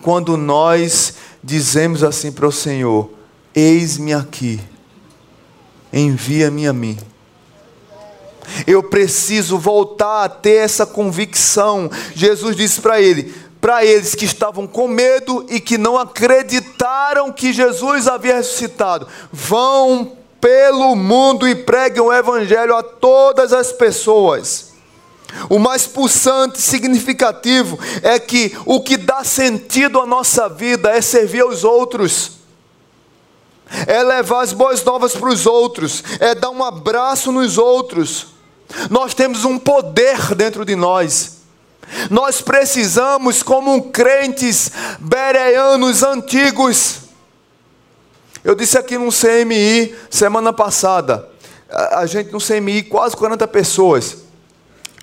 quando 0.00 0.36
nós 0.36 1.14
dizemos 1.42 2.04
assim 2.04 2.30
para 2.30 2.46
o 2.46 2.52
Senhor: 2.52 3.10
Eis-me 3.54 4.12
aqui, 4.12 4.60
envia-me 5.92 6.66
a 6.66 6.72
mim. 6.72 6.98
Eu 8.66 8.82
preciso 8.82 9.58
voltar 9.58 10.24
a 10.24 10.28
ter 10.28 10.56
essa 10.56 10.84
convicção. 10.84 11.90
Jesus 12.14 12.56
disse 12.56 12.80
para 12.80 13.00
ele, 13.00 13.34
para 13.60 13.84
eles 13.84 14.14
que 14.14 14.24
estavam 14.24 14.66
com 14.66 14.88
medo 14.88 15.44
e 15.48 15.60
que 15.60 15.76
não 15.76 15.98
acreditaram 15.98 17.32
que 17.32 17.52
Jesus 17.52 18.08
havia 18.08 18.36
ressuscitado: 18.36 19.06
vão 19.30 20.16
pelo 20.40 20.96
mundo 20.96 21.46
e 21.46 21.54
preguem 21.54 22.00
o 22.00 22.12
evangelho 22.12 22.74
a 22.74 22.82
todas 22.82 23.52
as 23.52 23.72
pessoas. 23.72 24.70
O 25.48 25.60
mais 25.60 25.86
pulsante, 25.86 26.60
significativo, 26.60 27.78
é 28.02 28.18
que 28.18 28.56
o 28.66 28.80
que 28.80 28.96
dá 28.96 29.22
sentido 29.22 30.00
à 30.00 30.06
nossa 30.06 30.48
vida 30.48 30.90
é 30.90 31.00
servir 31.00 31.42
aos 31.42 31.62
outros, 31.62 32.39
é 33.86 34.02
levar 34.02 34.42
as 34.42 34.52
boas 34.52 34.82
novas 34.84 35.12
para 35.12 35.28
os 35.28 35.46
outros, 35.46 36.02
é 36.18 36.34
dar 36.34 36.50
um 36.50 36.62
abraço 36.64 37.30
nos 37.30 37.58
outros. 37.58 38.28
Nós 38.88 39.14
temos 39.14 39.44
um 39.44 39.58
poder 39.58 40.34
dentro 40.34 40.64
de 40.64 40.76
nós. 40.76 41.38
Nós 42.08 42.40
precisamos, 42.40 43.42
como 43.42 43.90
crentes 43.90 44.70
bereanos 44.98 46.02
antigos. 46.02 47.00
Eu 48.44 48.54
disse 48.54 48.78
aqui 48.78 48.96
no 48.96 49.10
CMI 49.10 49.94
semana 50.08 50.52
passada, 50.52 51.28
a 51.68 52.06
gente 52.06 52.32
no 52.32 52.38
CMI, 52.40 52.84
quase 52.84 53.16
40 53.16 53.46
pessoas. 53.48 54.18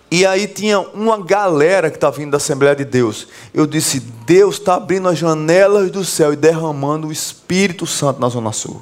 E 0.10 0.26
aí 0.26 0.48
tinha 0.48 0.80
uma 0.80 1.22
galera 1.22 1.90
que 1.90 1.98
estava 1.98 2.14
tá 2.14 2.20
vindo 2.20 2.32
da 2.32 2.38
Assembleia 2.38 2.76
de 2.76 2.86
Deus. 2.86 3.28
Eu 3.54 3.68
disse: 3.68 4.00
Deus 4.00 4.56
está 4.56 4.76
abrindo 4.76 5.10
as 5.10 5.18
janelas 5.18 5.92
do 5.92 6.06
céu 6.06 6.32
e 6.32 6.36
derramando 6.36 7.08
o 7.08 7.12
Espírito 7.12 7.86
Santo 7.86 8.20
na 8.22 8.30
Zona 8.30 8.54
Sul. 8.54 8.82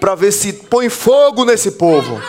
Para 0.00 0.14
ver 0.14 0.32
se 0.32 0.52
põe 0.52 0.88
fogo 0.88 1.44
nesse 1.44 1.72
povo. 1.72 2.20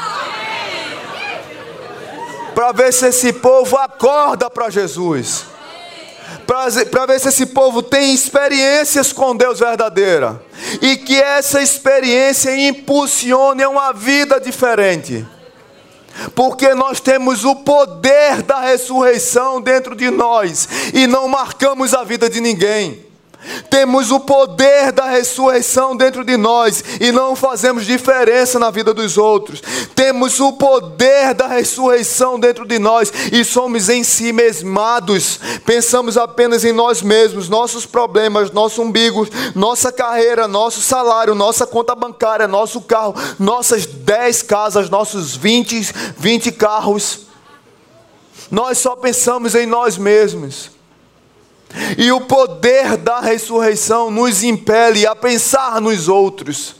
Para 2.53 2.71
ver 2.71 2.91
se 2.91 3.07
esse 3.07 3.31
povo 3.31 3.77
acorda 3.77 4.49
para 4.49 4.69
Jesus. 4.69 5.45
Para 6.45 7.05
ver 7.05 7.19
se 7.19 7.29
esse 7.29 7.45
povo 7.45 7.81
tem 7.81 8.13
experiências 8.13 9.13
com 9.13 9.35
Deus 9.35 9.59
verdadeira. 9.59 10.41
E 10.81 10.97
que 10.97 11.15
essa 11.15 11.61
experiência 11.61 12.53
impulsione 12.67 13.65
uma 13.65 13.93
vida 13.93 14.39
diferente 14.39 15.25
porque 16.35 16.73
nós 16.73 16.99
temos 16.99 17.43
o 17.43 17.55
poder 17.55 18.41
da 18.43 18.59
ressurreição 18.59 19.61
dentro 19.61 19.95
de 19.95 20.09
nós 20.09 20.67
e 20.93 21.07
não 21.07 21.27
marcamos 21.27 21.93
a 21.93 22.03
vida 22.03 22.29
de 22.29 22.41
ninguém. 22.41 23.06
Temos 23.69 24.11
o 24.11 24.19
poder 24.19 24.91
da 24.91 25.05
ressurreição 25.05 25.95
dentro 25.95 26.23
de 26.23 26.37
nós 26.37 26.83
e 26.99 27.11
não 27.11 27.35
fazemos 27.35 27.85
diferença 27.85 28.59
na 28.59 28.69
vida 28.69 28.93
dos 28.93 29.17
outros. 29.17 29.61
Temos 29.95 30.39
o 30.39 30.53
poder 30.53 31.33
da 31.33 31.47
ressurreição 31.47 32.39
dentro 32.39 32.65
de 32.65 32.79
nós 32.79 33.11
e 33.31 33.43
somos 33.43 33.89
em 33.89 34.03
si 34.03 34.31
mesmados. 34.31 35.39
Pensamos 35.65 36.17
apenas 36.17 36.63
em 36.63 36.71
nós 36.71 37.01
mesmos, 37.01 37.49
nossos 37.49 37.85
problemas, 37.85 38.51
nosso 38.51 38.81
umbigo, 38.81 39.27
nossa 39.55 39.91
carreira, 39.91 40.47
nosso 40.47 40.81
salário, 40.81 41.35
nossa 41.35 41.65
conta 41.65 41.95
bancária, 41.95 42.47
nosso 42.47 42.81
carro, 42.81 43.15
nossas 43.39 43.85
10 43.85 44.43
casas, 44.43 44.89
nossos 44.89 45.35
20, 45.35 45.93
20 46.17 46.51
carros. 46.51 47.27
Nós 48.49 48.77
só 48.77 48.95
pensamos 48.95 49.55
em 49.55 49.65
nós 49.65 49.97
mesmos. 49.97 50.76
E 51.97 52.11
o 52.11 52.21
poder 52.21 52.97
da 52.97 53.19
ressurreição 53.19 54.09
nos 54.09 54.43
impele 54.43 55.05
a 55.05 55.15
pensar 55.15 55.81
nos 55.81 56.07
outros, 56.07 56.75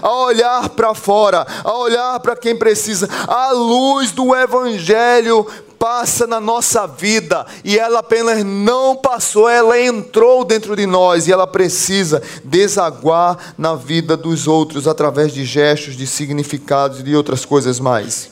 a 0.00 0.12
olhar 0.24 0.68
para 0.70 0.94
fora, 0.94 1.46
a 1.64 1.72
olhar 1.78 2.20
para 2.20 2.36
quem 2.36 2.56
precisa. 2.56 3.08
A 3.26 3.52
luz 3.52 4.12
do 4.12 4.34
Evangelho 4.34 5.46
passa 5.78 6.28
na 6.28 6.40
nossa 6.40 6.86
vida 6.86 7.44
e 7.64 7.76
ela 7.76 7.98
apenas 7.98 8.44
não 8.44 8.94
passou, 8.94 9.48
ela 9.48 9.80
entrou 9.80 10.44
dentro 10.44 10.76
de 10.76 10.86
nós 10.86 11.26
e 11.26 11.32
ela 11.32 11.46
precisa 11.46 12.22
desaguar 12.44 13.54
na 13.58 13.74
vida 13.74 14.16
dos 14.16 14.46
outros 14.46 14.86
através 14.86 15.34
de 15.34 15.44
gestos, 15.44 15.96
de 15.96 16.06
significados 16.06 17.00
e 17.00 17.02
de 17.02 17.16
outras 17.16 17.44
coisas 17.44 17.80
mais. 17.80 18.31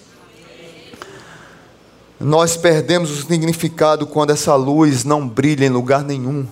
Nós 2.20 2.54
perdemos 2.54 3.10
o 3.10 3.26
significado 3.26 4.06
quando 4.06 4.28
essa 4.28 4.54
luz 4.54 5.04
não 5.04 5.26
brilha 5.26 5.64
em 5.64 5.70
lugar 5.70 6.04
nenhum. 6.04 6.46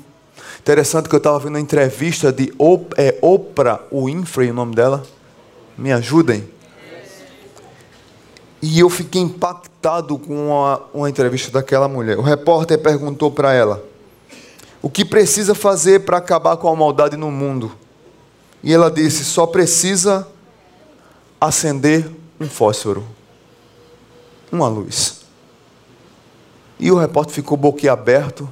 Interessante 0.58 1.10
que 1.10 1.14
eu 1.14 1.18
estava 1.18 1.38
vendo 1.38 1.56
uma 1.56 1.60
entrevista 1.60 2.32
de 2.32 2.50
é, 2.96 3.18
Oprah 3.20 3.82
Winfrey, 3.92 4.50
o 4.50 4.54
nome 4.54 4.74
dela. 4.74 5.02
Me 5.76 5.92
ajudem. 5.92 6.48
E 8.62 8.80
eu 8.80 8.88
fiquei 8.88 9.20
impactado 9.20 10.18
com 10.18 10.48
uma, 10.48 10.82
uma 10.92 11.10
entrevista 11.10 11.50
daquela 11.50 11.86
mulher. 11.86 12.18
O 12.18 12.22
repórter 12.22 12.78
perguntou 12.78 13.30
para 13.30 13.52
ela: 13.52 13.84
O 14.80 14.88
que 14.88 15.04
precisa 15.04 15.54
fazer 15.54 16.00
para 16.00 16.16
acabar 16.16 16.56
com 16.56 16.68
a 16.68 16.74
maldade 16.74 17.14
no 17.14 17.30
mundo? 17.30 17.70
E 18.62 18.72
ela 18.72 18.90
disse: 18.90 19.22
Só 19.22 19.46
precisa 19.46 20.26
acender 21.38 22.10
um 22.40 22.48
fósforo, 22.48 23.06
uma 24.50 24.66
luz. 24.66 25.17
E 26.79 26.91
o 26.91 26.99
repórter 26.99 27.35
ficou 27.35 27.57
boquiaberto. 27.57 28.49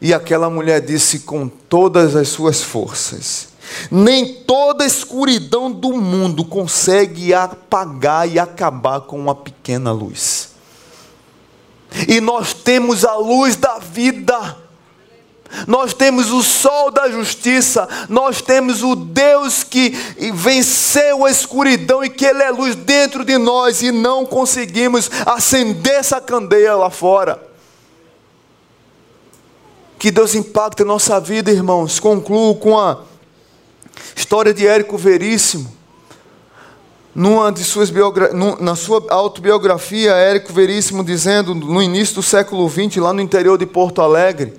E 0.00 0.14
aquela 0.14 0.48
mulher 0.48 0.80
disse 0.80 1.20
com 1.20 1.48
todas 1.48 2.14
as 2.14 2.28
suas 2.28 2.62
forças: 2.62 3.48
Nem 3.90 4.34
toda 4.34 4.84
a 4.84 4.86
escuridão 4.86 5.70
do 5.70 5.92
mundo 5.92 6.44
consegue 6.44 7.34
apagar 7.34 8.28
e 8.28 8.38
acabar 8.38 9.00
com 9.00 9.18
uma 9.18 9.34
pequena 9.34 9.90
luz. 9.90 10.50
E 12.06 12.20
nós 12.20 12.52
temos 12.52 13.04
a 13.04 13.16
luz 13.16 13.56
da 13.56 13.78
vida. 13.78 14.67
Nós 15.66 15.94
temos 15.94 16.30
o 16.30 16.42
sol 16.42 16.90
da 16.90 17.10
justiça, 17.10 17.88
nós 18.08 18.42
temos 18.42 18.82
o 18.82 18.94
Deus 18.94 19.64
que 19.64 19.90
venceu 20.34 21.24
a 21.24 21.30
escuridão 21.30 22.04
e 22.04 22.10
que 22.10 22.24
Ele 22.24 22.42
é 22.42 22.50
luz 22.50 22.74
dentro 22.74 23.24
de 23.24 23.38
nós 23.38 23.82
e 23.82 23.90
não 23.90 24.26
conseguimos 24.26 25.10
acender 25.24 25.94
essa 25.94 26.20
candeia 26.20 26.74
lá 26.74 26.90
fora. 26.90 27.42
Que 29.98 30.10
Deus 30.10 30.34
impacte 30.34 30.82
a 30.82 30.84
nossa 30.84 31.18
vida, 31.18 31.50
irmãos. 31.50 31.98
Concluo 31.98 32.54
com 32.54 32.78
a 32.78 33.00
história 34.14 34.54
de 34.54 34.66
Érico 34.66 34.96
Veríssimo. 34.96 35.76
Numa 37.14 37.50
de 37.50 37.64
suas 37.64 37.90
biogra... 37.90 38.30
Na 38.60 38.76
sua 38.76 39.04
autobiografia, 39.08 40.12
Érico 40.12 40.52
Veríssimo 40.52 41.02
dizendo, 41.02 41.52
no 41.52 41.82
início 41.82 42.14
do 42.14 42.22
século 42.22 42.68
XX, 42.68 42.96
lá 42.98 43.12
no 43.12 43.20
interior 43.20 43.58
de 43.58 43.66
Porto 43.66 44.00
Alegre, 44.00 44.54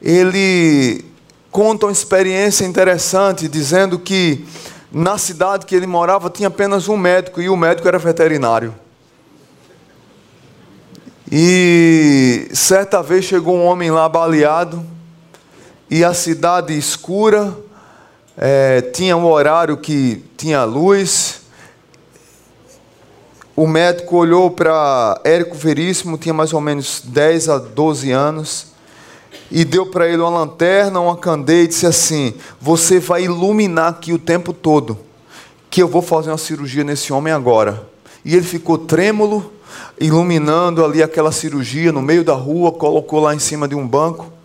ele 0.00 1.04
conta 1.50 1.86
uma 1.86 1.92
experiência 1.92 2.64
interessante, 2.64 3.48
dizendo 3.48 3.98
que 3.98 4.46
na 4.92 5.18
cidade 5.18 5.66
que 5.66 5.74
ele 5.74 5.86
morava 5.86 6.30
tinha 6.30 6.48
apenas 6.48 6.88
um 6.88 6.96
médico 6.96 7.40
e 7.40 7.48
o 7.48 7.56
médico 7.56 7.88
era 7.88 7.98
veterinário. 7.98 8.74
E 11.30 12.48
certa 12.54 13.02
vez 13.02 13.24
chegou 13.24 13.54
um 13.56 13.64
homem 13.66 13.90
lá 13.90 14.08
baleado 14.08 14.84
e 15.90 16.02
a 16.02 16.14
cidade 16.14 16.76
escura, 16.76 17.54
é, 18.36 18.80
tinha 18.80 19.16
um 19.16 19.26
horário 19.26 19.76
que 19.76 20.24
tinha 20.36 20.64
luz. 20.64 21.42
o 23.54 23.66
médico 23.66 24.16
olhou 24.16 24.50
para 24.50 25.20
Érico 25.24 25.56
Veríssimo, 25.56 26.16
tinha 26.16 26.32
mais 26.32 26.52
ou 26.52 26.60
menos 26.60 27.02
10 27.04 27.48
a 27.48 27.58
12 27.58 28.10
anos, 28.10 28.68
e 29.50 29.64
deu 29.64 29.86
para 29.86 30.06
ele 30.06 30.18
uma 30.18 30.30
lanterna, 30.30 31.00
uma 31.00 31.16
candeia 31.16 31.64
e 31.64 31.68
disse 31.68 31.86
assim: 31.86 32.34
Você 32.60 33.00
vai 33.00 33.24
iluminar 33.24 33.88
aqui 33.88 34.12
o 34.12 34.18
tempo 34.18 34.52
todo, 34.52 34.98
que 35.70 35.82
eu 35.82 35.88
vou 35.88 36.02
fazer 36.02 36.30
uma 36.30 36.38
cirurgia 36.38 36.84
nesse 36.84 37.12
homem 37.12 37.32
agora. 37.32 37.88
E 38.24 38.34
ele 38.34 38.44
ficou 38.44 38.78
trêmulo, 38.78 39.52
iluminando 40.00 40.84
ali 40.84 41.02
aquela 41.02 41.32
cirurgia 41.32 41.92
no 41.92 42.02
meio 42.02 42.24
da 42.24 42.34
rua, 42.34 42.72
colocou 42.72 43.20
lá 43.20 43.34
em 43.34 43.38
cima 43.38 43.66
de 43.66 43.74
um 43.74 43.86
banco 43.86 44.37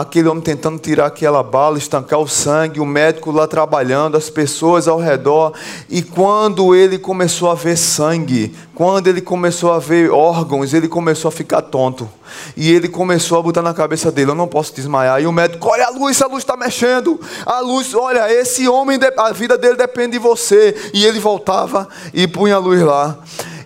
aquele 0.00 0.26
homem 0.26 0.42
tentando 0.42 0.78
tirar 0.78 1.06
aquela 1.06 1.42
bala, 1.42 1.76
estancar 1.76 2.18
o 2.18 2.26
sangue, 2.26 2.80
o 2.80 2.86
médico 2.86 3.30
lá 3.30 3.46
trabalhando, 3.46 4.16
as 4.16 4.30
pessoas 4.30 4.88
ao 4.88 4.98
redor. 4.98 5.52
E 5.90 6.02
quando 6.02 6.74
ele 6.74 6.98
começou 6.98 7.50
a 7.50 7.54
ver 7.54 7.76
sangue, 7.76 8.56
quando 8.74 9.08
ele 9.08 9.20
começou 9.20 9.70
a 9.70 9.78
ver 9.78 10.10
órgãos, 10.10 10.72
ele 10.72 10.88
começou 10.88 11.28
a 11.28 11.32
ficar 11.32 11.60
tonto. 11.60 12.08
E 12.56 12.72
ele 12.72 12.88
começou 12.88 13.38
a 13.38 13.42
botar 13.42 13.60
na 13.60 13.74
cabeça 13.74 14.10
dele: 14.10 14.30
Eu 14.30 14.34
não 14.34 14.48
posso 14.48 14.74
desmaiar. 14.74 15.20
E 15.20 15.26
o 15.26 15.32
médico: 15.32 15.68
Olha 15.68 15.86
a 15.86 15.90
luz, 15.90 16.22
a 16.22 16.26
luz 16.26 16.38
está 16.38 16.56
mexendo. 16.56 17.20
A 17.44 17.60
luz, 17.60 17.94
olha, 17.94 18.32
esse 18.32 18.66
homem, 18.66 18.98
a 19.18 19.32
vida 19.32 19.58
dele 19.58 19.76
depende 19.76 20.12
de 20.12 20.18
você. 20.18 20.74
E 20.94 21.04
ele 21.04 21.20
voltava 21.20 21.86
e 22.14 22.26
punha 22.26 22.56
a 22.56 22.58
luz 22.58 22.80
lá. 22.80 23.18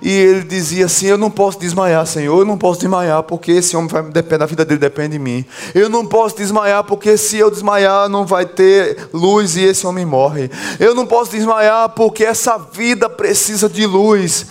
E 0.07 0.13
ele 0.13 0.45
dizia 0.45 0.87
assim: 0.87 1.07
Eu 1.07 1.19
não 1.19 1.29
posso 1.29 1.59
desmaiar, 1.59 2.07
Senhor, 2.07 2.39
eu 2.39 2.45
não 2.45 2.57
posso 2.57 2.79
desmaiar, 2.79 3.25
porque 3.25 3.51
esse 3.51 3.77
homem 3.77 3.89
vai 3.89 4.05
depender, 4.05 4.45
a 4.45 4.47
vida 4.47 4.65
dele 4.65 4.79
depende 4.79 5.15
de 5.15 5.19
mim. 5.19 5.45
Eu 5.75 5.89
não 5.89 6.07
posso 6.07 6.37
desmaiar, 6.37 6.85
porque 6.85 7.17
se 7.17 7.39
eu 7.39 7.51
desmaiar, 7.51 8.09
não 8.09 8.25
vai 8.25 8.47
ter 8.47 9.09
luz 9.13 9.57
e 9.57 9.65
esse 9.65 9.85
homem 9.85 10.07
morre. 10.07 10.49
Eu 10.79 10.95
não 10.95 11.09
posso 11.09 11.33
desmaiar, 11.33 11.89
porque 11.89 12.23
essa 12.23 12.57
vida 12.57 13.11
precisa 13.11 13.69
de 13.69 13.85
luz. 13.85 14.47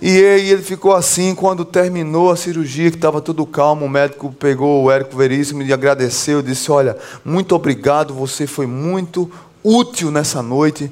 E 0.00 0.10
ele 0.10 0.62
ficou 0.62 0.94
assim 0.94 1.34
quando 1.34 1.64
terminou 1.64 2.30
a 2.30 2.36
cirurgia, 2.36 2.88
que 2.88 2.96
estava 2.96 3.20
tudo 3.20 3.44
calmo. 3.44 3.86
O 3.86 3.90
médico 3.90 4.32
pegou 4.38 4.84
o 4.84 4.92
Érico 4.92 5.16
Veríssimo 5.16 5.60
e 5.62 5.72
agradeceu. 5.72 6.40
Disse: 6.40 6.70
Olha, 6.70 6.96
muito 7.24 7.52
obrigado, 7.56 8.14
você 8.14 8.46
foi 8.46 8.68
muito 8.68 9.28
útil 9.64 10.12
nessa 10.12 10.40
noite 10.40 10.88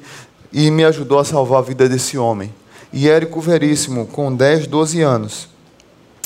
e 0.53 0.73
me 0.73 0.85
ajudou 0.85 1.21
a 1.21 1.25
salvar 1.25 1.61
a 1.61 1.63
vida 1.63 1.89
desse 1.89 2.19
homem. 2.19 2.53
E 2.93 3.09
Érico 3.09 3.41
Veríssimo, 3.41 4.07
com 4.07 4.35
10, 4.35 4.67
12 4.67 5.03
anos, 5.03 5.49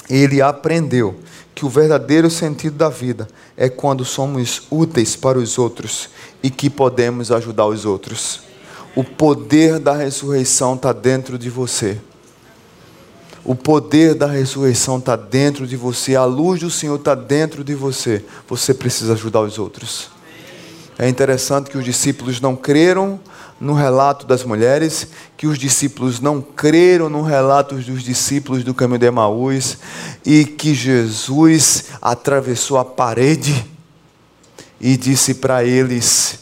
ele 0.08 0.40
aprendeu 0.40 1.16
que 1.54 1.66
o 1.66 1.68
verdadeiro 1.68 2.30
sentido 2.30 2.76
da 2.76 2.88
vida 2.88 3.28
é 3.56 3.68
quando 3.68 4.04
somos 4.04 4.62
úteis 4.70 5.16
para 5.16 5.38
os 5.38 5.58
outros 5.58 6.08
e 6.42 6.50
que 6.50 6.70
podemos 6.70 7.30
ajudar 7.30 7.66
os 7.66 7.84
outros. 7.84 8.40
O 8.94 9.02
poder 9.02 9.78
da 9.78 9.94
ressurreição 9.94 10.74
está 10.74 10.92
dentro 10.92 11.38
de 11.38 11.50
você. 11.50 11.98
O 13.44 13.54
poder 13.54 14.14
da 14.14 14.26
ressurreição 14.26 14.98
está 14.98 15.16
dentro 15.16 15.66
de 15.66 15.76
você. 15.76 16.14
A 16.14 16.24
luz 16.24 16.60
do 16.60 16.70
Senhor 16.70 16.96
está 16.96 17.14
dentro 17.14 17.64
de 17.64 17.74
você. 17.74 18.24
Você 18.48 18.72
precisa 18.72 19.14
ajudar 19.14 19.40
os 19.40 19.58
outros. 19.58 20.10
É 20.98 21.08
interessante 21.08 21.70
que 21.70 21.78
os 21.78 21.84
discípulos 21.84 22.40
não 22.40 22.54
creram 22.54 23.18
no 23.62 23.74
relato 23.74 24.26
das 24.26 24.42
mulheres, 24.42 25.06
que 25.36 25.46
os 25.46 25.56
discípulos 25.56 26.18
não 26.18 26.42
creram 26.42 27.08
no 27.08 27.22
relato 27.22 27.76
dos 27.76 28.02
discípulos 28.02 28.64
do 28.64 28.74
caminho 28.74 28.98
de 28.98 29.06
Emaús 29.06 29.78
e 30.26 30.44
que 30.44 30.74
Jesus 30.74 31.84
atravessou 32.02 32.76
a 32.76 32.84
parede 32.84 33.64
e 34.80 34.96
disse 34.96 35.34
para 35.34 35.62
eles: 35.62 36.40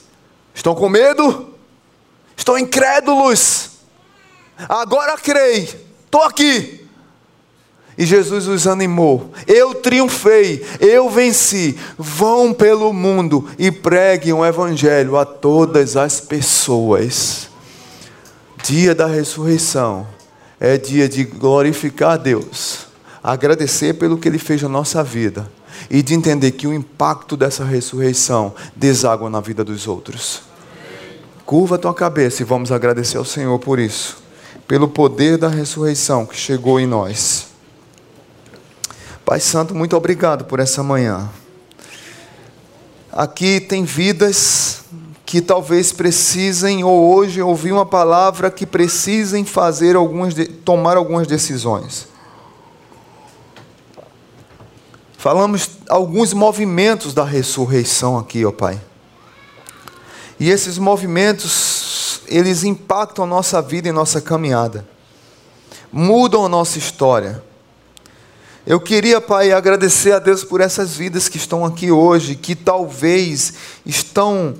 Estão 0.54 0.74
com 0.74 0.88
medo? 0.88 1.50
Estão 2.34 2.56
incrédulos? 2.56 3.72
Agora 4.66 5.14
creio, 5.18 5.68
estou 6.06 6.22
aqui. 6.22 6.88
E 8.00 8.06
Jesus 8.06 8.48
os 8.48 8.66
animou. 8.66 9.30
Eu 9.46 9.74
triunfei, 9.74 10.64
eu 10.80 11.10
venci. 11.10 11.78
Vão 11.98 12.50
pelo 12.50 12.94
mundo 12.94 13.46
e 13.58 13.70
preguem 13.70 14.32
o 14.32 14.42
Evangelho 14.42 15.18
a 15.18 15.26
todas 15.26 15.98
as 15.98 16.18
pessoas. 16.18 17.50
Dia 18.64 18.94
da 18.94 19.06
ressurreição 19.06 20.06
é 20.58 20.78
dia 20.78 21.06
de 21.06 21.24
glorificar 21.24 22.12
a 22.12 22.16
Deus, 22.16 22.86
agradecer 23.22 23.92
pelo 23.92 24.16
que 24.16 24.28
Ele 24.28 24.38
fez 24.38 24.62
na 24.62 24.68
nossa 24.70 25.04
vida 25.04 25.46
e 25.90 26.02
de 26.02 26.14
entender 26.14 26.52
que 26.52 26.66
o 26.66 26.72
impacto 26.72 27.36
dessa 27.36 27.66
ressurreição 27.66 28.54
deságua 28.74 29.28
na 29.28 29.42
vida 29.42 29.62
dos 29.62 29.86
outros. 29.86 30.40
Curva 31.44 31.74
a 31.74 31.78
tua 31.78 31.92
cabeça 31.92 32.40
e 32.40 32.46
vamos 32.46 32.72
agradecer 32.72 33.18
ao 33.18 33.26
Senhor 33.26 33.58
por 33.58 33.78
isso, 33.78 34.16
pelo 34.66 34.88
poder 34.88 35.36
da 35.36 35.48
ressurreição 35.48 36.24
que 36.24 36.34
chegou 36.34 36.80
em 36.80 36.86
nós. 36.86 37.49
Pai 39.30 39.38
Santo, 39.38 39.76
muito 39.76 39.96
obrigado 39.96 40.44
por 40.44 40.58
essa 40.58 40.82
manhã. 40.82 41.30
Aqui 43.12 43.60
tem 43.60 43.84
vidas 43.84 44.80
que 45.24 45.40
talvez 45.40 45.92
precisem, 45.92 46.82
ou 46.82 47.14
hoje 47.14 47.40
ouvir 47.40 47.70
uma 47.70 47.86
palavra 47.86 48.50
que 48.50 48.66
precisem 48.66 49.44
fazer 49.44 49.94
algumas, 49.94 50.34
tomar 50.64 50.96
algumas 50.96 51.28
decisões. 51.28 52.08
Falamos 55.16 55.78
alguns 55.88 56.32
movimentos 56.32 57.14
da 57.14 57.22
ressurreição 57.22 58.18
aqui, 58.18 58.44
ó 58.44 58.50
Pai. 58.50 58.80
E 60.40 60.50
esses 60.50 60.76
movimentos, 60.76 62.22
eles 62.26 62.64
impactam 62.64 63.24
a 63.24 63.28
nossa 63.28 63.62
vida 63.62 63.88
e 63.88 63.92
nossa 63.92 64.20
caminhada. 64.20 64.84
Mudam 65.92 66.44
a 66.44 66.48
nossa 66.48 66.78
história 66.78 67.48
eu 68.66 68.78
queria, 68.78 69.20
Pai, 69.20 69.52
agradecer 69.52 70.12
a 70.12 70.18
Deus 70.18 70.44
por 70.44 70.60
essas 70.60 70.94
vidas 70.94 71.28
que 71.28 71.38
estão 71.38 71.64
aqui 71.64 71.90
hoje, 71.90 72.34
que 72.34 72.54
talvez 72.54 73.54
estão 73.86 74.54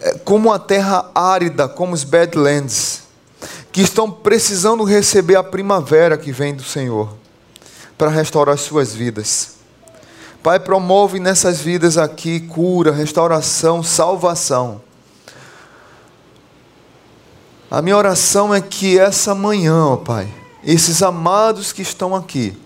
é, 0.00 0.14
como 0.18 0.52
a 0.52 0.58
terra 0.58 1.10
árida, 1.14 1.68
como 1.68 1.92
os 1.92 2.04
Badlands, 2.04 3.02
que 3.72 3.80
estão 3.80 4.10
precisando 4.10 4.84
receber 4.84 5.36
a 5.36 5.42
primavera 5.42 6.16
que 6.16 6.30
vem 6.30 6.54
do 6.54 6.62
Senhor 6.62 7.16
para 7.98 8.10
restaurar 8.10 8.54
as 8.54 8.60
suas 8.60 8.94
vidas. 8.94 9.56
Pai, 10.42 10.58
promove 10.60 11.20
nessas 11.20 11.60
vidas 11.60 11.98
aqui 11.98 12.40
cura, 12.40 12.92
restauração, 12.92 13.82
salvação. 13.82 14.80
A 17.70 17.80
minha 17.80 17.96
oração 17.96 18.54
é 18.54 18.60
que 18.60 18.98
essa 18.98 19.34
manhã, 19.34 19.86
ó 19.86 19.96
Pai, 19.96 20.28
esses 20.64 21.02
amados 21.02 21.72
que 21.72 21.82
estão 21.82 22.14
aqui, 22.14 22.56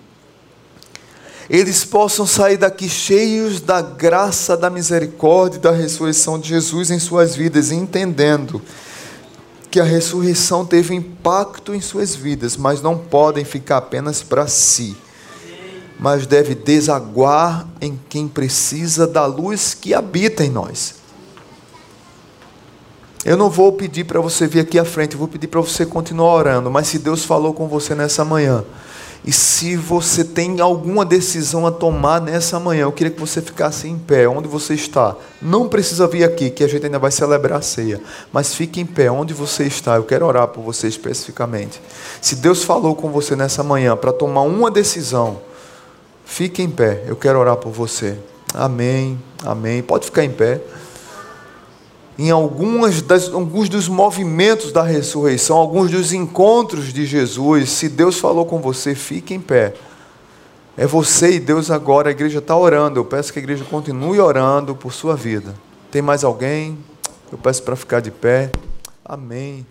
eles 1.48 1.84
possam 1.84 2.26
sair 2.26 2.56
daqui 2.56 2.88
cheios 2.88 3.60
da 3.60 3.80
graça, 3.80 4.56
da 4.56 4.68
misericórdia 4.68 5.58
e 5.58 5.60
da 5.60 5.70
ressurreição 5.70 6.38
de 6.38 6.48
Jesus 6.48 6.90
em 6.90 6.98
suas 6.98 7.36
vidas, 7.36 7.70
entendendo 7.70 8.60
que 9.70 9.78
a 9.78 9.84
ressurreição 9.84 10.66
teve 10.66 10.94
impacto 10.94 11.74
em 11.74 11.80
suas 11.80 12.14
vidas, 12.14 12.56
mas 12.56 12.82
não 12.82 12.98
podem 12.98 13.44
ficar 13.44 13.76
apenas 13.76 14.22
para 14.22 14.46
si, 14.48 14.96
mas 16.00 16.26
deve 16.26 16.54
desaguar 16.54 17.66
em 17.80 17.98
quem 18.08 18.26
precisa 18.26 19.06
da 19.06 19.24
luz 19.24 19.72
que 19.72 19.94
habita 19.94 20.44
em 20.44 20.50
nós. 20.50 20.95
Eu 23.26 23.36
não 23.36 23.50
vou 23.50 23.72
pedir 23.72 24.04
para 24.04 24.20
você 24.20 24.46
vir 24.46 24.60
aqui 24.60 24.78
à 24.78 24.84
frente, 24.84 25.14
eu 25.14 25.18
vou 25.18 25.26
pedir 25.26 25.48
para 25.48 25.60
você 25.60 25.84
continuar 25.84 26.32
orando. 26.32 26.70
Mas 26.70 26.86
se 26.86 26.96
Deus 26.96 27.24
falou 27.24 27.52
com 27.52 27.66
você 27.66 27.92
nessa 27.92 28.24
manhã, 28.24 28.64
e 29.24 29.32
se 29.32 29.74
você 29.74 30.22
tem 30.22 30.60
alguma 30.60 31.04
decisão 31.04 31.66
a 31.66 31.72
tomar 31.72 32.20
nessa 32.20 32.60
manhã, 32.60 32.82
eu 32.82 32.92
queria 32.92 33.12
que 33.12 33.18
você 33.18 33.42
ficasse 33.42 33.88
em 33.88 33.98
pé, 33.98 34.28
onde 34.28 34.46
você 34.46 34.74
está. 34.74 35.16
Não 35.42 35.68
precisa 35.68 36.06
vir 36.06 36.22
aqui, 36.22 36.50
que 36.50 36.62
a 36.62 36.68
gente 36.68 36.86
ainda 36.86 37.00
vai 37.00 37.10
celebrar 37.10 37.58
a 37.58 37.62
ceia. 37.62 38.00
Mas 38.32 38.54
fique 38.54 38.80
em 38.80 38.86
pé, 38.86 39.10
onde 39.10 39.34
você 39.34 39.64
está. 39.64 39.96
Eu 39.96 40.04
quero 40.04 40.24
orar 40.24 40.46
por 40.46 40.62
você 40.62 40.86
especificamente. 40.86 41.82
Se 42.22 42.36
Deus 42.36 42.62
falou 42.62 42.94
com 42.94 43.10
você 43.10 43.34
nessa 43.34 43.64
manhã 43.64 43.96
para 43.96 44.12
tomar 44.12 44.42
uma 44.42 44.70
decisão, 44.70 45.40
fique 46.24 46.62
em 46.62 46.70
pé. 46.70 47.02
Eu 47.08 47.16
quero 47.16 47.40
orar 47.40 47.56
por 47.56 47.72
você. 47.72 48.16
Amém. 48.54 49.20
Amém. 49.44 49.82
Pode 49.82 50.04
ficar 50.04 50.22
em 50.22 50.30
pé 50.30 50.60
em 52.18 52.30
algumas 52.30 53.02
das, 53.02 53.28
alguns 53.28 53.68
dos 53.68 53.88
movimentos 53.88 54.72
da 54.72 54.82
ressurreição, 54.82 55.56
alguns 55.56 55.90
dos 55.90 56.12
encontros 56.12 56.92
de 56.92 57.04
Jesus, 57.04 57.70
se 57.70 57.88
Deus 57.88 58.18
falou 58.18 58.46
com 58.46 58.58
você, 58.58 58.94
fique 58.94 59.34
em 59.34 59.40
pé. 59.40 59.74
É 60.78 60.86
você 60.86 61.32
e 61.32 61.40
Deus 61.40 61.70
agora, 61.70 62.08
a 62.08 62.12
igreja 62.12 62.38
está 62.38 62.56
orando. 62.56 63.00
Eu 63.00 63.04
peço 63.04 63.32
que 63.32 63.38
a 63.38 63.42
igreja 63.42 63.64
continue 63.64 64.20
orando 64.20 64.74
por 64.74 64.92
sua 64.92 65.16
vida. 65.16 65.54
Tem 65.90 66.02
mais 66.02 66.22
alguém? 66.22 66.78
Eu 67.32 67.38
peço 67.38 67.62
para 67.62 67.76
ficar 67.76 68.00
de 68.00 68.10
pé. 68.10 68.50
Amém. 69.04 69.66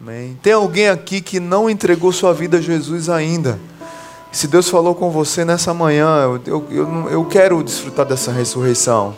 Amém. 0.00 0.38
Tem 0.42 0.52
alguém 0.52 0.88
aqui 0.88 1.20
que 1.20 1.38
não 1.38 1.70
entregou 1.70 2.12
sua 2.12 2.32
vida 2.32 2.58
a 2.58 2.60
Jesus 2.60 3.08
ainda? 3.08 3.58
Se 4.32 4.46
Deus 4.46 4.68
falou 4.68 4.94
com 4.94 5.10
você 5.10 5.44
nessa 5.44 5.74
manhã, 5.74 6.22
eu, 6.22 6.40
eu, 6.46 6.66
eu, 6.70 7.10
eu 7.10 7.24
quero 7.26 7.62
desfrutar 7.62 8.06
dessa 8.06 8.32
ressurreição. 8.32 9.16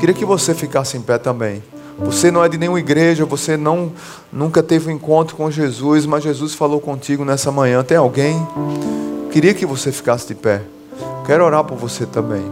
Queria 0.00 0.14
que 0.14 0.24
você 0.24 0.54
ficasse 0.54 0.96
em 0.96 1.02
pé 1.02 1.18
também. 1.18 1.62
Você 1.98 2.30
não 2.30 2.44
é 2.44 2.48
de 2.48 2.58
nenhuma 2.58 2.80
igreja, 2.80 3.24
você 3.24 3.56
não 3.56 3.92
nunca 4.32 4.62
teve 4.62 4.88
um 4.88 4.94
encontro 4.94 5.36
com 5.36 5.50
Jesus, 5.50 6.06
mas 6.06 6.24
Jesus 6.24 6.54
falou 6.54 6.80
contigo 6.80 7.24
nessa 7.24 7.52
manhã. 7.52 7.82
Tem 7.84 7.96
alguém? 7.96 8.46
Queria 9.30 9.54
que 9.54 9.64
você 9.64 9.92
ficasse 9.92 10.26
de 10.26 10.34
pé. 10.34 10.62
Quero 11.26 11.44
orar 11.44 11.64
por 11.64 11.76
você 11.76 12.06
também. 12.06 12.44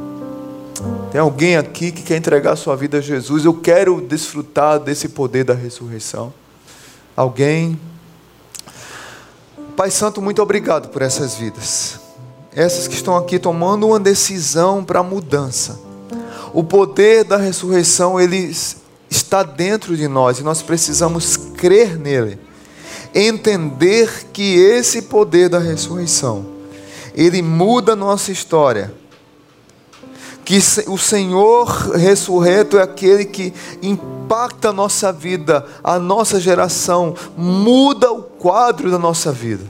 Tem 1.11 1.21
alguém 1.21 1.57
aqui 1.57 1.91
que 1.91 2.03
quer 2.03 2.17
entregar 2.17 2.57
sua 2.57 2.77
vida 2.77 2.99
a 2.99 3.01
Jesus? 3.01 3.45
Eu 3.45 3.55
quero 3.55 4.01
desfrutar 4.01 4.79
desse 4.79 5.09
poder 5.09 5.45
da 5.45 5.55
ressurreição. 5.55 6.33
Alguém? 7.17 7.79
Pai 9.77 9.91
Santo, 9.91 10.23
muito 10.23 10.41
obrigado 10.41 10.89
por 10.89 11.03
essas 11.03 11.35
vidas. 11.35 11.99
Essas 12.55 12.87
que 12.87 12.95
estão 12.95 13.17
aqui 13.17 13.39
tomando 13.39 13.89
uma 13.89 13.99
decisão 13.99 14.85
para 14.85 15.03
mudança. 15.03 15.81
O 16.53 16.63
poder 16.63 17.25
da 17.25 17.37
ressurreição, 17.37 18.21
ele 18.21 18.53
está 19.31 19.45
dentro 19.45 19.97
de 19.97 20.09
nós 20.09 20.41
e 20.41 20.43
nós 20.43 20.61
precisamos 20.61 21.37
crer 21.37 21.97
nele. 21.97 22.37
Entender 23.15 24.27
que 24.33 24.57
esse 24.57 25.03
poder 25.03 25.49
da 25.49 25.61
ressurreição, 25.61 26.45
ele 27.15 27.41
muda 27.41 27.93
a 27.93 27.97
nossa 27.97 28.33
história. 28.33 28.93
Que 30.45 30.59
o 30.89 30.99
Senhor 30.99 31.69
ressurreto 31.95 32.77
é 32.77 32.83
aquele 32.83 33.25
que 33.25 33.55
impacta 33.81 34.71
a 34.71 34.73
nossa 34.73 35.13
vida, 35.13 35.65
a 35.85 35.97
nossa 35.97 36.41
geração, 36.41 37.15
muda 37.37 38.11
o 38.11 38.23
quadro 38.23 38.91
da 38.91 38.99
nossa 38.99 39.31
vida. 39.31 39.65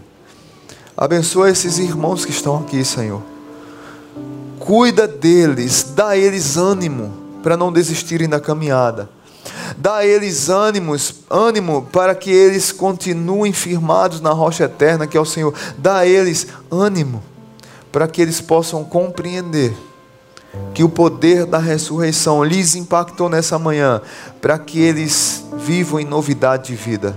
Abençoa 0.96 1.50
esses 1.50 1.78
irmãos 1.78 2.24
que 2.24 2.30
estão 2.30 2.56
aqui, 2.56 2.82
Senhor. 2.82 3.22
Cuida 4.58 5.06
deles, 5.06 5.92
dá 5.94 6.10
a 6.10 6.16
eles 6.16 6.56
ânimo 6.56 7.12
para 7.42 7.58
não 7.58 7.70
desistirem 7.70 8.28
da 8.28 8.40
caminhada 8.40 9.19
Dá 9.76 9.96
a 9.96 10.06
eles 10.06 10.48
ânimos, 10.48 11.16
ânimo 11.30 11.88
para 11.92 12.14
que 12.14 12.30
eles 12.30 12.72
continuem 12.72 13.52
firmados 13.52 14.20
na 14.20 14.30
rocha 14.30 14.64
eterna 14.64 15.06
que 15.06 15.16
é 15.16 15.20
o 15.20 15.24
Senhor. 15.24 15.54
Dá 15.78 15.98
a 15.98 16.06
eles 16.06 16.46
ânimo 16.70 17.22
para 17.92 18.06
que 18.06 18.20
eles 18.20 18.40
possam 18.40 18.84
compreender 18.84 19.74
que 20.74 20.82
o 20.82 20.88
poder 20.88 21.46
da 21.46 21.58
ressurreição 21.58 22.42
lhes 22.42 22.74
impactou 22.74 23.28
nessa 23.28 23.58
manhã, 23.58 24.00
para 24.40 24.58
que 24.58 24.80
eles 24.80 25.44
vivam 25.58 26.00
em 26.00 26.04
novidade 26.04 26.68
de 26.68 26.74
vida. 26.74 27.16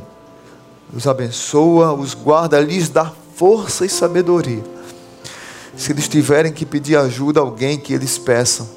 Os 0.94 1.08
abençoa, 1.08 1.94
os 1.94 2.14
guarda, 2.14 2.60
lhes 2.60 2.90
dá 2.90 3.12
força 3.36 3.86
e 3.86 3.90
sabedoria. 3.90 4.64
Se 5.76 5.92
eles 5.92 6.08
tiverem 6.08 6.52
que 6.52 6.66
pedir 6.66 6.96
ajuda 6.96 7.40
a 7.40 7.44
alguém, 7.44 7.80
que 7.80 7.94
eles 7.94 8.20
peçam. 8.20 8.70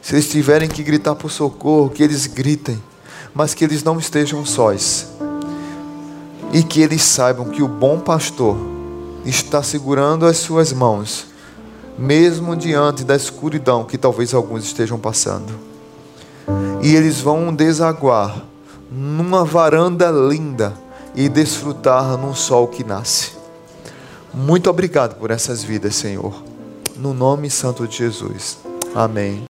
Se 0.00 0.14
eles 0.14 0.30
tiverem 0.30 0.68
que 0.68 0.82
gritar 0.82 1.14
por 1.14 1.30
socorro, 1.30 1.90
que 1.90 2.02
eles 2.02 2.26
gritem 2.26 2.82
mas 3.34 3.54
que 3.54 3.64
eles 3.64 3.82
não 3.82 3.98
estejam 3.98 4.44
sós. 4.44 5.08
E 6.52 6.62
que 6.62 6.80
eles 6.80 7.02
saibam 7.02 7.48
que 7.48 7.62
o 7.62 7.68
bom 7.68 8.00
pastor 8.00 8.56
está 9.24 9.62
segurando 9.62 10.26
as 10.26 10.38
suas 10.38 10.72
mãos, 10.72 11.26
mesmo 11.98 12.56
diante 12.56 13.04
da 13.04 13.14
escuridão 13.14 13.84
que 13.84 13.98
talvez 13.98 14.34
alguns 14.34 14.64
estejam 14.64 14.98
passando. 14.98 15.52
E 16.82 16.94
eles 16.94 17.20
vão 17.20 17.54
desaguar 17.54 18.44
numa 18.90 19.44
varanda 19.44 20.10
linda 20.10 20.72
e 21.14 21.28
desfrutar 21.28 22.16
num 22.16 22.34
sol 22.34 22.66
que 22.66 22.82
nasce. 22.82 23.32
Muito 24.32 24.70
obrigado 24.70 25.16
por 25.16 25.30
essas 25.30 25.62
vidas, 25.62 25.94
Senhor. 25.94 26.32
No 26.96 27.12
nome 27.12 27.50
santo 27.50 27.86
de 27.86 27.98
Jesus. 27.98 28.58
Amém. 28.94 29.49